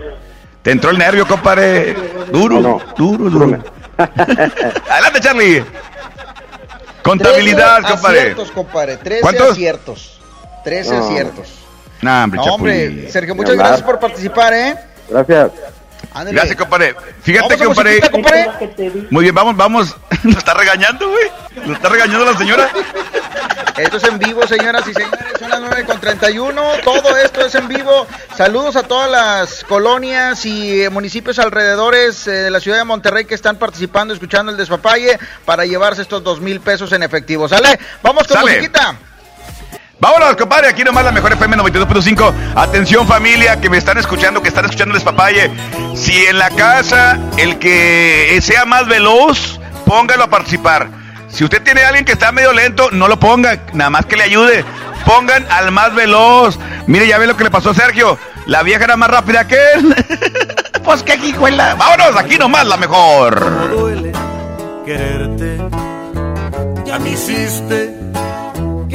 [0.62, 1.96] Te entró el nervio, compadre.
[2.32, 2.82] Duro, No, no.
[2.96, 3.64] duro, duro.
[3.98, 5.64] Adelante, Charlie.
[7.02, 8.20] Contabilidad, Trece compadre.
[8.20, 8.98] aciertos, compadre.
[8.98, 9.52] 13 ¿Cuántos?
[9.52, 10.22] aciertos.
[10.64, 11.06] 13 No.
[11.06, 11.48] aciertos.
[12.02, 13.12] No, hombre, No, hombre.
[13.12, 14.76] Sergio, muchas gracias por participar, ¿eh?
[15.10, 15.52] Gracias.
[16.14, 16.36] Ándale.
[16.36, 16.96] Gracias, compadre.
[17.22, 17.78] Fíjate, Vamos
[18.12, 18.52] compadre.
[19.10, 19.96] Muy bien, vamos, vamos.
[20.24, 21.68] Lo está regañando, güey.
[21.68, 22.70] Lo está regañando la señora.
[23.78, 25.20] Esto es en vivo, señoras y señores.
[25.40, 26.62] Son las 9 con 31.
[26.84, 28.06] Todo esto es en vivo.
[28.36, 33.24] Saludos a todas las colonias y eh, municipios alrededores eh, de la ciudad de Monterrey
[33.24, 37.48] que están participando, escuchando el despapalle para llevarse estos dos mil pesos en efectivo.
[37.48, 37.80] ¿Sale?
[38.04, 38.52] Vamos con Sale.
[38.58, 38.98] musiquita.
[40.02, 42.34] Vámonos, compadre, aquí nomás la mejor FM 92.5.
[42.56, 45.52] Atención familia que me están escuchando, que están escuchando el despapalle.
[45.94, 50.88] Si en la casa el que sea más veloz, póngalo a participar.
[51.28, 54.16] Si usted tiene a alguien que está medio lento, no lo ponga, nada más que
[54.16, 54.64] le ayude.
[55.06, 56.58] Pongan al más veloz.
[56.88, 58.18] Mire, ya ve lo que le pasó a Sergio.
[58.46, 59.96] La vieja era más rápida que él.
[60.86, 61.76] pues qué hijuela.
[61.76, 63.70] Vámonos, aquí nomás la mejor.
[63.70, 64.14] duele
[64.86, 65.58] quererte.
[66.86, 67.99] Ya me hiciste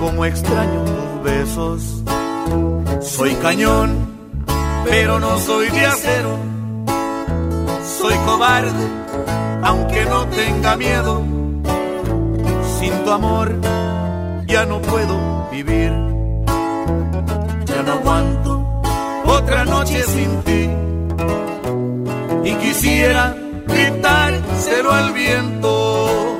[0.00, 2.02] como extraño tus besos.
[3.02, 3.90] Soy cañón,
[4.84, 6.38] pero no soy de acero.
[7.98, 8.86] Soy cobarde,
[9.62, 11.22] aunque no tenga miedo.
[12.78, 13.54] Sin tu amor
[14.46, 15.92] ya no puedo vivir.
[17.66, 18.82] Ya no aguanto
[19.26, 20.70] otra noche sin ti.
[22.42, 23.36] Y quisiera
[23.66, 26.39] gritárselo al viento.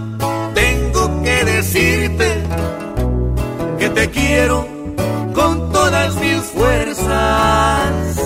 [1.23, 2.43] que decirte
[3.79, 4.67] que te quiero
[5.33, 8.17] con todas mis fuerzas.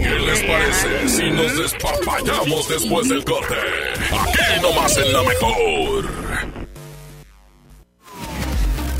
[0.00, 3.54] ¿Qué les parece si nos despapallamos después del corte?
[4.12, 6.49] Aquí nomás en la mejor.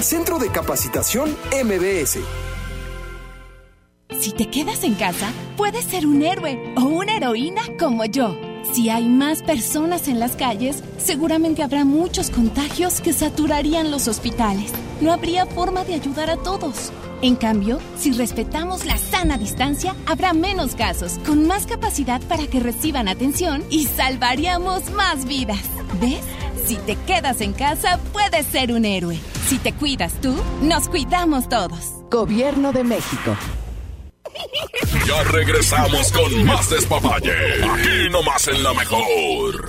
[0.00, 2.20] Centro de Capacitación MBS.
[4.20, 8.38] Si te quedas en casa, puedes ser un héroe o una heroína como yo.
[8.72, 14.70] Si hay más personas en las calles, seguramente habrá muchos contagios que saturarían los hospitales.
[15.00, 16.92] No habría forma de ayudar a todos.
[17.22, 22.60] En cambio, si respetamos la sana distancia, habrá menos casos, con más capacidad para que
[22.60, 25.64] reciban atención y salvaríamos más vidas.
[26.00, 26.22] ¿Ves?
[26.70, 29.18] Si te quedas en casa, puedes ser un héroe.
[29.48, 31.96] Si te cuidas tú, nos cuidamos todos.
[32.08, 33.36] Gobierno de México.
[35.04, 37.32] Ya regresamos con más despapalle.
[37.64, 39.68] Aquí nomás en la mejor.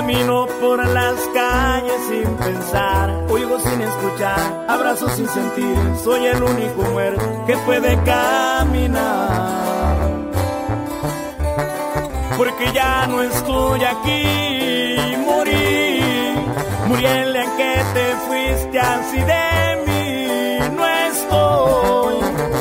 [0.00, 6.82] camino por las calles sin pensar, oigo sin escuchar, abrazo sin sentir, soy el único
[6.90, 9.58] muerto que puede caminar.
[12.38, 14.24] Porque ya no estoy aquí,
[15.18, 16.00] morí,
[16.88, 20.76] morí el día que te fuiste así de mí.
[20.76, 22.14] No estoy,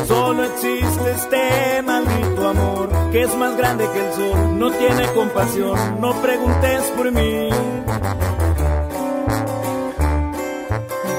[0.08, 6.00] solo existe este maldito amor que es más grande que el sol, no tiene compasión,
[6.00, 7.50] no preguntes por mí.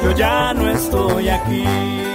[0.04, 2.09] Yo ya no estoy aquí.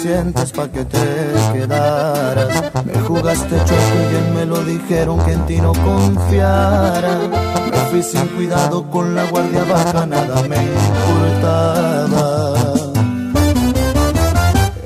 [0.00, 0.98] Suficientes para que te
[1.52, 2.72] quedaras.
[2.84, 7.18] Me jugaste choco y bien me lo dijeron que en ti no confiara.
[7.70, 12.54] Me fui sin cuidado con la guardia baja, nada me importaba.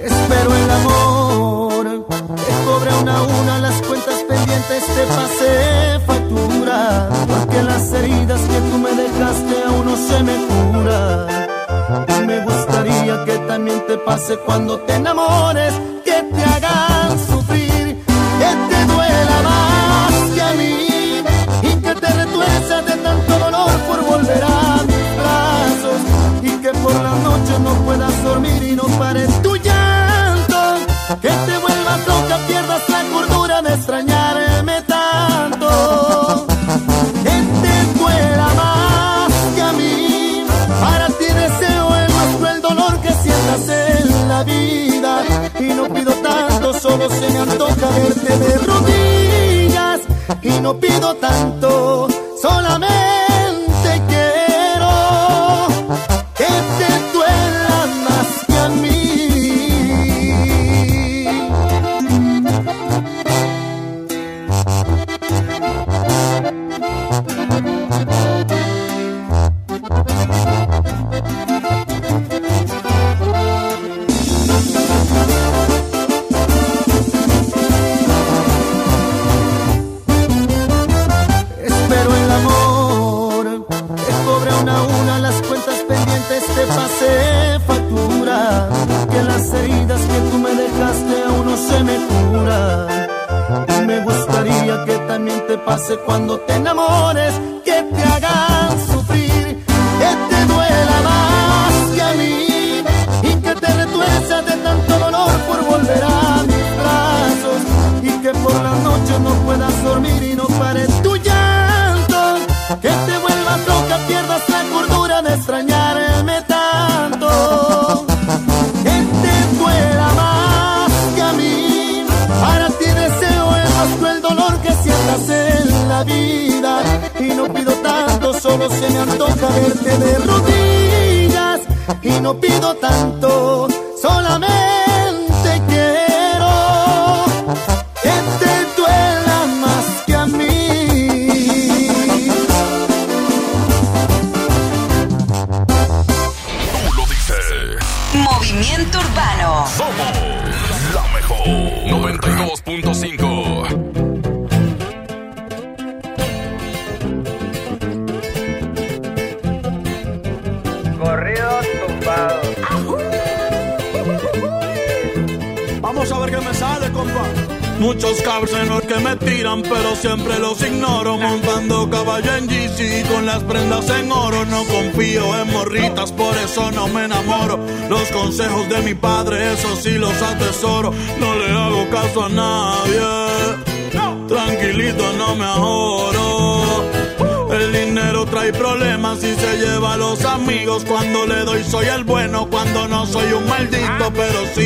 [0.02, 7.08] Espero el amor, te cobre una a una las cuentas pendientes, te pasé factura.
[7.28, 11.44] Porque las heridas que tú me dejaste aún no se me curan.
[11.94, 12.63] Me que también
[13.98, 15.72] pase cuando te enamores,
[51.26, 51.73] tanto,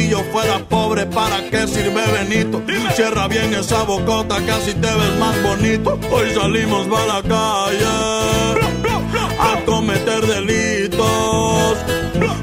[0.08, 2.62] si yo fuera pobre, ¿para qué sirve Benito?
[2.94, 5.98] Cierra bien esa bocota que así te ves más bonito.
[6.10, 7.84] Hoy salimos para la calle
[9.38, 11.78] a cometer delitos.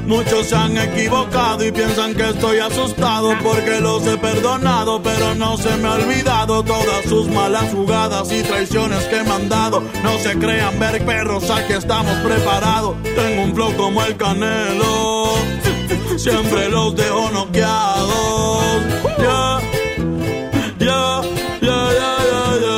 [0.06, 5.56] Muchos se han equivocado y piensan que estoy asustado porque los he perdonado, pero no
[5.56, 9.82] se me ha olvidado todas sus malas jugadas y traiciones que me han dado.
[10.04, 12.94] No se crean ver perros, aquí estamos preparados.
[13.02, 15.34] Tengo un flow como el canelo,
[16.18, 18.82] siempre los dejo noqueados.
[19.18, 19.60] Ya,
[20.78, 21.22] ya,
[21.60, 22.76] ya, ya, ya, ya.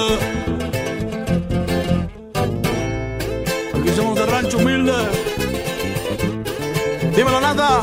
[3.79, 4.93] Aquí somos de rancho humilde.
[7.17, 7.81] Dímelo, nada.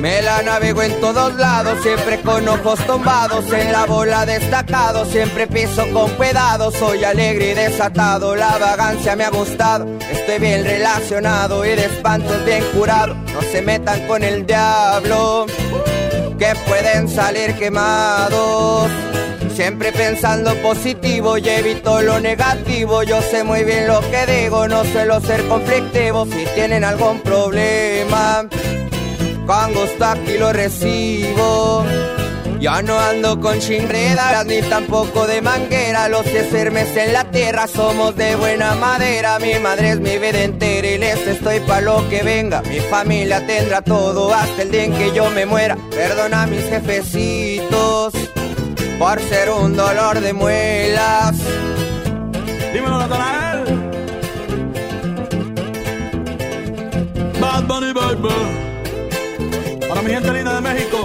[0.00, 5.46] Me la navego en todos lados, siempre con ojos tumbados, en la bola destacado, siempre
[5.46, 11.64] piso con cuidado, soy alegre y desatado, la vagancia me ha gustado, estoy bien relacionado
[11.64, 15.46] y de espantos bien curado, no se metan con el diablo,
[16.38, 18.90] que pueden salir quemados.
[19.54, 23.02] Siempre pensando positivo y evito lo negativo.
[23.02, 26.24] Yo sé muy bien lo que digo, no suelo ser conflictivo.
[26.26, 28.48] Si tienen algún problema,
[29.46, 31.84] con gusto aquí lo recibo.
[32.62, 36.08] Ya no ando con chinredas ni tampoco de manguera.
[36.08, 39.40] Los que sermes en la tierra somos de buena madera.
[39.40, 42.62] Mi madre es mi vida entera y les estoy pa' lo que venga.
[42.62, 45.76] Mi familia tendrá todo hasta el día en que yo me muera.
[45.90, 48.12] Perdona a mis jefecitos
[48.96, 51.34] por ser un dolor de muelas.
[52.72, 53.64] Dímelo, Natanael.
[57.40, 58.28] Bad Bunny Baby.
[59.88, 61.04] Para mi gente linda de México,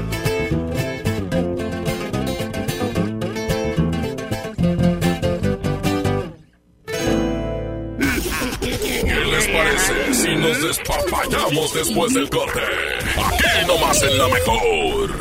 [10.41, 12.59] Nos despapallamos después del corte?
[13.17, 15.11] Aquí nomás en la mejor.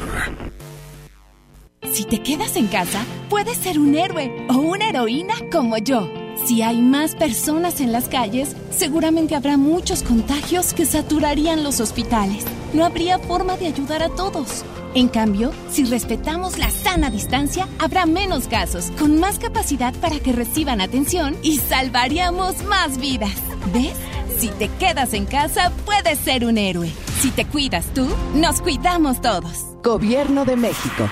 [1.93, 6.11] Si te quedas en casa, puedes ser un héroe o una heroína como yo.
[6.47, 12.45] Si hay más personas en las calles, seguramente habrá muchos contagios que saturarían los hospitales.
[12.73, 14.65] No habría forma de ayudar a todos.
[14.95, 20.33] En cambio, si respetamos la sana distancia, habrá menos casos, con más capacidad para que
[20.33, 23.37] reciban atención y salvaríamos más vidas.
[23.73, 23.95] ¿Ves?
[24.41, 26.91] Si te quedas en casa, puedes ser un héroe.
[27.21, 29.67] Si te cuidas tú, nos cuidamos todos.
[29.83, 31.11] Gobierno de México.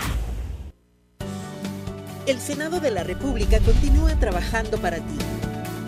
[2.26, 5.18] El Senado de la República continúa trabajando para ti.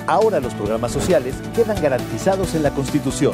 [0.06, 3.32] Ahora los programas sociales quedan garantizados en la Constitución.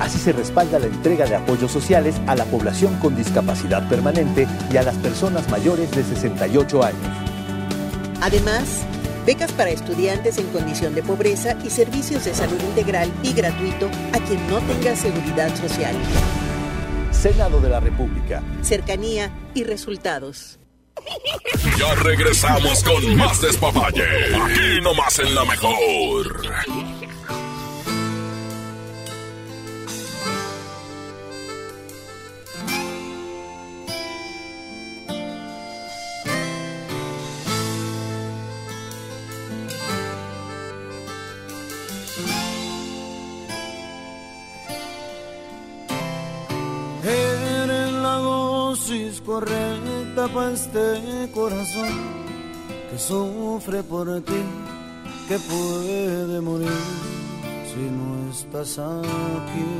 [0.00, 4.76] Así se respalda la entrega de apoyos sociales a la población con discapacidad permanente y
[4.76, 7.02] a las personas mayores de 68 años.
[8.20, 8.86] Además,
[9.24, 14.18] becas para estudiantes en condición de pobreza y servicios de salud integral y gratuito a
[14.18, 15.94] quien no tenga seguridad social.
[17.10, 18.42] Senado de la República.
[18.62, 20.58] Cercanía y resultados.
[21.78, 24.04] Ya regresamos con más despapalle.
[24.36, 26.42] Aquí nomás en la mejor.
[49.34, 51.92] Correcta para este corazón
[52.88, 54.42] que sufre por ti,
[55.28, 56.80] que puede morir
[57.70, 59.70] si no estás aquí.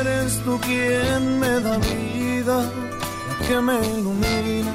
[0.00, 2.58] Eres tú quien me da vida,
[3.46, 4.74] que me ilumina,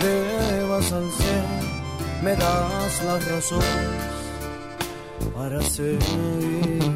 [0.00, 1.56] me elevas al cielo,
[2.24, 4.16] me das las razones
[5.36, 6.95] para seguir.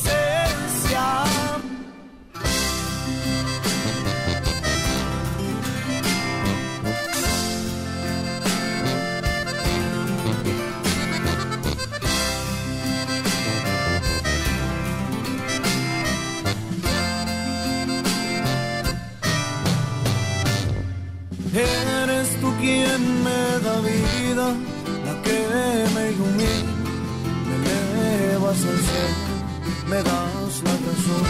[29.87, 31.25] me das la razón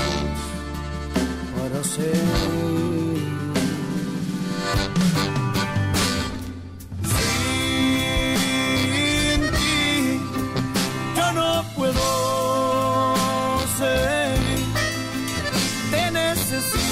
[1.55, 3.21] para seguir.
[9.13, 10.19] Sin ti,
[11.15, 12.05] yo no puedo
[13.77, 14.65] seguir,
[15.91, 16.83] te necesito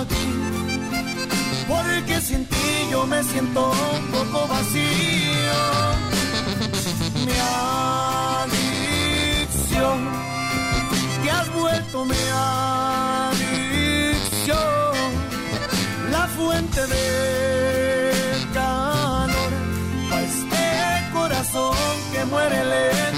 [0.00, 0.28] aquí
[1.68, 5.17] porque sin ti yo me siento un poco vacío.
[11.98, 12.14] Vuelto mi
[13.32, 14.54] adicción,
[16.10, 19.52] la fuente de calor
[20.12, 21.76] a este corazón
[22.12, 23.17] que muere lento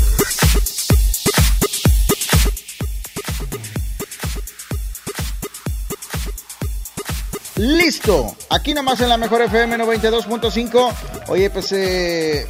[7.77, 8.35] Listo.
[8.49, 10.93] Aquí nomás en la mejor FM 92.5.
[11.27, 12.45] Oye, pues, eh,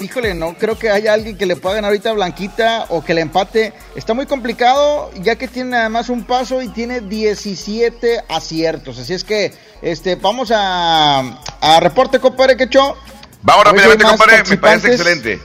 [0.00, 3.14] híjole, no creo que haya alguien que le pueda ganar ahorita a Blanquita o que
[3.14, 3.72] le empate.
[3.94, 8.98] Está muy complicado ya que tiene nada más un paso y tiene 17 aciertos.
[8.98, 12.96] Así es que, este, vamos a, a reporte, compadre, que echó.
[13.42, 14.42] Vamos rápidamente, compadre.
[14.48, 15.40] Me parece excelente.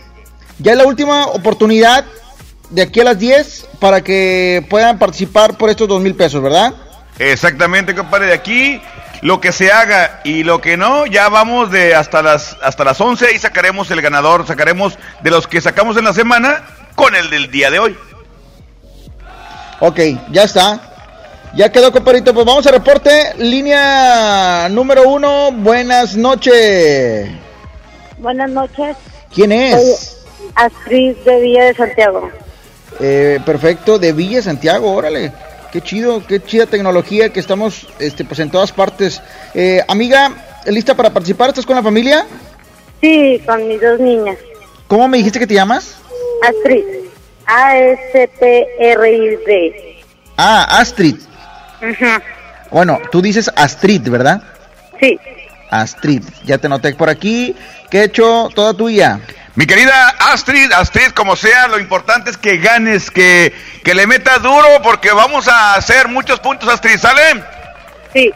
[0.59, 2.05] Ya es la última oportunidad
[2.69, 6.73] de aquí a las 10 para que puedan participar por estos dos mil pesos, ¿verdad?
[7.21, 8.27] Exactamente, compadre.
[8.27, 8.81] De aquí,
[9.21, 12.99] lo que se haga y lo que no, ya vamos de hasta las hasta las
[12.99, 14.47] 11 y sacaremos el ganador.
[14.47, 16.63] Sacaremos de los que sacamos en la semana
[16.95, 17.97] con el del día de hoy.
[19.79, 19.99] Ok,
[20.31, 20.79] ya está.
[21.53, 22.33] Ya quedó, compadrito.
[22.33, 23.33] Pues vamos a reporte.
[23.37, 25.51] Línea número uno.
[25.51, 27.29] Buenas noches.
[28.17, 28.97] Buenas noches.
[29.33, 30.25] ¿Quién es?
[30.55, 32.31] Astrid de Villa de Santiago.
[32.99, 35.31] Eh, perfecto, de Villa Santiago, órale.
[35.71, 39.21] Qué chido, qué chida tecnología que estamos este, pues en todas partes.
[39.53, 40.31] Eh, amiga,
[40.65, 41.49] ¿lista para participar?
[41.49, 42.25] ¿Estás con la familia?
[42.99, 44.37] Sí, con mis dos niñas.
[44.87, 45.95] ¿Cómo me dijiste que te llamas?
[46.43, 46.83] Astrid.
[47.45, 48.71] A-S-T-R-I-D.
[50.37, 51.15] Ah, Astrid.
[51.81, 52.21] Ajá.
[52.69, 54.43] Bueno, tú dices Astrid, ¿verdad?
[54.99, 55.17] Sí.
[55.69, 57.55] Astrid, ya te noté por aquí.
[57.89, 58.49] ¿Qué he hecho?
[58.53, 59.21] Toda tuya.
[59.55, 63.53] Mi querida Astrid, Astrid, como sea, lo importante es que ganes, que,
[63.83, 67.43] que le metas duro, porque vamos a hacer muchos puntos, Astrid, ¿sale?
[68.13, 68.31] Sí.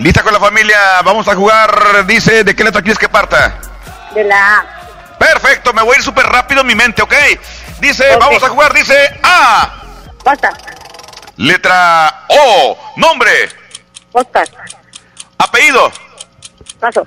[0.00, 3.58] Lista con la familia, vamos a jugar, dice, ¿de qué letra quieres que parta?
[4.14, 4.64] De la A.
[5.18, 7.14] Perfecto, me voy a ir súper rápido en mi mente, ¿ok?
[7.80, 9.82] Dice, vamos a jugar, dice A.
[10.24, 10.52] Pasta.
[11.36, 12.76] Letra O.
[12.96, 13.50] Nombre.
[14.12, 14.48] Oscar.
[15.38, 15.92] Apellido.
[16.80, 17.04] Paso.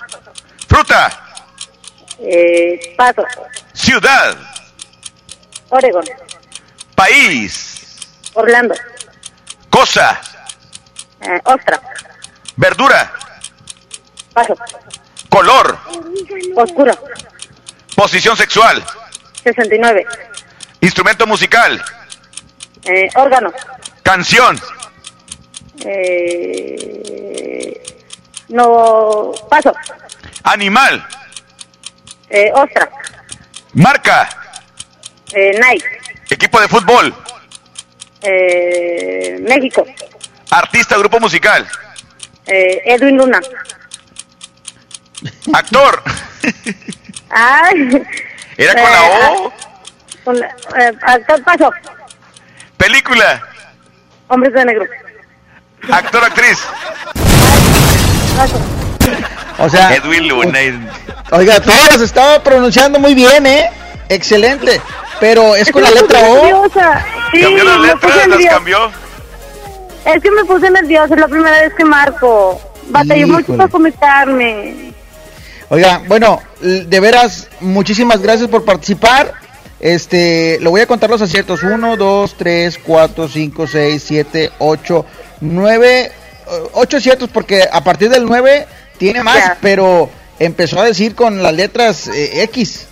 [0.68, 1.23] Fruta.
[2.20, 3.24] Eh, paso.
[3.74, 4.38] Ciudad.
[5.70, 6.04] Oregon.
[6.96, 8.00] País.
[8.34, 8.76] Orlando.
[9.70, 10.20] Cosa.
[11.22, 11.82] Eh, ostra.
[12.56, 13.12] Verdura.
[14.34, 14.56] Paso.
[15.30, 15.78] Color.
[16.56, 16.98] Oscuro.
[17.96, 18.84] Posición sexual.
[19.44, 20.06] 69.
[20.82, 21.84] Instrumento musical.
[22.86, 23.52] Eh, órgano.
[24.04, 24.60] Canción.
[25.86, 27.82] Eh,
[28.50, 29.32] no.
[29.50, 29.74] Paso.
[30.44, 31.08] Animal.
[32.34, 32.90] Eh, ostra.
[33.74, 34.28] Marca.
[35.34, 35.86] Eh, Nike.
[36.32, 37.14] Equipo de fútbol.
[38.24, 39.86] Eh, México.
[40.50, 41.68] Artista, grupo musical.
[42.48, 43.40] Eh, Edwin Luna.
[45.54, 46.04] Actor.
[47.30, 48.04] Ay.
[48.58, 49.54] ¿Era con la O?
[50.24, 50.48] Con la-
[50.80, 51.72] eh, actor, paso.
[52.78, 53.42] Película.
[54.28, 54.86] Hombres de negro.
[55.92, 56.60] Actor, actriz.
[58.36, 58.60] Paso.
[59.60, 60.60] O sea, Edwin Luna.
[61.32, 63.70] oiga, todas las estaba pronunciando muy bien, ¿eh?
[64.10, 64.82] Excelente.
[65.20, 66.36] Pero es con la letra O.
[66.44, 67.06] nerviosa.
[67.32, 68.54] Sí, Cambió las letras, las nerviosa.
[68.56, 68.92] cambió.
[70.06, 72.60] Es que me puse nerviosa, es la primera vez que marco.
[72.90, 74.92] Batallé mucho para conectarme.
[75.70, 79.34] Oiga, bueno, de veras, muchísimas gracias por participar.
[79.80, 81.64] Este, lo voy a contar los aciertos.
[81.64, 85.06] 1, 2, 3, 4, 5, 6, 7, 8,
[85.42, 86.12] 9.
[86.74, 88.68] 8 aciertos porque a partir del 9
[89.04, 89.58] tiene más, Ya.
[89.62, 90.10] pero
[90.40, 92.88] empezó a decir con las letras eh, X.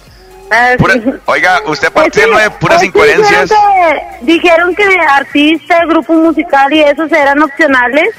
[0.54, 1.04] Ah, Pura- sí.
[1.26, 3.50] oiga, usted a Es partir que- de puras es que incoherencias.
[3.50, 8.10] Dijeron que, dijeron que artista, grupo musical y esos eran opcionales.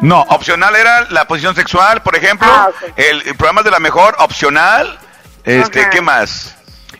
[0.00, 2.46] No, opcional era la posición sexual, por ejemplo.
[2.50, 2.92] Ah, ok.
[2.96, 4.98] el, el programa de la mejor, opcional.
[5.44, 5.90] Este, Ajá.
[5.90, 6.54] ¿qué más?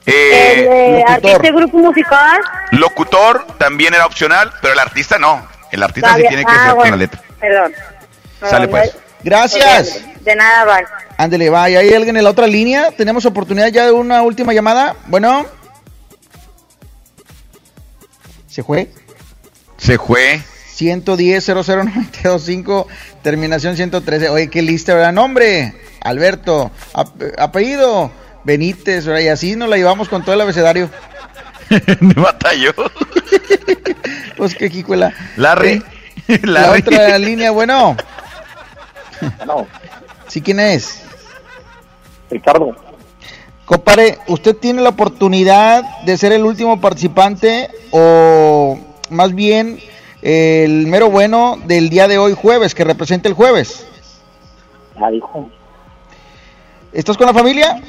[0.06, 2.40] el Eh, artista y grupo musical.
[2.70, 5.46] locutor también era opcional, pero el artista no.
[5.70, 7.20] El artista sí Todavía- tiene que ah, ser con la letra.
[7.38, 7.72] Perdón.
[8.40, 8.96] Sale pues.
[9.24, 10.00] Gracias.
[10.24, 10.86] De nada, bye.
[11.16, 11.68] Ándele, va.
[11.70, 12.90] ¿Y hay alguien en la otra línea?
[12.96, 14.94] ¿Tenemos oportunidad ya de una última llamada?
[15.06, 15.46] Bueno.
[18.48, 18.90] ¿Se fue?
[19.76, 20.42] Se fue.
[20.74, 22.86] 110 00925
[23.22, 24.28] terminación 113.
[24.28, 25.12] Oye, qué lista, ¿verdad?
[25.12, 26.70] Nombre, Alberto.
[26.94, 28.12] Ap- apellido,
[28.44, 29.22] Benítez, ¿verdad?
[29.22, 30.88] Y así nos la llevamos con todo el abecedario.
[32.00, 32.72] Batalló.
[34.36, 35.12] Pues qué quicuela.
[35.36, 35.82] Larry.
[36.28, 36.80] Eh, la Larry.
[36.82, 37.96] otra línea, bueno.
[39.46, 39.66] No,
[40.28, 41.02] ¿Sí quién es?
[42.30, 42.76] Ricardo.
[43.64, 48.78] Compare, ¿usted tiene la oportunidad de ser el último participante o
[49.10, 49.78] más bien
[50.22, 53.86] el mero bueno del día de hoy jueves, que representa el jueves?
[54.98, 55.48] Ya dijo.
[56.92, 57.82] ¿Estás con la familia?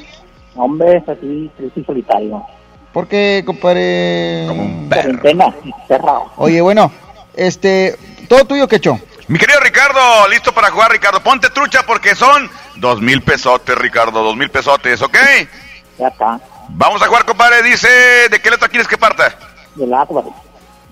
[0.54, 2.44] Hombre, así, triste y solitario.
[2.92, 4.46] ¿Por qué, compadre?
[4.88, 5.54] Cuarentena,
[5.86, 6.24] cerrado.
[6.36, 6.90] Oye, bueno,
[7.34, 7.96] este,
[8.28, 8.98] todo tuyo, Quecho.
[9.30, 11.22] Mi querido Ricardo, listo para jugar, Ricardo.
[11.22, 15.16] Ponte trucha porque son dos mil pesotes, Ricardo, dos mil pesotes, ¿ok?
[16.00, 16.40] Ya está.
[16.70, 17.62] Vamos a jugar, compadre.
[17.62, 19.32] Dice, ¿de qué letra quieres que parta?
[19.76, 20.32] De la compadre.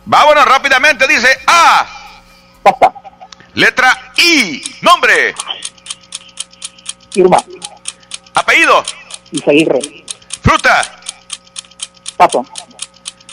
[0.05, 1.09] Vámonos rápidamente.
[1.09, 1.85] Dice A.
[3.55, 4.63] Letra I.
[4.83, 5.35] Nombre.
[7.17, 7.39] Irma.
[8.35, 8.85] Apellido.
[9.33, 9.81] Isaguirre.
[10.43, 10.83] Fruta.
[12.17, 12.47] Paso.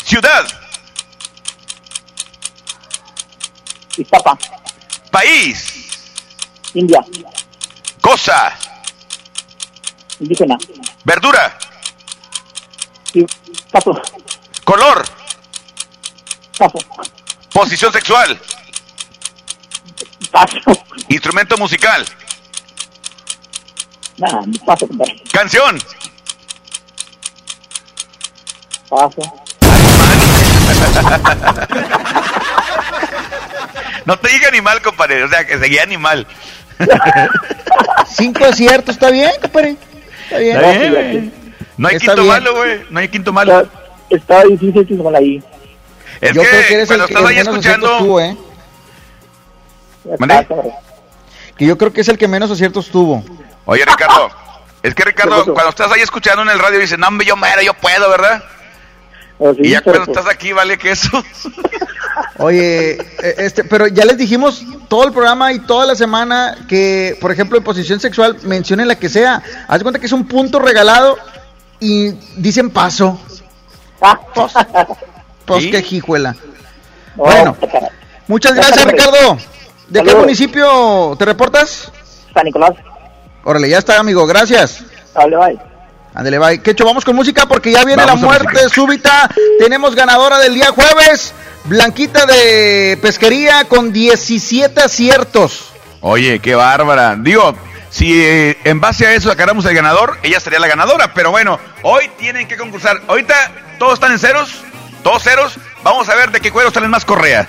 [0.04, 0.48] Ciudad.
[3.98, 4.36] Iztapa.
[5.16, 5.74] País.
[6.74, 7.00] India.
[8.02, 8.52] Cosa.
[10.20, 10.58] Indígena.
[11.06, 11.58] Verdura.
[13.14, 13.24] Y-
[13.72, 13.94] Paso.
[14.66, 15.06] Color.
[16.58, 16.78] Paso.
[17.54, 18.38] Posición sexual.
[20.32, 20.58] Paso.
[21.08, 22.06] Instrumento musical.
[24.66, 24.86] Paso.
[25.32, 25.80] Canción.
[28.90, 29.22] Paso.
[34.06, 35.24] No te diga animal, compadre.
[35.24, 36.28] O sea, que seguía animal.
[38.08, 39.76] Cinco aciertos, ¿está bien, compadre?
[40.24, 40.58] Está bien.
[40.58, 41.34] Está bien.
[41.78, 42.34] No hay Está quinto bien.
[42.34, 42.82] malo, güey.
[42.90, 43.68] No hay quinto malo.
[44.10, 45.44] Está difícil que se ahí.
[46.22, 47.98] Es Yo que, creo que eres el cuando que estás ahí escuchando.
[47.98, 48.38] tuvo, ¿eh?
[50.20, 50.48] ¿Mande?
[51.58, 53.24] Que yo creo que es el que menos aciertos tuvo.
[53.66, 54.30] Oye, Ricardo.
[54.84, 57.62] Es que Ricardo, cuando estás ahí escuchando en el radio, dices, no, hombre, yo mero,
[57.62, 58.44] yo puedo, ¿verdad?
[59.58, 61.10] y ya cuando pues- estás aquí, vale que eso.
[62.38, 67.18] Oye, eh, este, pero ya les dijimos todo el programa y toda la semana que,
[67.22, 69.42] por ejemplo, en posición sexual, mencionen la que sea.
[69.68, 71.18] Haz cuenta que es un punto regalado
[71.80, 73.20] y dicen paso.
[74.34, 74.54] Pues,
[75.46, 75.72] pues ¿Sí?
[75.72, 76.36] qué jijuela.
[77.16, 77.58] No, Bueno,
[78.28, 78.86] muchas gracias.
[78.86, 79.38] Ricardo.
[79.88, 81.92] ¿De qué municipio te reportas?
[82.34, 82.72] San Nicolás.
[83.44, 84.26] Órale, ya está, amigo.
[84.26, 84.84] Gracias.
[85.14, 85.60] Vale, bye.
[86.16, 86.62] Ándale, bye.
[86.62, 89.30] Quecho, vamos con música porque ya viene Vamos la muerte súbita.
[89.60, 91.34] Tenemos ganadora del día jueves,
[91.66, 95.72] Blanquita de Pesquería con 17 aciertos.
[96.02, 97.16] Oye, qué bárbara.
[97.18, 97.56] Digo,
[97.90, 101.14] si eh, en base a eso sacáramos el ganador, ella sería la ganadora.
[101.14, 103.02] Pero bueno, hoy tienen que concursar.
[103.08, 103.34] Ahorita
[103.80, 104.62] todos están en ceros,
[105.02, 105.58] todos ceros.
[105.84, 107.48] Vamos a ver de qué cuero salen más correa.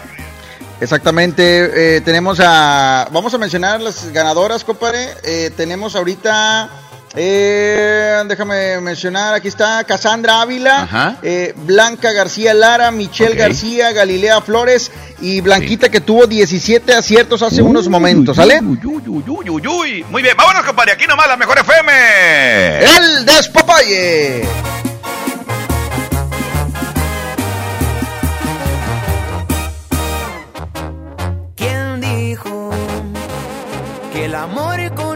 [0.80, 3.08] Exactamente, eh, tenemos a...
[3.10, 5.08] Vamos a mencionar las ganadoras, compadre.
[5.24, 6.70] Eh, tenemos ahorita...
[7.16, 11.16] eh, déjame mencionar, aquí está Cassandra Ávila, Ajá.
[11.22, 13.34] eh, Blanca García Lara, Michelle.
[13.34, 14.90] García, Galilea Flores
[15.20, 18.60] y Blanquita que tuvo 17 aciertos hace unos momentos, ¿sale?
[18.60, 20.04] Uy, uy, uy, uy, uy.
[20.10, 20.92] Muy bien, vámonos, compadre.
[20.92, 21.92] Aquí nomás la mejor FM.
[22.96, 24.42] El despapalle.
[31.54, 32.70] ¿Quién dijo
[34.12, 35.15] que el amor con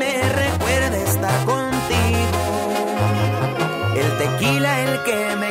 [5.11, 5.50] que me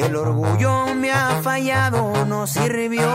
[0.00, 3.06] El orgullo me ha fallado, no sirvió.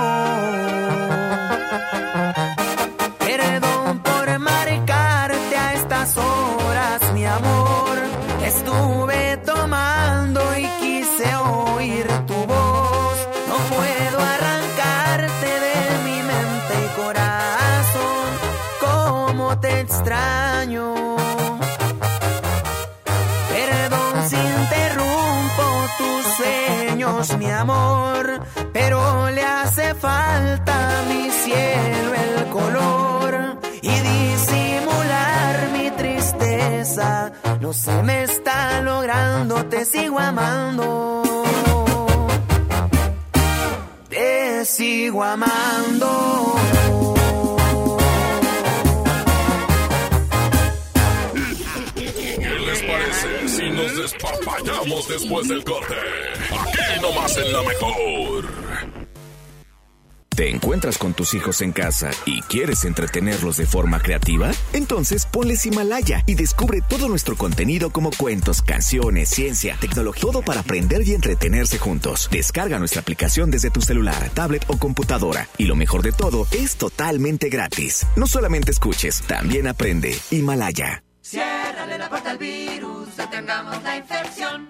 [27.33, 28.39] Mi amor,
[28.71, 37.31] pero le hace falta mi cielo el color y disimular mi tristeza.
[37.59, 41.23] No se me está logrando, te sigo amando.
[44.09, 46.55] Te sigo amando.
[51.95, 55.95] ¿Qué les parece si nos despapallamos después del corte?
[56.51, 58.45] Aquí nomás en la mejor.
[60.35, 64.51] ¿Te encuentras con tus hijos en casa y quieres entretenerlos de forma creativa?
[64.73, 70.59] Entonces ponles Himalaya y descubre todo nuestro contenido como cuentos, canciones, ciencia, tecnología, todo para
[70.59, 72.27] aprender y entretenerse juntos.
[72.29, 75.47] Descarga nuestra aplicación desde tu celular, tablet o computadora.
[75.57, 78.05] Y lo mejor de todo, es totalmente gratis.
[78.17, 80.17] No solamente escuches, también aprende.
[80.31, 81.01] Himalaya.
[81.21, 84.69] Ciérrale la puerta al virus, detengamos la infección.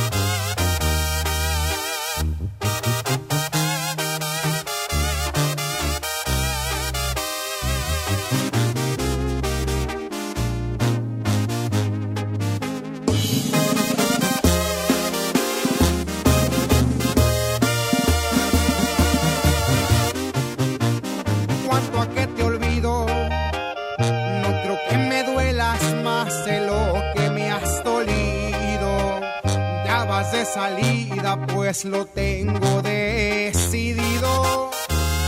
[31.71, 34.71] Pues lo tengo decidido.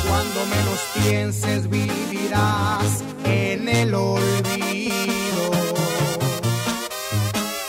[0.09, 5.51] Cuando menos pienses, vivirás en el olvido.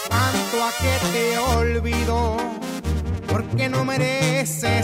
[0.09, 2.37] Cuanto a que te olvido,
[3.29, 4.84] porque no mereces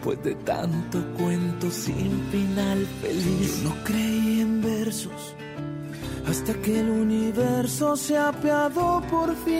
[0.00, 3.62] Después de tanto cuento sin final feliz.
[3.62, 5.34] Yo no creí en versos
[6.26, 9.59] hasta que el universo se apiadó por fin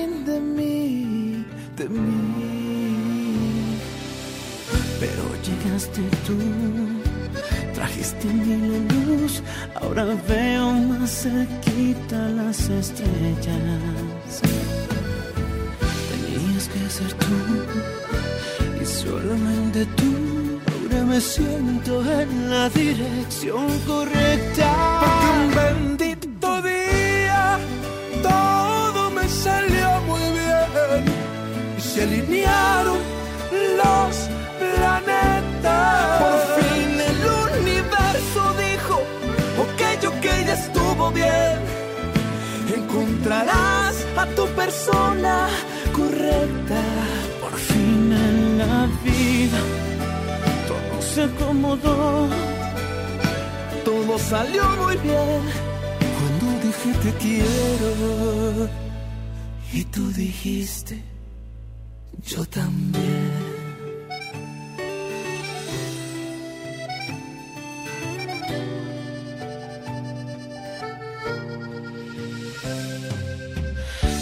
[62.27, 63.31] yo también.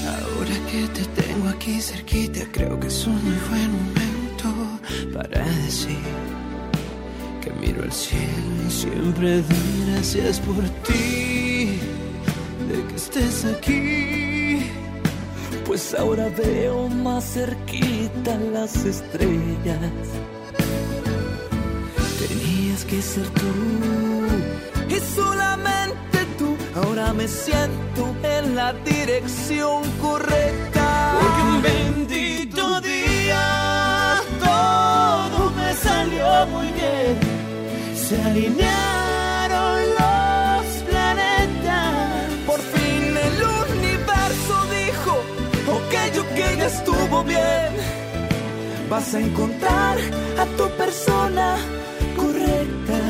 [0.07, 4.79] Ahora que te tengo aquí cerquita, creo que es un muy buen momento
[5.13, 5.99] para decir
[7.43, 8.23] que miro al cielo
[8.67, 11.79] y siempre doy gracias por ti,
[12.69, 14.38] de que estés aquí.
[15.79, 19.79] Pues ahora veo más cerquita las estrellas.
[22.19, 23.53] Tenías que ser tú
[24.89, 26.57] y solamente tú.
[26.75, 31.17] Ahora me siento en la dirección correcta.
[31.21, 37.21] Porque un bendito día todo me salió muy bien.
[37.95, 38.98] Se alinearon
[46.69, 47.71] estuvo bien.
[48.91, 49.97] Vas a encontrar
[50.43, 51.57] a tu persona
[52.17, 53.01] correcta.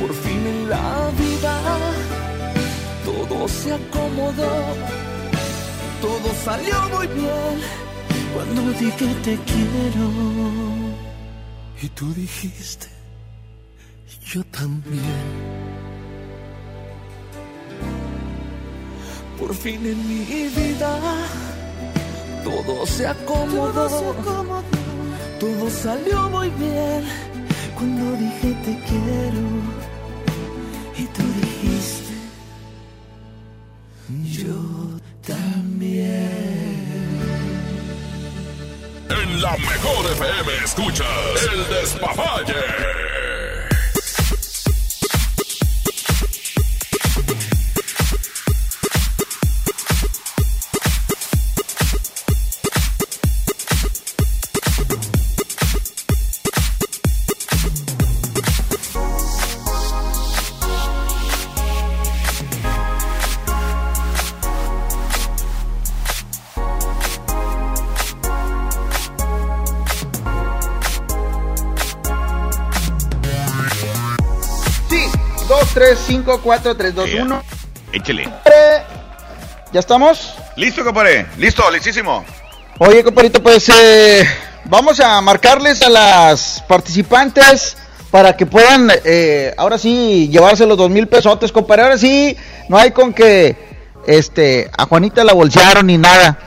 [0.00, 1.54] Por fin en la vida
[3.04, 4.54] todo se acomodó,
[6.00, 7.54] todo salió muy bien
[8.34, 10.06] cuando dije te quiero.
[11.84, 12.88] Y tú dijiste,
[14.24, 15.62] yo también.
[19.38, 20.24] Por fin en mi
[20.60, 20.90] vida
[22.44, 24.62] todo se acomodó,
[25.38, 27.04] todo salió muy bien
[27.76, 29.42] cuando dije te quiero.
[30.96, 32.14] Y tú dijiste,
[34.40, 34.54] yo
[35.26, 36.32] también.
[39.08, 41.06] En la mejor FM escuchas
[41.52, 43.01] el despapalle.
[75.82, 77.42] 2, 3, 5, 4, 3, 2, 1.
[77.92, 78.28] Échele.
[79.72, 80.34] ¿Ya estamos?
[80.54, 81.26] Listo, compadre.
[81.38, 82.24] Listo, listísimo.
[82.78, 84.24] Oye, compadrito, pues eh,
[84.66, 87.76] vamos a marcarles a las participantes
[88.12, 91.82] para que puedan, eh, ahora sí, llevarse los dos mil pesotes, compadre.
[91.82, 92.36] Ahora sí,
[92.68, 93.56] no hay con que
[94.06, 96.38] este, a Juanita la bolsearon ni nada.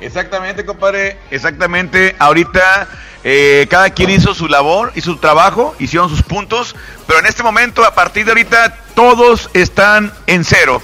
[0.00, 1.18] Exactamente, compadre.
[1.30, 2.16] Exactamente.
[2.18, 2.88] Ahorita
[3.22, 6.74] eh, cada quien hizo su labor y su trabajo, hicieron sus puntos,
[7.06, 10.80] pero en este momento, a partir de ahorita, todos están en cero.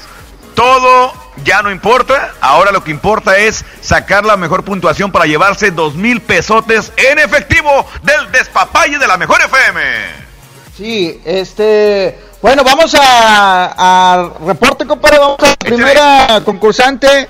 [0.55, 1.13] Todo
[1.45, 2.33] ya no importa.
[2.41, 7.19] Ahora lo que importa es sacar la mejor puntuación para llevarse dos mil pesotes en
[7.19, 10.27] efectivo del despapalle de la mejor FM.
[10.77, 15.19] Sí, este, bueno, vamos a, a reporte, compadre.
[15.19, 17.27] Vamos a la primera concursante.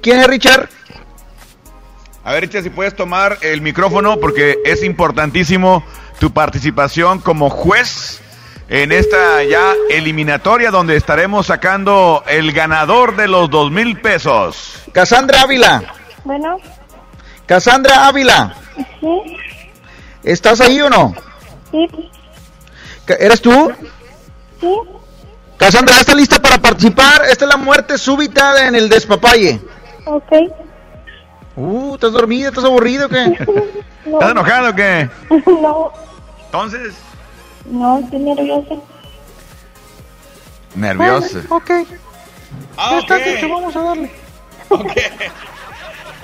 [0.00, 0.68] ¿Quién es Richard?
[2.24, 5.84] A ver, Richard, si puedes tomar el micrófono porque es importantísimo
[6.18, 8.20] tu participación como juez
[8.68, 14.82] en esta ya eliminatoria donde estaremos sacando el ganador de los dos mil pesos.
[14.92, 15.82] Cassandra Ávila.
[16.24, 16.56] Bueno,
[17.46, 18.54] Cassandra Ávila.
[19.00, 19.36] sí,
[20.22, 21.14] ¿Estás ahí o no?
[21.70, 21.86] sí,
[23.06, 23.70] ¿Eres tú?
[24.62, 24.74] sí.
[25.58, 27.22] Cassandra, ¿estás lista para participar?
[27.30, 29.60] Esta es la muerte súbita en el despapalle.
[30.06, 30.32] Ok.
[31.56, 32.48] Uh, ¿estás dormida?
[32.48, 33.24] ¿Estás aburrido o qué?
[34.04, 35.08] ¿Estás enojado o qué?
[35.46, 35.92] No,
[36.46, 36.94] Entonces,
[37.66, 38.74] no, estoy nerviosa.
[40.74, 41.40] Nervioso.
[41.48, 41.70] Bueno, ok.
[42.76, 43.22] Ah, ya está ok.
[43.22, 44.10] dicho, vamos a darle.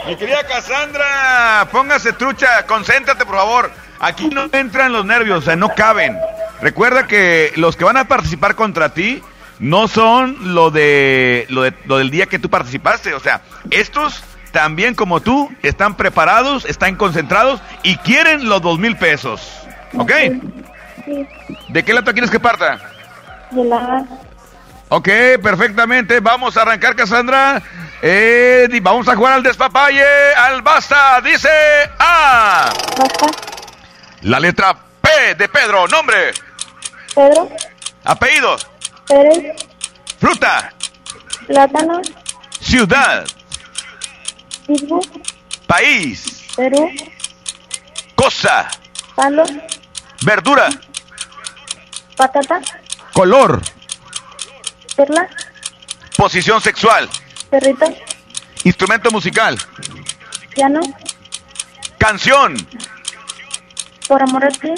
[0.07, 3.71] Mi querida Cassandra, póngase trucha, concéntrate por favor.
[4.01, 6.17] Aquí no entran los nervios, o sea, no caben.
[6.63, 9.23] Recuerda que los que van a participar contra ti
[9.59, 14.25] no son lo de lo, de, lo del día que tú participaste, o sea, estos
[14.53, 19.41] también como tú están preparados, están concentrados y quieren los dos mil pesos,
[19.97, 20.13] ¿ok?
[21.05, 21.27] Sí,
[21.69, 22.79] ¿De qué lado quieres que parta?
[23.51, 24.05] de la
[24.89, 25.09] Ok,
[25.41, 26.19] perfectamente.
[26.19, 27.63] Vamos a arrancar, Cassandra.
[28.03, 30.05] Eh, vamos a jugar al despapalle,
[30.37, 31.21] al basta.
[31.21, 31.49] Dice
[31.99, 32.73] A.
[34.23, 35.87] La letra P de Pedro.
[35.87, 36.33] Nombre.
[37.15, 37.49] Pedro,
[38.05, 38.57] Apellido.
[39.07, 39.55] Pérez,
[40.19, 40.73] Fruta.
[41.47, 42.01] Plátano,
[42.61, 43.27] Ciudad.
[44.75, 45.05] Pittsburgh,
[45.67, 46.47] País.
[46.55, 46.89] Perú,
[48.15, 48.71] Cosa.
[49.17, 49.43] Palo,
[50.23, 50.69] Verdura.
[52.17, 52.61] Patata,
[53.13, 53.61] Color.
[54.95, 55.29] Perla,
[56.17, 57.09] Posición sexual.
[57.51, 57.85] Perrito,
[58.63, 59.59] Instrumento musical.
[60.55, 60.81] Piano,
[61.99, 62.55] Canción.
[64.07, 64.73] Por Amor a Ti,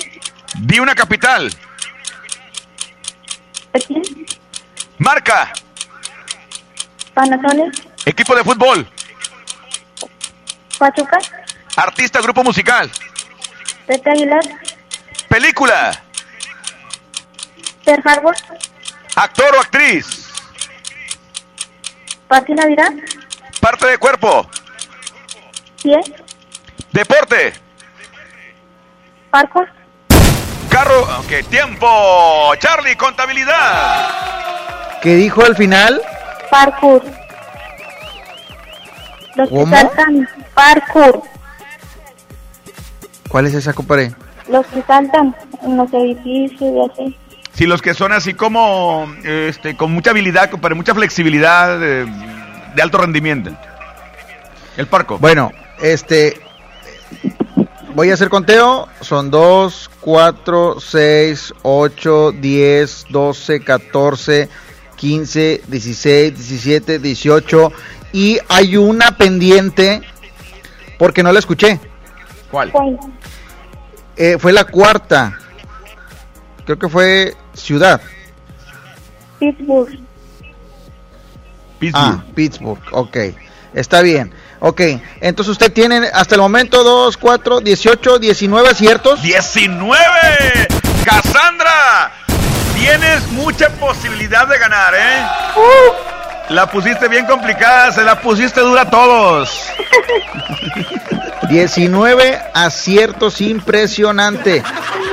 [0.60, 1.54] Di una capital.
[3.72, 4.02] Pekín,
[4.98, 5.52] Marca.
[7.12, 7.74] Panasonic,
[8.06, 8.88] Equipo de fútbol.
[10.82, 11.16] Pachuca,
[11.76, 12.90] Artista, grupo musical.
[13.86, 14.42] Pepe Aguilar,
[15.28, 16.02] Película.
[17.84, 18.34] Pearl Harbor,
[19.14, 20.32] Actor o actriz.
[22.26, 22.90] Pati Navidad,
[23.60, 24.50] Parte de cuerpo.
[25.80, 26.00] Pie,
[26.90, 27.52] Deporte.
[29.30, 29.68] Parkour,
[30.68, 31.02] Carro.
[31.20, 32.56] Ok, tiempo.
[32.58, 34.98] Charlie, contabilidad.
[35.00, 36.02] ¿Qué dijo al final?
[36.50, 37.21] Parkour.
[39.36, 39.64] Los ¿Cómo?
[39.64, 41.22] que saltan, Parkour.
[43.28, 44.12] ¿Cuál es esa, compadre?
[44.48, 47.16] Los que saltan en los edificios y así.
[47.54, 52.06] Si los que son así como, este, con mucha habilidad, para mucha flexibilidad, de,
[52.74, 53.50] de alto rendimiento.
[54.76, 55.18] El parco.
[55.18, 56.40] Bueno, este.
[57.94, 58.88] Voy a hacer conteo.
[59.00, 64.48] Son 2, 4, 6, 8, 10, 12, 14,
[64.96, 67.72] 15, 16, 17, 18.
[68.12, 70.02] Y hay una pendiente
[70.98, 71.80] porque no la escuché.
[72.50, 72.72] ¿Cuál?
[74.16, 75.38] Eh, fue la cuarta.
[76.64, 78.00] Creo que fue Ciudad.
[79.38, 79.98] Pittsburgh.
[81.94, 82.80] Ah, Pittsburgh.
[82.92, 83.16] Ok.
[83.74, 84.32] Está bien.
[84.60, 84.80] Ok.
[85.20, 89.20] Entonces usted tiene hasta el momento 2, 4, 18, 19 aciertos.
[89.20, 89.96] ¡19!
[91.04, 92.12] ¡Cassandra!
[92.76, 96.11] Tienes mucha posibilidad de ganar, ¿eh?
[96.48, 99.62] La pusiste bien complicada, se la pusiste dura a todos.
[101.48, 104.62] 19 aciertos, impresionante.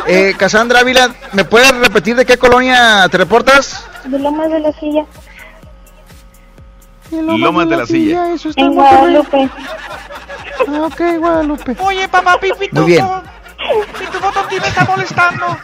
[0.07, 3.85] Eh, Cassandra Ávila, ¿me puedes repetir de qué colonia te reportas?
[4.05, 5.05] De Lomas de la Silla.
[7.11, 8.33] Lomas de la Silla.
[8.33, 8.73] Eso está En.
[8.73, 9.49] Guadalupe.
[10.67, 11.75] Ah, ok, Guadalupe.
[11.79, 13.07] Oye, papá, Pipi, Muy bien.
[13.59, 15.57] Y tu me está molestando.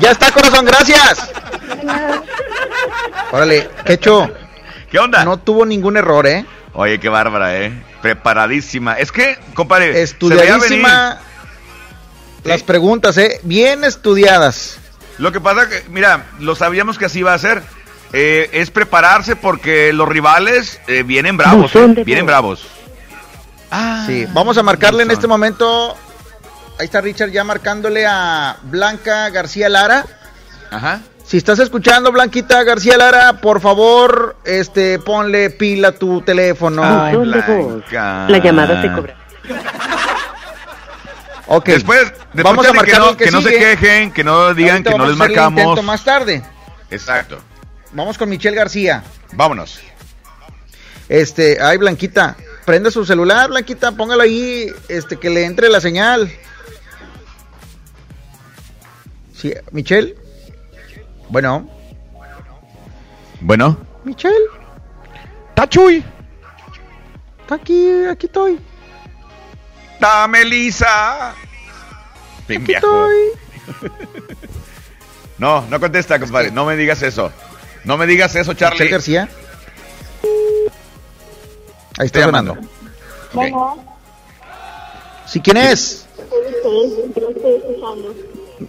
[0.00, 1.30] Ya está, corazón, gracias.
[3.32, 4.30] Órale, Quecho.
[4.90, 5.24] ¿Qué onda?
[5.24, 6.46] No tuvo ningún error, ¿eh?
[6.72, 7.72] Oye, qué bárbara, ¿eh?
[8.02, 8.94] Preparadísima.
[8.94, 11.20] Es que, compadre, se veía Estudiadísima
[12.44, 13.40] las preguntas, ¿eh?
[13.42, 14.78] Bien estudiadas.
[15.18, 17.62] Lo que pasa que, mira, lo sabíamos que así iba a ser.
[18.12, 22.64] Eh, es prepararse porque los rivales eh, vienen bravos, eh, vienen bravos.
[24.06, 25.96] sí, vamos a marcarle en este momento.
[26.78, 30.04] Ahí está Richard ya marcándole a Blanca García Lara.
[30.70, 31.00] Ajá.
[31.24, 36.82] Si estás escuchando, Blanquita García Lara, por favor, este, ponle pila a tu teléfono.
[36.84, 37.16] Ay.
[37.16, 38.26] Blanca.
[38.28, 39.16] La llamada se cobra.
[41.46, 41.66] Ok.
[41.66, 44.76] Después, después vamos a que marcar no, que que no se quejen, que no digan
[44.76, 45.84] Ahorita que no vamos les marcamos.
[45.84, 46.42] más tarde.
[46.90, 47.38] Exacto.
[47.92, 49.02] Vamos con Michelle García.
[49.32, 49.80] Vámonos.
[51.08, 56.30] Este, ay, Blanquita, prende su celular, Blanquita, póngalo ahí, este, que le entre la señal.
[59.44, 60.14] Sí, Michelle.
[61.28, 61.68] Bueno,
[63.42, 63.76] Bueno.
[64.02, 64.34] Michelle,
[65.54, 66.02] Tachuy.
[67.42, 68.58] está aquí, aquí estoy.
[70.00, 71.34] Dame Lisa.
[72.44, 72.86] Aquí viejo.
[75.36, 76.50] No, no contesta, compadre.
[76.52, 77.30] No me digas eso.
[77.84, 78.76] No me digas eso, Charlie.
[78.76, 79.28] Michelle García.
[81.98, 82.56] Ahí está Estoy llamando.
[83.34, 83.84] Bueno,
[85.26, 86.06] ¿Sí quién es?
[86.16, 87.12] estoy.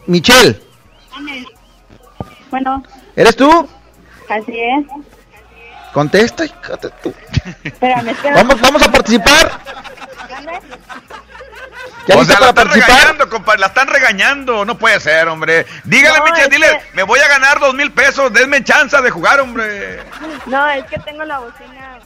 [0.08, 0.60] Michelle,
[2.52, 2.84] Bueno,
[3.16, 3.70] ¿eres tú?
[4.30, 4.86] así es.
[5.94, 6.44] Contesta,
[7.02, 7.14] tú.
[7.64, 8.36] Espérame, espérame.
[8.36, 9.52] Vamos, vamos a participar.
[12.08, 12.90] ¿Ya o sea, la para están participar?
[12.98, 15.66] regañando, compadre, la están regañando, no puede ser, hombre.
[15.86, 19.40] Dígale, No, dile, que- me voy a ganar dos mil pesos, denme chance de jugar,
[19.40, 20.02] hombre.
[20.46, 21.98] No, es que tengo la bocina,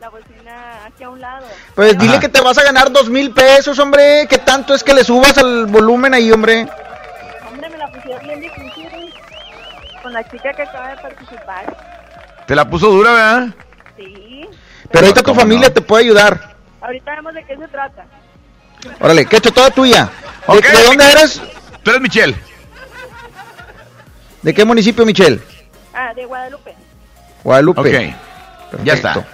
[0.00, 1.46] la bocina aquí a un lado.
[1.74, 4.26] Pues dile que te vas a ganar dos mil pesos, hombre.
[4.28, 6.66] ¿Qué tanto es que le subas al volumen ahí, hombre?
[7.48, 8.55] Hombre, me la pusieron bien difícil
[10.06, 11.76] con la chica que acaba de participar.
[12.46, 13.48] Te la puso dura, ¿verdad?
[13.96, 14.46] Sí.
[14.92, 15.74] Pero ahorita tu ¿Cómo familia no?
[15.74, 16.56] te puede ayudar.
[16.80, 18.04] Ahorita vemos de qué se trata.
[19.00, 20.04] Órale, que hecho toda tuya.
[20.46, 21.42] ¿De, Ok, de dónde eres?
[21.82, 22.36] Tú eres Michelle.
[24.42, 25.40] ¿De qué municipio, Michelle?
[25.92, 26.72] Ah, de Guadalupe.
[27.42, 27.80] Guadalupe.
[27.80, 29.26] Ok, ya está.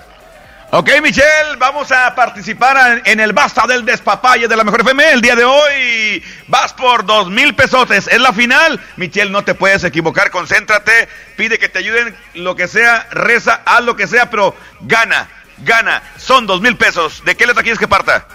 [0.74, 5.20] Ok, Michelle, vamos a participar en- el Basta del Despapalle de la Mejor FM el
[5.20, 6.24] día de hoy.
[6.48, 8.08] Vas por dos mil pesotes.
[8.08, 8.80] Es la final.
[8.96, 10.30] Michelle, no te puedes equivocar.
[10.30, 11.10] Concéntrate.
[11.36, 13.06] Pide que te ayuden lo que sea.
[13.10, 15.28] Reza, haz lo que sea, pero gana,
[15.58, 16.02] gana.
[16.16, 17.22] Son dos mil pesos.
[17.22, 18.26] ¿De qué letra quieres que parta?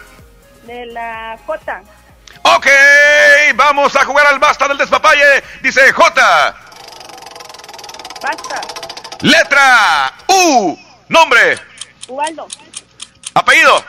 [0.68, 1.82] De la J.
[2.44, 2.68] Ok,
[3.56, 5.44] vamos a jugar al Basta del Despapalle.
[5.64, 6.56] Dice J.
[8.22, 8.62] Basta.
[9.22, 10.78] Letra U.
[11.10, 11.58] Nombre.
[12.08, 12.48] Ubaldo.
[13.34, 13.84] Apellido.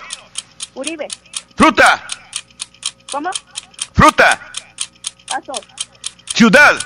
[0.75, 1.09] Uribe.
[1.57, 2.07] Fruta.
[3.11, 3.31] ¿Cómo?
[3.95, 4.53] Fruta.
[5.27, 5.53] Paso.
[6.35, 6.79] Ciudad.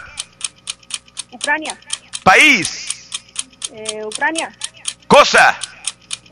[1.30, 1.78] Ucrania.
[2.22, 3.10] País.
[3.72, 4.50] Eh, Ucrania.
[5.08, 5.58] Cosa.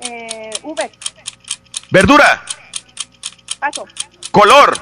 [0.00, 0.92] Eh, V.
[1.90, 2.44] Verdura.
[3.58, 3.84] Paso.
[4.30, 4.80] Color.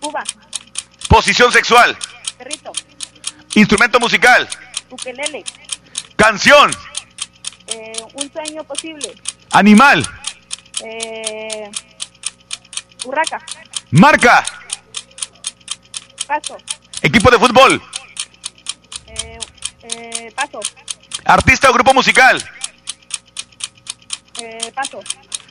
[0.00, 0.22] Cuba.
[1.08, 1.96] Posición sexual.
[2.38, 2.72] Perrito.
[3.54, 4.48] Instrumento musical.
[4.90, 5.44] Ukelele.
[6.16, 6.70] Canción.
[7.68, 9.14] Eh, un sueño posible.
[9.52, 10.06] Animal.
[10.84, 11.70] Eh,
[13.04, 13.38] urraca.
[13.90, 14.44] Marca.
[16.26, 16.56] Paso.
[17.02, 17.82] Equipo de fútbol.
[19.06, 19.38] Eh,
[19.82, 20.60] eh, paso.
[21.24, 22.42] Artista o grupo musical.
[24.40, 25.00] Eh, paso.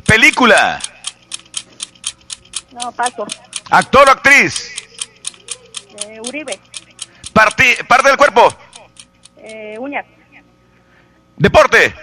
[0.06, 0.80] Película.
[2.72, 3.26] No, paso.
[3.70, 4.72] Actor o actriz.
[6.08, 6.60] Eh, Uribe.
[7.34, 8.54] Parti- parte del cuerpo.
[9.38, 10.06] Eh, uñas.
[11.38, 11.94] Deporte.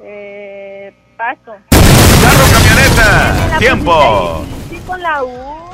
[0.00, 1.56] Eh, paso.
[1.70, 3.58] Carro, camioneta.
[3.58, 4.44] Tiempo.
[4.70, 5.70] Sí, con la U.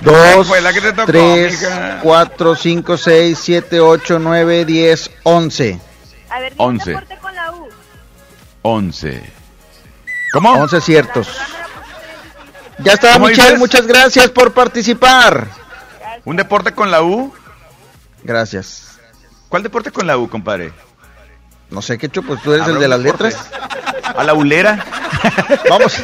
[0.00, 2.00] Dos, Fue la que te tocó, tres, mija.
[2.02, 5.78] cuatro, cinco, seis, siete, ocho, nueve, diez, once.
[6.28, 6.90] A ver, Once.
[6.90, 7.68] dime deporte con la U.
[8.62, 9.22] 11.
[10.32, 10.52] ¿Cómo?
[10.54, 11.28] Once ciertos.
[12.78, 13.58] Ya está, ¿Cómo Michelle, dices?
[13.60, 15.46] muchas gracias por participar.
[16.24, 17.32] ¿Un deporte con la U?
[18.24, 18.98] Gracias.
[19.48, 20.72] ¿Cuál deporte con la U, compadre?
[21.70, 23.36] No sé qué, pues tú eres el de las letras.
[24.16, 24.84] ¿A la ulera?
[25.70, 25.94] Vamos.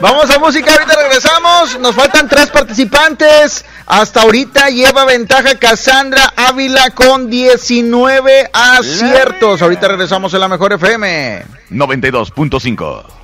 [0.00, 1.78] Vamos a música, ahorita regresamos.
[1.80, 3.64] Nos faltan tres participantes.
[3.86, 9.62] Hasta ahorita lleva ventaja Cassandra Ávila con 19 aciertos.
[9.62, 11.44] Ahorita regresamos en la mejor FM.
[11.70, 13.23] 92.5.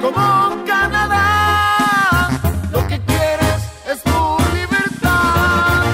[0.00, 2.28] como Canadá.
[2.72, 5.84] Lo que quieres es tu libertad.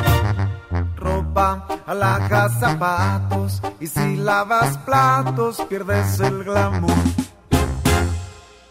[0.97, 3.63] Ropa, alhajas, zapatos.
[3.81, 6.95] Y si lavas platos, pierdes el glamour.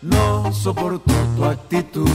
[0.02, 2.10] No soporto tu actitud.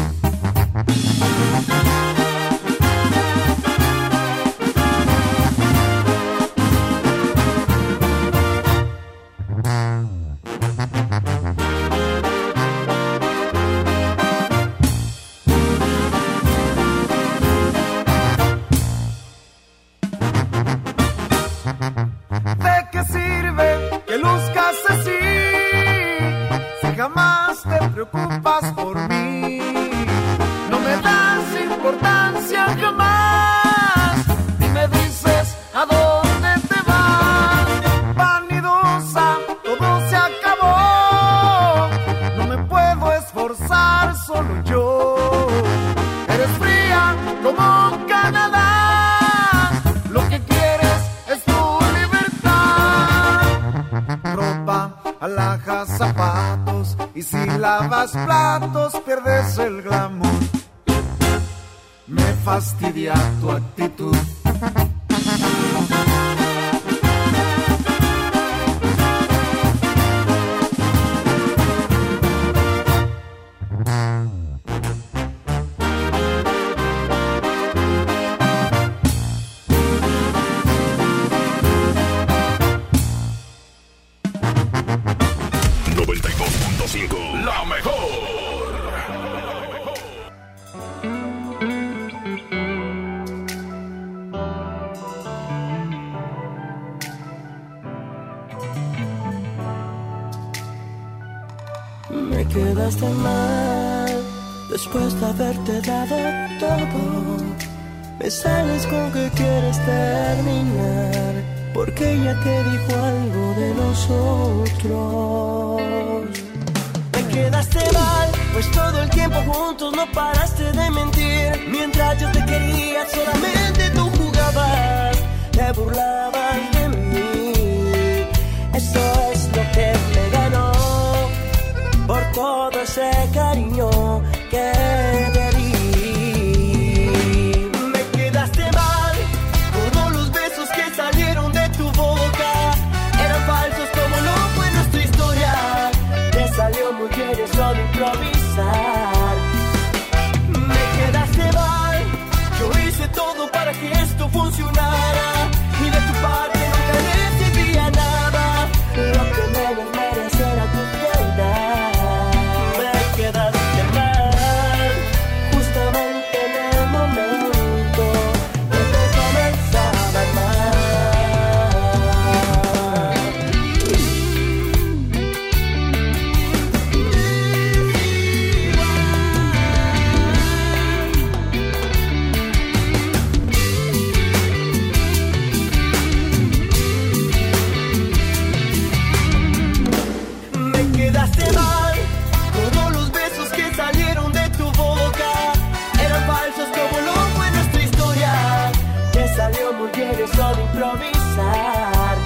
[199.88, 202.16] Eso de improvisar.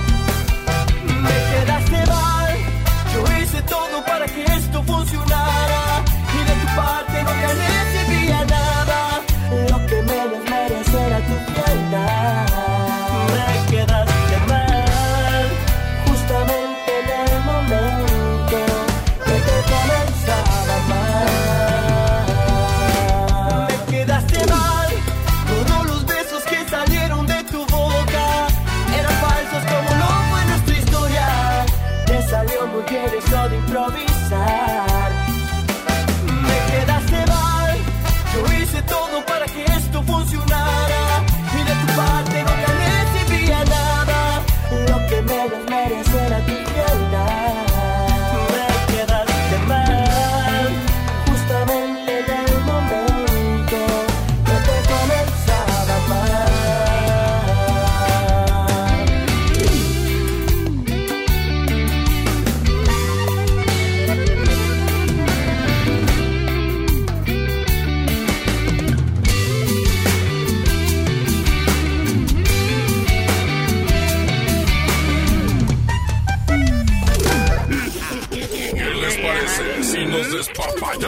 [1.23, 2.57] Me quedaste mal,
[3.15, 6.03] yo hice todo para que esto funcionara
[6.35, 7.84] y de tu parte nunca recibía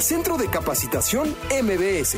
[0.00, 1.28] Centro de Capacitación
[1.62, 2.16] MBS.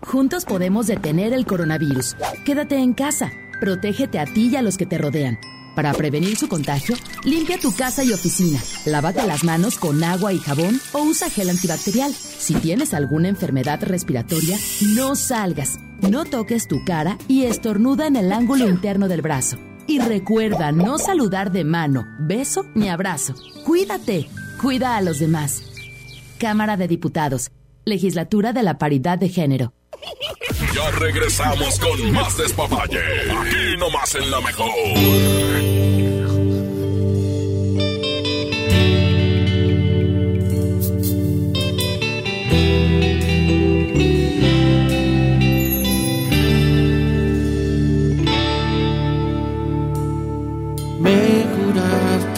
[0.00, 2.14] Juntos podemos detener el coronavirus.
[2.44, 3.32] Quédate en casa.
[3.60, 5.40] Protégete a ti y a los que te rodean.
[5.74, 6.94] Para prevenir su contagio,
[7.24, 8.60] limpia tu casa y oficina.
[8.84, 12.12] Lávate las manos con agua y jabón o usa gel antibacterial.
[12.12, 14.56] Si tienes alguna enfermedad respiratoria,
[14.94, 15.80] no salgas.
[16.00, 19.58] No toques tu cara y estornuda en el ángulo interno del brazo.
[19.86, 23.34] Y recuerda no saludar de mano, beso ni abrazo.
[23.64, 24.28] Cuídate.
[24.60, 25.62] Cuida a los demás.
[26.38, 27.50] Cámara de Diputados.
[27.84, 29.72] Legislatura de la Paridad de Género.
[30.74, 33.00] Ya regresamos con más despapalle.
[33.30, 34.70] Aquí nomás en la mejor.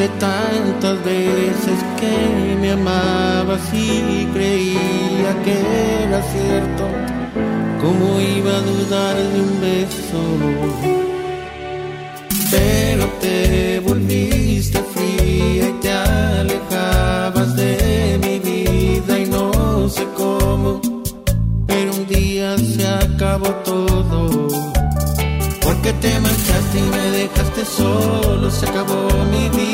[0.02, 6.84] Tantas veces que me amabas y creía que era cierto.
[7.81, 10.20] ¿Cómo iba a dudar de un beso?
[12.50, 20.81] Pero te volviste fría y te alejabas de mi vida y no sé cómo.
[21.66, 24.48] Pero un día se acabó todo.
[25.62, 29.73] Porque te marchaste y me dejaste solo, se acabó mi vida,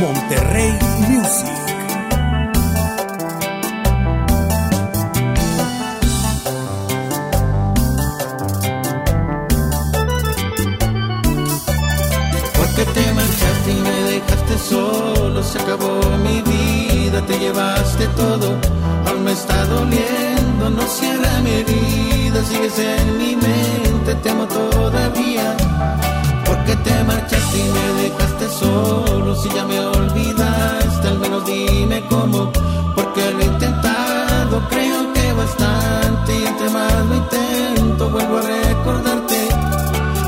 [0.00, 0.72] Monterrey
[1.08, 1.60] Music.
[12.56, 18.56] Porque te marchaste y me dejaste solo, se acabó mi vida, te llevaste todo,
[19.06, 25.56] aún me está doliendo, no cierra mi herida, sigues en mi mente, te amo todavía.
[26.46, 29.09] Porque te marchaste y me dejaste solo,
[29.42, 32.52] si ya me olvidaste, al menos dime cómo,
[32.94, 39.48] porque lo he intentado, creo que bastante, y entre más lo intento, vuelvo a recordarte.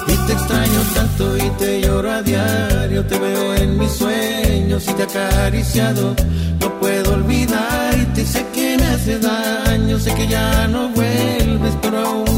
[0.09, 4.93] Y te extraño tanto y te lloro a diario, te veo en mis sueños y
[4.95, 6.15] te he acariciado.
[6.61, 12.32] No puedo olvidarte sé que me hace daño, sé que ya no vuelves, pero aún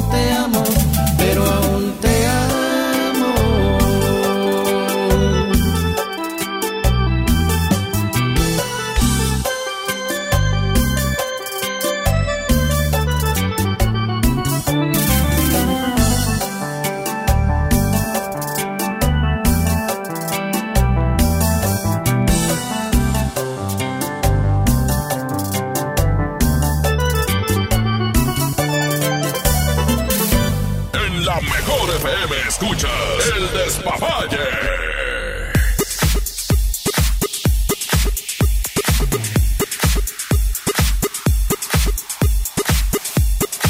[32.55, 32.91] escuchas
[33.37, 34.39] el despapalle.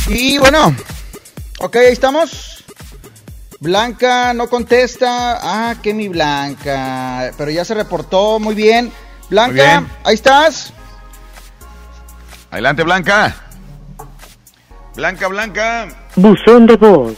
[0.09, 0.75] Y bueno,
[1.61, 2.63] ok, ahí estamos.
[3.61, 5.39] Blanca no contesta.
[5.41, 7.33] Ah, que mi Blanca.
[7.39, 8.93] Pero ya se reportó muy bien.
[9.31, 9.89] Blanca, Muy bien.
[10.05, 10.75] ahí estás.
[12.51, 13.35] Adelante, Blanca.
[14.95, 15.89] Blanca, Blanca.
[16.17, 17.17] Buzón de voz.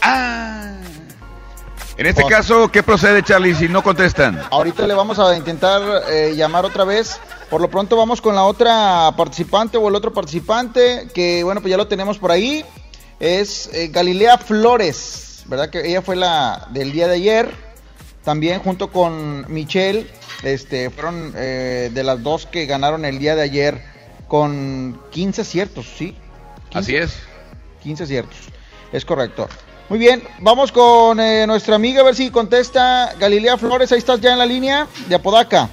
[1.98, 4.42] En este caso, ¿qué procede, Charlie, si no contestan?
[4.50, 7.18] Ahorita le vamos a intentar eh, llamar otra vez.
[7.48, 11.70] Por lo pronto vamos con la otra participante o el otro participante, que bueno, pues
[11.70, 12.64] ya lo tenemos por ahí.
[13.18, 15.70] Es eh, Galilea Flores, ¿verdad?
[15.70, 17.50] Que ella fue la del día de ayer.
[18.24, 20.06] También junto con Michelle,
[20.42, 23.82] este, fueron eh, de las dos que ganaron el día de ayer
[24.28, 26.14] con 15 aciertos, ¿sí?
[26.74, 27.16] Así es.
[27.84, 28.36] 15 aciertos,
[28.92, 29.48] es correcto.
[29.88, 33.92] Muy bien, vamos con eh, nuestra amiga a ver si contesta Galilea Flores.
[33.92, 35.68] Ahí estás ya en la línea de Apodaca.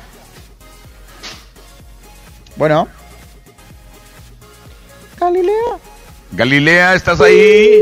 [2.56, 2.88] Bueno.
[5.20, 5.78] Galilea.
[6.32, 7.82] Galilea, ¿estás ahí?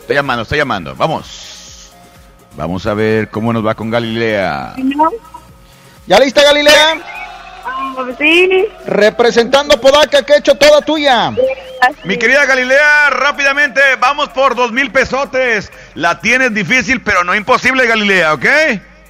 [0.00, 0.94] Está llamando, está llamando.
[0.94, 1.90] Vamos.
[2.56, 4.76] Vamos a ver cómo nos va con Galilea.
[6.06, 7.23] ¿Ya lista Galilea?
[8.18, 8.68] Sí.
[8.86, 11.30] Representando Podaca, que he hecho toda tuya.
[12.04, 15.70] Mi querida Galilea, rápidamente, vamos por dos mil pesotes.
[15.94, 18.46] La tienes difícil, pero no imposible, Galilea, ¿ok?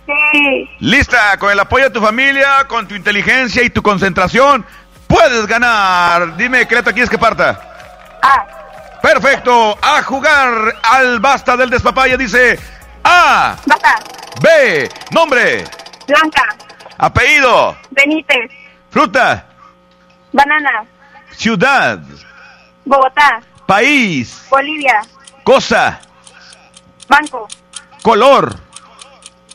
[0.07, 0.71] Sí.
[0.81, 4.65] Lista, con el apoyo de tu familia, con tu inteligencia y tu concentración,
[5.07, 6.37] puedes ganar.
[6.37, 8.19] Dime, ¿qué letra quieres que parta?
[8.23, 9.01] A.
[9.01, 12.59] Perfecto, a jugar al basta del despapaya dice
[13.03, 13.57] A.
[13.67, 13.99] Basta.
[14.41, 14.89] B.
[15.11, 15.65] Nombre.
[16.07, 16.43] Blanca.
[16.99, 17.77] Apellido.
[17.91, 18.51] Benítez.
[18.91, 19.47] Fruta.
[20.33, 20.85] Banana.
[21.33, 21.99] Ciudad.
[22.85, 23.41] Bogotá.
[23.67, 24.47] País.
[24.51, 25.01] Bolivia.
[25.43, 26.01] Cosa.
[27.09, 27.49] Banco.
[28.03, 28.57] Color.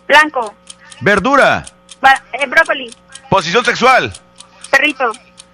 [0.07, 0.53] Blanco.
[1.01, 1.63] Verdura.
[2.01, 2.93] Ba- eh, brócoli.
[3.29, 4.11] Posición sexual.
[4.69, 5.11] Perrito.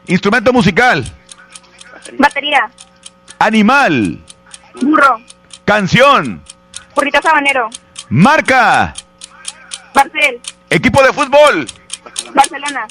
[0.08, 1.04] Instrumento musical.
[2.18, 2.70] Batería.
[3.40, 4.20] Animal.
[4.82, 5.20] Burro.
[5.66, 6.42] Canción.
[6.96, 7.70] Burrito sabanero.
[8.10, 8.94] Marca.
[9.94, 10.40] Barcel.
[10.69, 11.68] Equipo de fútbol.
[12.34, 12.88] Barcelona.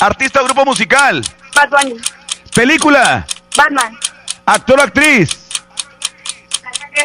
[0.00, 1.22] Artista o grupo musical.
[1.54, 2.00] Bad Bunny.
[2.54, 3.26] Película.
[3.56, 3.98] Batman.
[4.46, 5.48] Actor o actriz.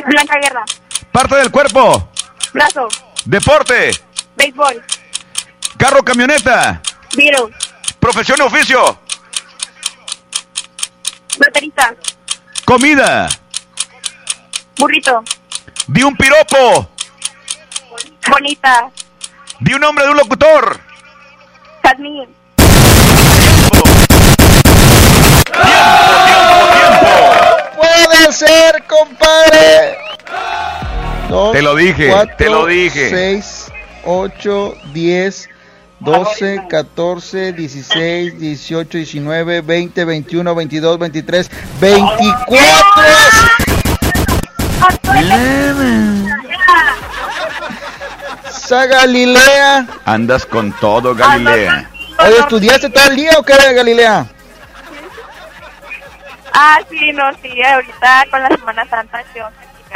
[0.06, 0.66] Blanca Guerra.
[1.12, 2.12] Parte del cuerpo.
[2.54, 2.88] Brazo.
[3.26, 3.92] Deporte.
[4.36, 4.84] Béisbol.
[5.78, 6.82] Carro camioneta.
[7.16, 7.52] Virus.
[8.00, 9.00] Profesión o oficio.
[11.38, 11.96] Baterista.
[12.66, 13.30] Comida.
[14.78, 15.24] Burrito.
[15.88, 16.90] Di un piropo.
[18.30, 18.92] Bonita.
[19.60, 20.80] Di un nombre de un locutor.
[21.84, 22.27] Jazmín.
[27.76, 29.98] Puede ser, compadre.
[31.30, 33.10] Dos, Te lo dije, te lo dije.
[33.10, 33.72] 6,
[34.06, 35.50] 8, 10,
[36.02, 42.58] 12, 14, 16, 18, 19, 20, 21, 22, 23, 24.
[48.70, 49.88] Galilea.
[50.06, 51.90] Andas con todo, Galilea.
[52.20, 54.26] Oye, ¿estudiaste todo el día o qué, Galilea?
[56.54, 59.48] Ah, sí, no, sí, ahorita con la Semana Santa yo.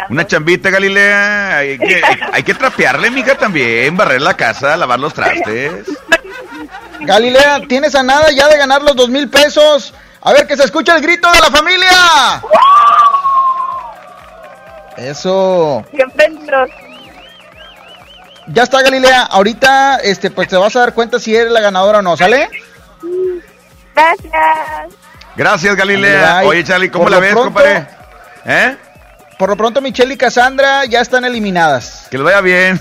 [0.10, 1.58] Una chambita, Galilea.
[1.58, 2.02] Hay que,
[2.34, 3.98] hay que trapearle, mija, también.
[3.98, 5.88] Barrer la casa, lavar los trastes.
[7.00, 9.94] Galilea, tienes a nada ya de ganar los dos mil pesos.
[10.22, 12.42] A ver, que se escuche el grito de la familia.
[14.98, 15.84] Eso.
[15.92, 16.28] Siempre.
[18.54, 19.24] Ya está, Galilea.
[19.24, 22.50] Ahorita, este, pues te vas a dar cuenta si eres la ganadora o no, ¿sale?
[23.96, 24.94] Gracias.
[25.36, 26.40] Gracias, Galilea.
[26.40, 27.88] Ay, Oye, Charlie, ¿cómo por la lo ves, pronto- compadre?
[28.46, 28.78] ¿Eh?
[29.38, 32.08] Por lo pronto, Michelle y Cassandra ya están eliminadas.
[32.12, 32.80] Que les vaya bien.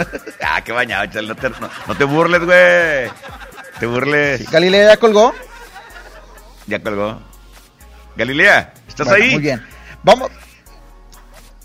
[0.42, 1.28] ah, qué bañado, Charlie.
[1.28, 3.10] No te, no- no te burles, güey.
[3.78, 4.50] Te burles.
[4.50, 5.32] Galilea ya colgó.
[6.66, 7.20] Ya colgó.
[8.16, 9.30] Galilea, ¿estás Bueno, ahí?
[9.32, 9.66] Muy bien.
[10.02, 10.30] Vamos.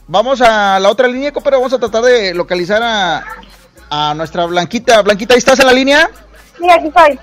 [0.08, 3.24] Vamos a la otra línea, pero vamos a tratar de localizar a,
[3.90, 5.02] a nuestra Blanquita.
[5.02, 6.10] Blanquita, ¿ahí estás en la línea?
[6.58, 7.20] Sí, aquí estoy.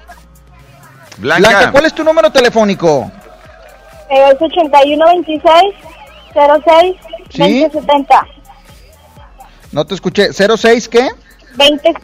[1.18, 1.70] Blanca.
[1.72, 3.10] ¿cuál es tu número telefónico?
[4.10, 5.74] Eh, es 8126
[6.34, 6.96] 06
[7.30, 7.62] ¿Sí?
[7.62, 8.26] 2070.
[9.72, 10.28] No te escuché.
[10.30, 11.08] ¿06 qué?
[11.56, 11.94] 20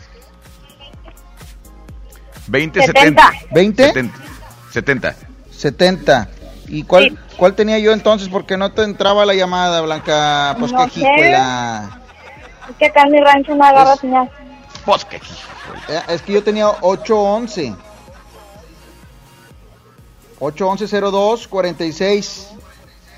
[2.47, 3.33] 20, 70.
[3.53, 4.19] 20 70.
[4.73, 5.15] 70.
[5.53, 6.29] 70.
[6.69, 8.29] ¿Y cuál, cuál tenía yo entonces?
[8.29, 10.55] Porque no te entraba la llamada, Blanca.
[10.59, 11.01] Pues No qué sé.
[11.01, 11.99] jícola.
[12.69, 14.31] Es que acá en mi rancho no agarra señal.
[14.85, 17.75] Pues qué Eh, Es que yo tenía 811.
[20.39, 22.49] 811 46.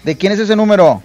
[0.05, 1.03] ¿De quién es ese número?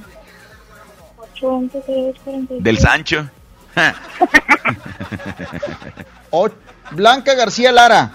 [1.34, 2.64] 811 46.
[2.64, 3.28] Del Sancho.
[6.30, 6.50] O-
[6.92, 8.12] Blanca García Lara.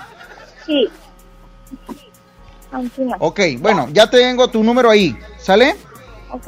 [0.67, 0.89] Sí.
[3.19, 5.17] Ok, bueno, ya tengo tu número ahí.
[5.39, 5.77] ¿Sale?
[6.31, 6.47] Ok.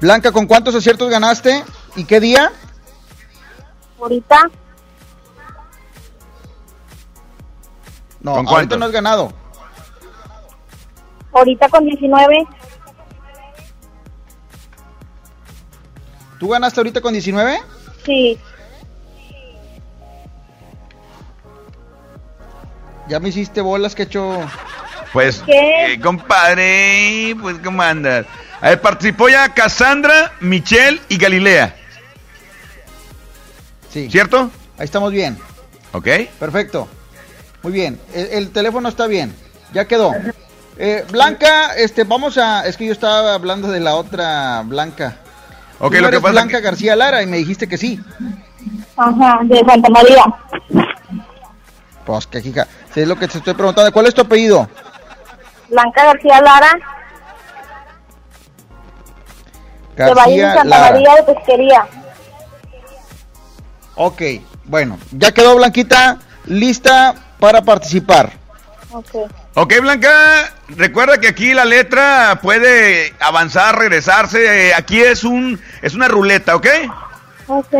[0.00, 1.62] Blanca, ¿con cuántos aciertos ganaste?
[1.96, 2.50] ¿Y qué día?
[4.00, 4.42] Ahorita.
[8.20, 8.78] No, ¿Con ahorita cuántos?
[8.78, 9.32] no has ganado.
[11.32, 12.46] Ahorita con 19.
[16.38, 17.60] ¿Tú ganaste ahorita con 19?
[18.04, 18.38] Sí.
[23.10, 24.38] Ya me hiciste bolas, que hecho.
[25.12, 25.94] Pues, ¿Qué?
[25.94, 28.24] eh, compadre, pues, ¿cómo andas?
[28.60, 31.74] A ver, participó ya Cassandra, Michelle y Galilea,
[33.92, 34.08] Sí.
[34.10, 34.50] ¿cierto?
[34.78, 35.36] Ahí estamos bien.
[35.92, 36.06] ¿Ok?
[36.38, 36.88] Perfecto.
[37.64, 38.00] Muy bien.
[38.14, 39.34] El, el teléfono está bien.
[39.72, 40.12] Ya quedó.
[40.78, 42.64] Eh, Blanca, este, vamos a.
[42.66, 45.16] Es que yo estaba hablando de la otra Blanca.
[45.80, 47.98] Ok, Tú lo que pasa Blanca que- García Lara y me dijiste que sí.
[48.96, 50.24] Ajá, de Santa María.
[52.10, 52.66] Pues que hija.
[52.92, 53.92] Si es lo que te estoy preguntando.
[53.92, 54.68] ¿Cuál es tu apellido?
[55.68, 56.72] Blanca García Lara,
[59.94, 60.92] de Valle de García Santa Lara.
[60.92, 61.86] María de Pesquería.
[63.94, 64.22] Ok,
[64.64, 68.32] bueno, ya quedó Blanquita lista para participar.
[68.90, 69.30] Ok.
[69.54, 74.70] Ok, Blanca, recuerda que aquí la letra puede avanzar, regresarse.
[74.70, 76.66] eh, aquí es un es una ruleta, ¿ok?
[77.46, 77.74] Ok.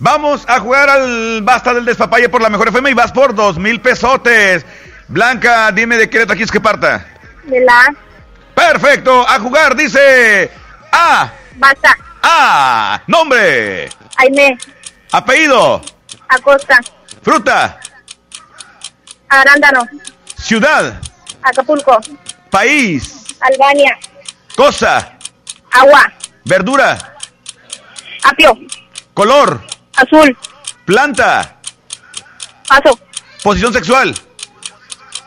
[0.00, 3.58] Vamos a jugar al Basta del Despapalle por la mejor FM y vas por dos
[3.58, 4.64] mil pesotes.
[5.08, 7.06] Blanca, dime de qué letra quieres que parta.
[7.44, 7.94] De la
[8.54, 10.50] Perfecto, a jugar, dice
[10.92, 14.56] A, Basta, A, nombre, Aime,
[15.10, 15.82] apellido,
[16.28, 16.80] Acosta,
[17.20, 17.80] fruta,
[19.28, 19.86] Arándano,
[20.36, 21.00] ciudad,
[21.42, 22.00] Acapulco,
[22.50, 23.98] país, Albania,
[24.56, 25.18] cosa,
[25.72, 26.12] Agua,
[26.44, 27.16] verdura,
[28.22, 28.56] Apio,
[29.14, 29.62] color,
[29.96, 30.36] Azul,
[30.84, 31.56] planta,
[32.68, 32.98] Paso,
[33.42, 34.14] posición sexual,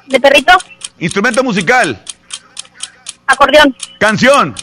[0.08, 0.54] de Perrito,
[1.00, 2.04] instrumento musical,
[3.28, 4.56] Acordeón, canción,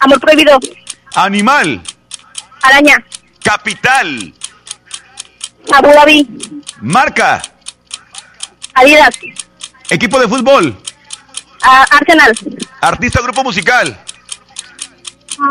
[0.00, 0.58] Amor Prohibido,
[1.14, 1.80] animal,
[2.62, 3.04] Araña,
[3.42, 4.32] capital,
[5.72, 6.28] Abu Dhabi,
[6.80, 7.42] marca,
[8.74, 9.14] Adidas,
[9.90, 10.76] equipo de fútbol,
[11.62, 12.32] a- Arsenal,
[12.80, 13.98] artista grupo musical,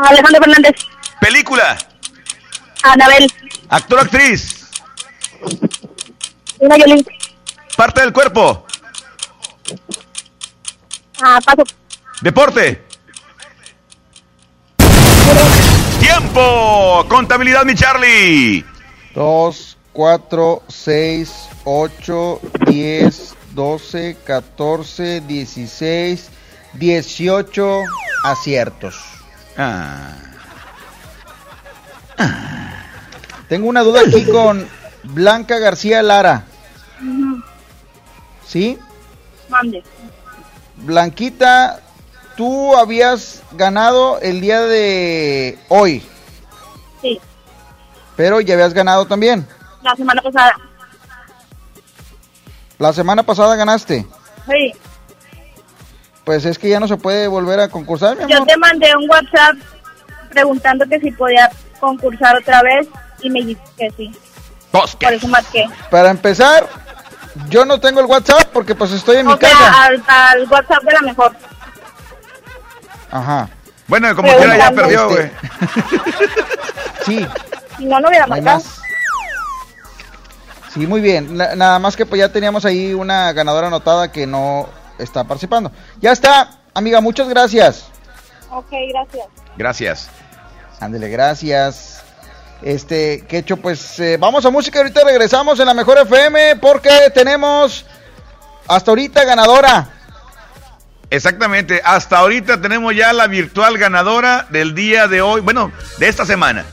[0.06, 0.76] Alejandro Fernández,
[1.20, 1.78] película,
[2.94, 3.32] Anabel,
[3.70, 4.70] actor o actriz,
[6.60, 7.06] Una Yolín,
[7.76, 8.66] parte del cuerpo,
[11.22, 11.64] ah, Paso,
[12.22, 12.88] deporte.
[16.00, 18.66] Tiempo, contabilidad mi Charlie.
[19.14, 26.30] 2, 4, 6, 8, 10, 12, 14, 16,
[26.74, 27.84] 18
[28.24, 28.96] aciertos.
[29.58, 30.14] Ah.
[33.50, 34.68] Tengo una duda aquí con
[35.04, 36.44] Blanca García Lara.
[38.46, 38.78] ¿Sí?
[39.50, 39.84] mande.
[40.78, 41.80] Blanquita,
[42.36, 46.06] tú habías ganado el día de hoy,
[47.02, 47.20] Sí,
[48.16, 49.48] pero ya habías ganado también.
[49.82, 50.54] la semana pasada.
[52.80, 54.06] La semana pasada ganaste.
[54.48, 54.74] Sí,
[56.26, 58.48] Pues es que ya no se puede volver a concursar, mi yo amor.
[58.48, 59.56] te mandé un WhatsApp
[60.30, 62.88] preguntando que si podía concursar otra vez
[63.22, 64.12] y me dijiste que sí.
[64.72, 65.66] Por eso marqué.
[65.90, 66.68] Para empezar,
[67.50, 69.84] yo no tengo el WhatsApp porque pues estoy en mi sea, casa.
[69.84, 71.32] al, al WhatsApp de la mejor.
[73.12, 73.50] Ajá.
[73.88, 75.32] Bueno, como quiera ya perdió, güey.
[77.06, 77.26] Sí,
[77.78, 78.58] Si no, no hubiera marcado.
[78.58, 78.82] más.
[80.74, 81.38] Sí, muy bien.
[81.38, 84.68] Na- nada más que pues ya teníamos ahí una ganadora anotada que no
[85.00, 85.72] está participando.
[86.02, 87.86] Ya está, amiga, muchas gracias.
[88.52, 89.28] Ok, gracias.
[89.58, 90.10] Gracias.
[90.82, 92.04] Ándele, gracias.
[92.62, 94.80] Este, que hecho, pues eh, vamos a música.
[94.80, 97.86] Ahorita regresamos en la mejor FM porque tenemos
[98.68, 99.90] hasta ahorita ganadora.
[101.10, 106.26] Exactamente, hasta ahorita tenemos ya la virtual ganadora del día de hoy, bueno, de esta
[106.26, 106.66] semana.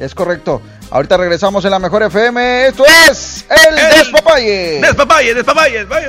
[0.00, 0.60] Es correcto.
[0.90, 2.66] Ahorita regresamos en la mejor FM.
[2.66, 4.80] Esto es el, Despapalle.
[4.80, 6.08] Despapalle, despapalle, vaya.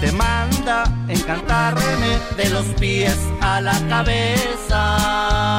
[0.00, 5.58] Te manda encantarme de los pies a la cabeza.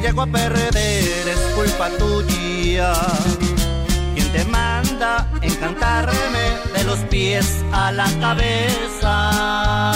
[0.00, 2.92] Llego a perder es culpa tuya.
[4.14, 9.92] Quien te manda encantarme de los pies a la cabeza.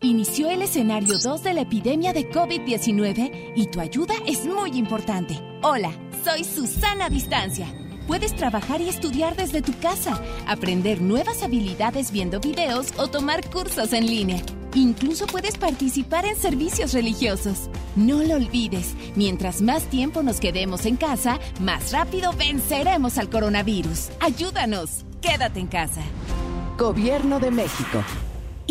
[0.00, 5.38] Inició el escenario 2 de la epidemia de COVID-19 y tu ayuda es muy importante.
[5.62, 5.92] Hola,
[6.24, 7.81] soy Susana Distancia.
[8.06, 13.92] Puedes trabajar y estudiar desde tu casa, aprender nuevas habilidades viendo videos o tomar cursos
[13.92, 14.42] en línea.
[14.74, 17.68] Incluso puedes participar en servicios religiosos.
[17.94, 24.10] No lo olvides, mientras más tiempo nos quedemos en casa, más rápido venceremos al coronavirus.
[24.20, 26.00] Ayúdanos, quédate en casa.
[26.78, 28.02] Gobierno de México.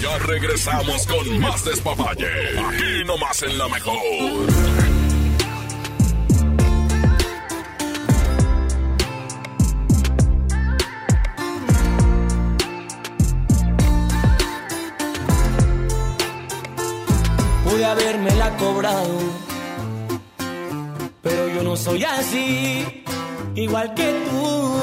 [0.00, 2.26] Ya regresamos con más despapalle.
[2.58, 3.96] Aquí nomás en la mejor.
[17.64, 19.18] Pude habérmela cobrado,
[21.22, 23.04] pero yo no soy así,
[23.54, 24.82] igual que tú,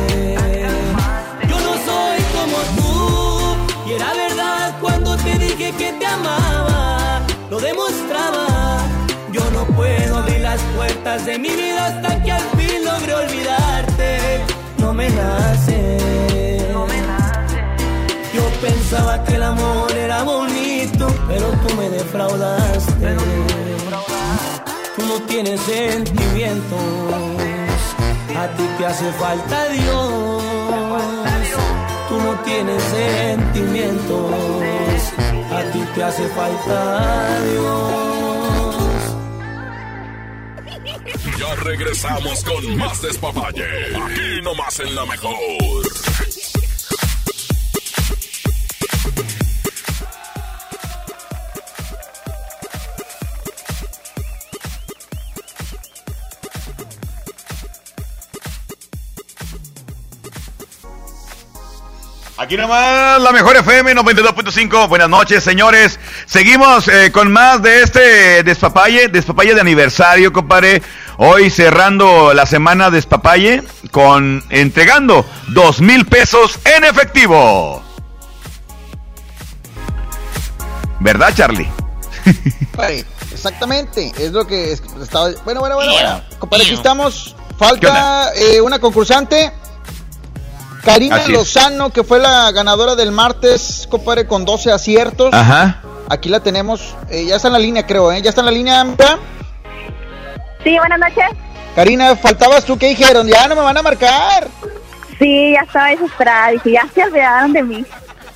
[3.91, 8.47] Y era verdad cuando te dije que te amaba, lo demostraba.
[9.31, 14.41] Yo no puedo abrir las puertas de mi vida hasta que al fin logre olvidarte.
[14.77, 15.97] No me nace.
[16.73, 17.57] No me nace.
[18.33, 23.15] Yo pensaba que el amor era bonito, pero tú me defraudaste.
[24.95, 26.79] Tú no tienes sentimientos,
[28.37, 30.90] a ti te hace falta Dios.
[32.23, 34.33] No tienes sentimientos,
[35.51, 38.11] a ti te hace falta Dios.
[41.39, 43.65] Ya regresamos con más despapalle.
[43.95, 45.33] Aquí nomás en la mejor.
[62.51, 64.89] Aquí nomás, la mejor FM 92.5.
[64.89, 65.97] Buenas noches, señores.
[66.25, 70.81] Seguimos eh, con más de este despapalle, despapalle de aniversario, compadre.
[71.15, 77.81] Hoy cerrando la semana despapalle con entregando dos mil pesos en efectivo.
[80.99, 81.69] ¿Verdad, Charlie?
[83.31, 85.29] Exactamente, es lo que es- estaba.
[85.45, 86.21] Bueno, bueno, bueno, bueno.
[86.37, 87.33] Compadre, aquí estamos.
[87.57, 89.53] Falta eh, una concursante.
[90.83, 91.37] Karina Así es.
[91.37, 95.33] Lozano, que fue la ganadora del martes, compadre, con 12 aciertos.
[95.33, 95.81] Ajá.
[96.09, 96.95] Aquí la tenemos.
[97.09, 98.21] eh, ya está en la línea, creo, ¿eh?
[98.21, 98.85] Ya está en la línea.
[100.63, 101.25] Sí, buenas noches.
[101.75, 103.27] Karina, faltabas tú, ¿qué dijeron?
[103.27, 104.47] Ya no me van a marcar.
[105.17, 106.49] Sí, ya estaba desesperada.
[106.51, 107.85] Dije, ya se olvidaron de mí.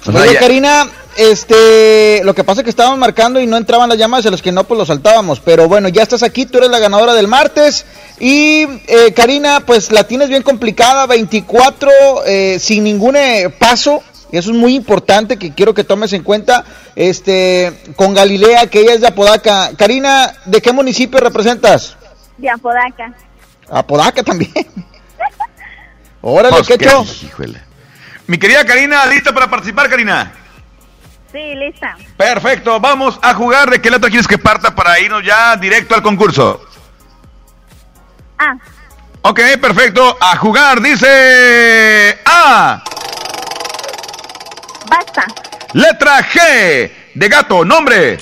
[0.07, 0.88] Oye, Karina,
[1.18, 4.42] este, lo que pasa es que estábamos marcando y no entraban las llamadas, a los
[4.42, 5.40] que no, pues los saltábamos.
[5.40, 7.85] Pero bueno, ya estás aquí, tú eres la ganadora del martes.
[8.19, 11.90] Y eh, Karina, pues la tienes bien complicada, 24
[12.26, 14.03] eh, sin ningún eh, paso.
[14.32, 16.66] Y eso es muy importante que quiero que tomes en cuenta.
[16.95, 19.72] Este, con Galilea, que ella es de Apodaca.
[19.77, 21.95] Karina, ¿de qué municipio representas?
[22.38, 23.14] De Apodaca.
[23.69, 24.52] Apodaca también.
[26.22, 27.06] Órale, Pues, ¿qué qué- hecho?
[27.24, 27.61] híjole.
[28.27, 30.32] Mi querida Karina, ¿lista para participar, Karina?
[31.35, 31.97] Sí, lista.
[32.15, 33.69] Perfecto, vamos a jugar.
[33.69, 36.61] ¿De qué letra quieres que parta para irnos ya directo al concurso?
[38.39, 38.53] Ah,
[39.22, 40.17] Ok, perfecto.
[40.22, 42.81] A jugar, dice A.
[44.88, 45.25] basta.
[45.73, 46.91] Letra G.
[47.15, 48.17] De gato, nombre.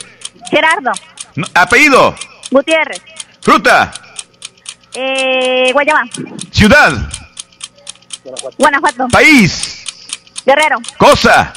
[0.50, 0.92] Gerardo.
[1.35, 2.16] No- apellido.
[2.50, 3.00] Gutiérrez.
[3.42, 3.92] Fruta.
[4.95, 6.03] Eh, Guayaba.
[6.51, 6.93] Ciudad.
[8.58, 9.08] Guanajuato.
[9.09, 9.85] País.
[10.45, 10.77] Guerrero.
[10.98, 11.53] Cosa.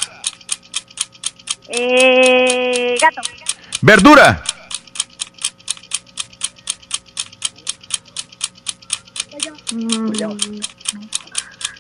[1.68, 3.20] Eh, gato.
[3.82, 4.42] Verdura.
[9.72, 10.12] Mm,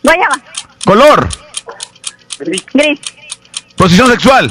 [0.02, 0.40] Guayaba.
[0.84, 1.28] Color.
[2.38, 2.98] Gris.
[3.76, 4.50] Posición sexual.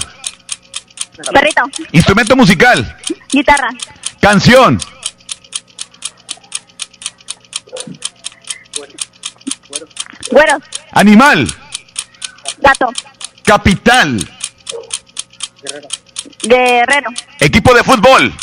[1.32, 1.62] Perrito.
[1.92, 2.98] Instrumento musical.
[3.32, 3.70] Guitarra.
[4.22, 4.80] Canción.
[10.32, 10.62] Güeros.
[10.92, 11.48] Animal.
[12.60, 12.90] Gato.
[13.44, 14.18] Capital.
[16.44, 17.10] Guerrero.
[17.40, 18.34] Equipo de fútbol.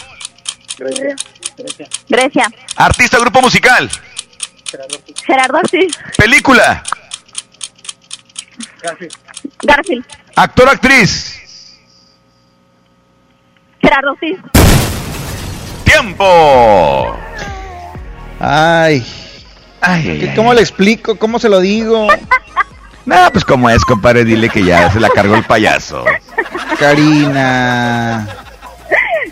[2.08, 2.46] Grecia.
[2.76, 3.90] Artista, grupo musical.
[5.26, 5.96] Gerardo Ortiz.
[6.16, 6.82] Película.
[9.62, 10.04] Garfield.
[10.36, 11.38] Actor, actriz.
[13.80, 14.38] Gerardo Ortiz.
[15.84, 17.16] Tiempo.
[18.40, 19.04] Ay.
[20.02, 21.16] ¿Qué- ¿Cómo le explico?
[21.18, 22.06] ¿Cómo se lo digo?
[23.04, 26.04] No, pues como es, compadre, dile que ya se la cargó el payaso.
[26.78, 28.28] Karina.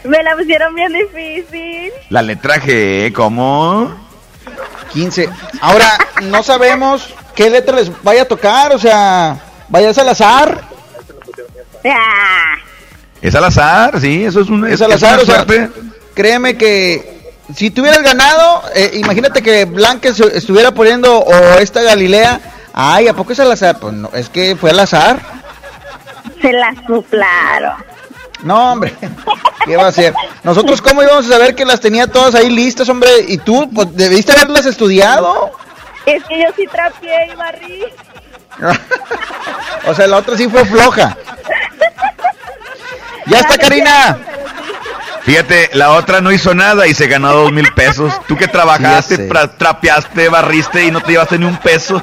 [0.04, 1.92] Me la pusieron bien difícil.
[2.08, 3.94] La letra G, ¿cómo?
[4.92, 5.28] 15.
[5.60, 5.86] Ahora,
[6.22, 9.36] no sabemos qué letra les vaya a tocar, o sea,
[9.68, 10.62] vayas al azar.
[11.84, 12.54] Ah,
[13.22, 15.46] Es al azar, sí, eso es un Es al azar, una o sea,
[16.14, 21.82] créeme que si tú hubieras ganado, eh, imagínate que Blanca se- estuviera poniendo o esta
[21.82, 22.40] Galilea,
[22.72, 23.78] ay, ¿a poco es al azar?
[23.78, 25.20] Pues no, es que fue al azar.
[26.40, 27.74] se la soplaron.
[28.42, 28.94] No, hombre,
[29.66, 30.14] ¿qué va a ser?
[30.42, 33.10] Nosotros, ¿cómo íbamos a saber que las tenía todas ahí listas, hombre?
[33.28, 35.52] Y tú, pues, debiste haberlas estudiado.
[36.06, 37.84] Es que yo sí trapié y barrí.
[39.86, 41.16] O sea, la otra sí fue floja.
[43.26, 44.18] Ya está, Karina.
[45.22, 48.12] Fíjate, la otra no hizo nada y se ganó dos mil pesos.
[48.26, 52.02] Tú que trabajaste, tra- trapeaste, barriste y no te llevaste ni un peso.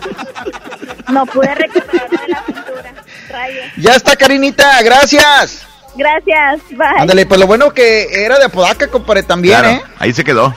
[1.10, 2.94] No pude recuperarme de la pintura.
[3.30, 3.66] Rayos.
[3.78, 5.66] Ya está, Karinita, gracias.
[5.96, 7.00] Gracias, bye.
[7.00, 9.82] Ándale, pues lo bueno que era de Apodaca, compadre, también, Claro, ¿eh?
[9.98, 10.54] ahí se quedó.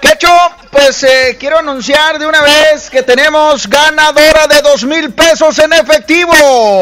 [0.00, 0.28] Quecho,
[0.70, 5.72] pues eh, quiero anunciar de una vez que tenemos ganadora de dos mil pesos en
[5.74, 6.32] efectivo.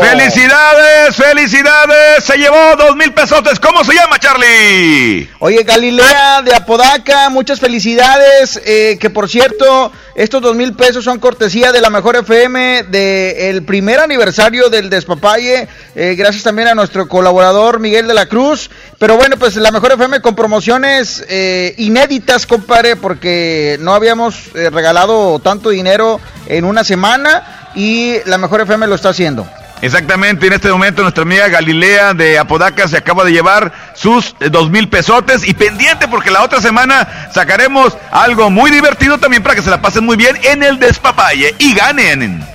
[0.03, 1.17] ¡Felicidades!
[1.17, 2.25] ¡Felicidades!
[2.25, 3.59] Se llevó dos mil pesotes.
[3.59, 5.29] ¿Cómo se llama, Charlie?
[5.41, 8.61] Oye, Galilea de Apodaca, muchas felicidades.
[8.65, 13.65] eh, que por cierto, estos dos mil pesos son cortesía de la Mejor FM del
[13.65, 15.67] primer aniversario del Despapalle.
[15.97, 18.71] eh, gracias también a nuestro colaborador Miguel de la Cruz.
[18.99, 24.69] Pero bueno, pues la Mejor FM con promociones eh, inéditas, compadre, porque no habíamos eh,
[24.69, 29.49] regalado tanto dinero en una semana y la Mejor FM lo está haciendo.
[29.81, 34.51] Exactamente, en este momento nuestra amiga Galilea de Apodaca se acaba de llevar sus eh,
[34.51, 39.55] dos mil pesotes y pendiente porque la otra semana sacaremos algo muy divertido también para
[39.55, 42.47] que se la pasen muy bien en el despapalle y ganen.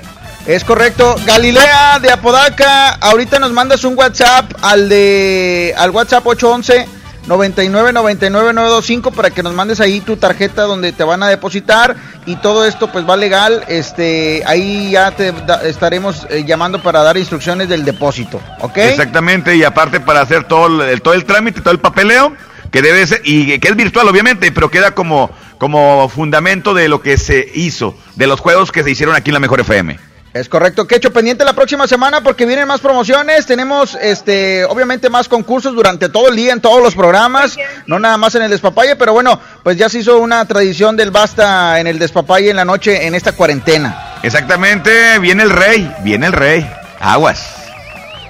[0.45, 1.15] Es correcto.
[1.25, 8.53] Galilea de Apodaca, ahorita nos mandas un WhatsApp al de al WhatsApp 811 99 99
[8.53, 11.95] 925 para que nos mandes ahí tu tarjeta donde te van a depositar
[12.25, 13.63] y todo esto pues va legal.
[13.67, 18.77] Este, ahí ya te da- estaremos eh, llamando para dar instrucciones del depósito, ¿ok?
[18.77, 22.33] Exactamente, y aparte para hacer todo el, todo el trámite, todo el papeleo,
[22.71, 27.01] que debe ser, y que es virtual obviamente, pero queda como, como fundamento de lo
[27.01, 29.97] que se hizo, de los juegos que se hicieron aquí en la Mejor FM.
[30.33, 35.07] Es correcto, que hecho pendiente la próxima semana porque vienen más promociones, tenemos este obviamente
[35.07, 37.55] más concursos durante todo el día en todos los programas,
[37.85, 41.11] no nada más en el despapalle, pero bueno, pues ya se hizo una tradición del
[41.11, 44.15] basta en el despapalle en la noche en esta cuarentena.
[44.23, 46.67] Exactamente, viene el rey, viene el rey,
[46.99, 47.45] aguas.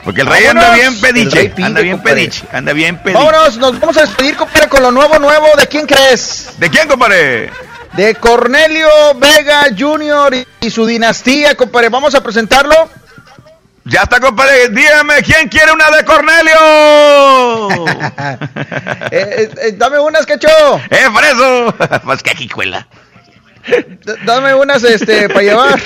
[0.03, 2.15] Porque el rey anda bien pediche, pide, anda bien compadre.
[2.15, 3.23] pediche, anda bien pediche.
[3.23, 6.49] Vámonos, nos vamos a despedir compadre con lo nuevo nuevo, ¿de quién crees?
[6.57, 7.49] ¿De quién, compadre?
[7.95, 10.47] De Cornelio Vega Jr.
[10.61, 12.89] y, su dinastía, compadre, vamos a presentarlo.
[13.85, 17.69] Ya está, compadre, dígame, ¿quién quiere una de Cornelio?
[19.11, 20.47] Eh, eh, eh, dame unas, cacho.
[20.89, 21.75] ¡Eh, por eso!
[22.03, 22.88] pues que jicuela.
[24.25, 25.80] Dame unas este para llevar.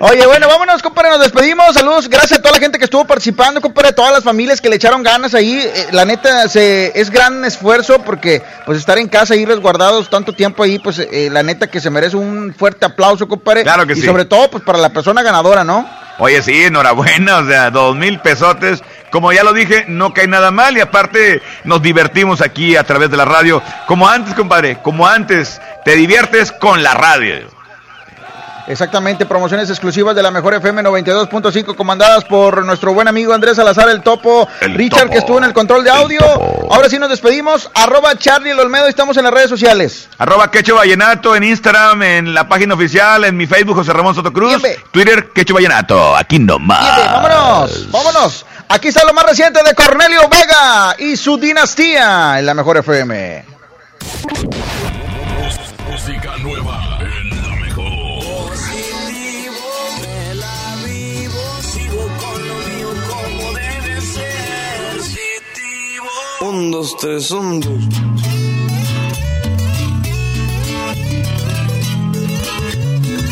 [0.00, 1.74] Oye, bueno, vámonos, compadre, nos despedimos.
[1.74, 4.68] Saludos, gracias a toda la gente que estuvo participando, compadre, a todas las familias que
[4.68, 5.58] le echaron ganas ahí.
[5.58, 10.32] Eh, la neta, se, es gran esfuerzo porque, pues, estar en casa ahí resguardados tanto
[10.32, 13.62] tiempo ahí, pues, eh, la neta que se merece un fuerte aplauso, compadre.
[13.62, 14.06] Claro que y sí.
[14.06, 15.88] sobre todo, pues, para la persona ganadora, ¿no?
[16.18, 18.82] Oye, sí, enhorabuena, o sea, dos mil pesotes.
[19.12, 23.10] Como ya lo dije, no cae nada mal y aparte nos divertimos aquí a través
[23.10, 23.62] de la radio.
[23.86, 27.46] Como antes, compadre, como antes, te diviertes con la radio.
[28.68, 33.90] Exactamente, promociones exclusivas de la mejor FM 92.5 comandadas por nuestro buen amigo Andrés Salazar
[33.90, 35.12] el Topo, El Richard Topo.
[35.12, 36.20] que estuvo en el control de audio.
[36.70, 40.08] Ahora sí nos despedimos, arroba Charlie el Olmedo, estamos en las redes sociales.
[40.16, 44.32] Arroba Quecho Vallenato en Instagram, en la página oficial, en mi Facebook José Ramón Soto
[44.32, 46.96] Cruz, Twitter Quecho Vallenato, aquí nomás.
[46.96, 48.46] Bien, vámonos, vámonos.
[48.74, 53.44] Aquí está lo más reciente de Cornelio Vega y su dinastía en la mejor FM.
[55.90, 58.56] Música nueva en la mejor.
[60.00, 64.96] me la vivo, sigo con lo mío como debe ser.
[64.96, 66.08] Positivo.
[66.40, 67.84] Un, dos, tres, un, dos.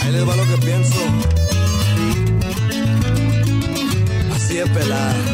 [0.04, 1.00] Ahí les va lo que pienso.
[4.34, 5.30] Así de pelada.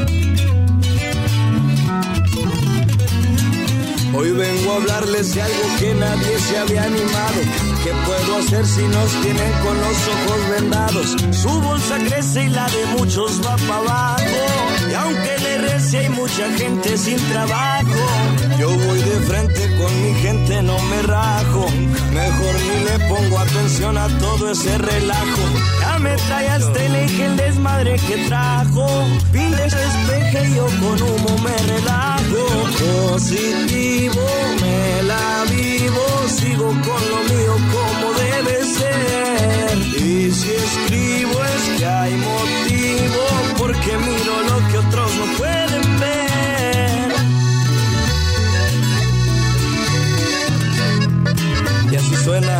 [4.17, 7.66] Hoy vengo a hablarles de algo que nadie se había animado.
[7.87, 11.17] ¿Qué puedo hacer si nos tienen con los ojos vendados?
[11.31, 14.91] Su bolsa crece y la de muchos va para abajo.
[14.91, 17.95] Y aunque le rece hay mucha gente sin trabajo.
[18.59, 21.67] Yo voy de frente con mi gente, no me rajo.
[22.13, 25.43] Mejor ni le pongo atención a todo ese relajo.
[25.81, 28.89] Ya me trae hasta el eje el desmadre que trajo.
[29.31, 32.17] Pide despeje yo con humo me relajo.
[33.13, 34.27] Positivo,
[34.61, 36.05] me la vivo,
[36.57, 36.75] con
[37.11, 39.79] lo mío como debe ser.
[40.03, 43.23] Y si escribo es que hay motivo,
[43.59, 47.13] porque miro lo que otros no pueden ver.
[51.93, 52.59] Y así suena.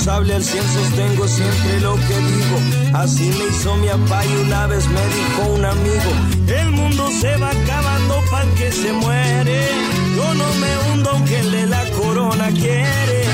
[0.00, 2.58] Responsable al cien, sostengo siempre lo que digo.
[2.94, 6.10] Así me hizo mi papá y una vez me dijo un amigo:
[6.46, 9.60] El mundo se va acabando para que se muere.
[10.16, 13.24] Yo no me hundo aunque el de la corona quiere.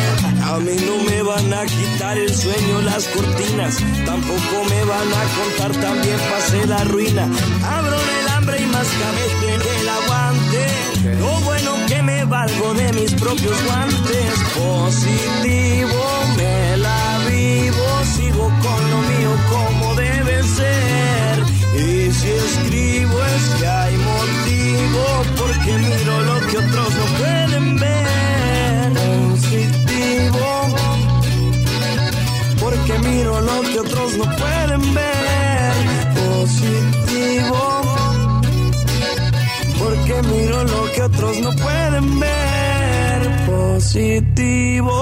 [0.43, 5.25] A mí no me van a quitar el sueño las cortinas, tampoco me van a
[5.39, 7.29] contar también pasé la ruina.
[7.65, 8.89] Abro el hambre y más
[9.41, 10.86] que el aguante.
[11.19, 14.35] Lo bueno que me valgo de mis propios guantes.
[14.55, 16.03] Positivo,
[16.37, 17.87] me la vivo,
[18.17, 21.39] sigo con lo mío como debe ser.
[21.75, 25.05] Y si escribo es que hay motivo,
[25.37, 28.93] porque miro lo que otros no pueden ver.
[29.31, 30.47] Positivo,
[32.61, 35.75] porque miro lo que otros no pueden ver.
[36.15, 37.76] Positivo,
[40.07, 43.47] porque miro lo que otros no pueden ver.
[43.47, 44.93] Positivo.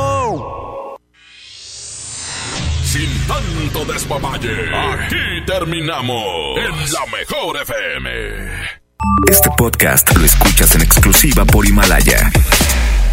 [2.84, 6.24] Sin tanto despapalle, aquí terminamos
[6.58, 8.10] en la mejor FM.
[9.30, 12.30] Este podcast lo escuchas en exclusiva por Himalaya.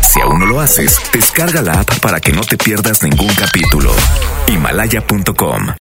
[0.08, 3.92] Si aún no lo haces, descarga la app para que no te pierdas ningún capítulo.
[4.48, 5.68] Himalaya.com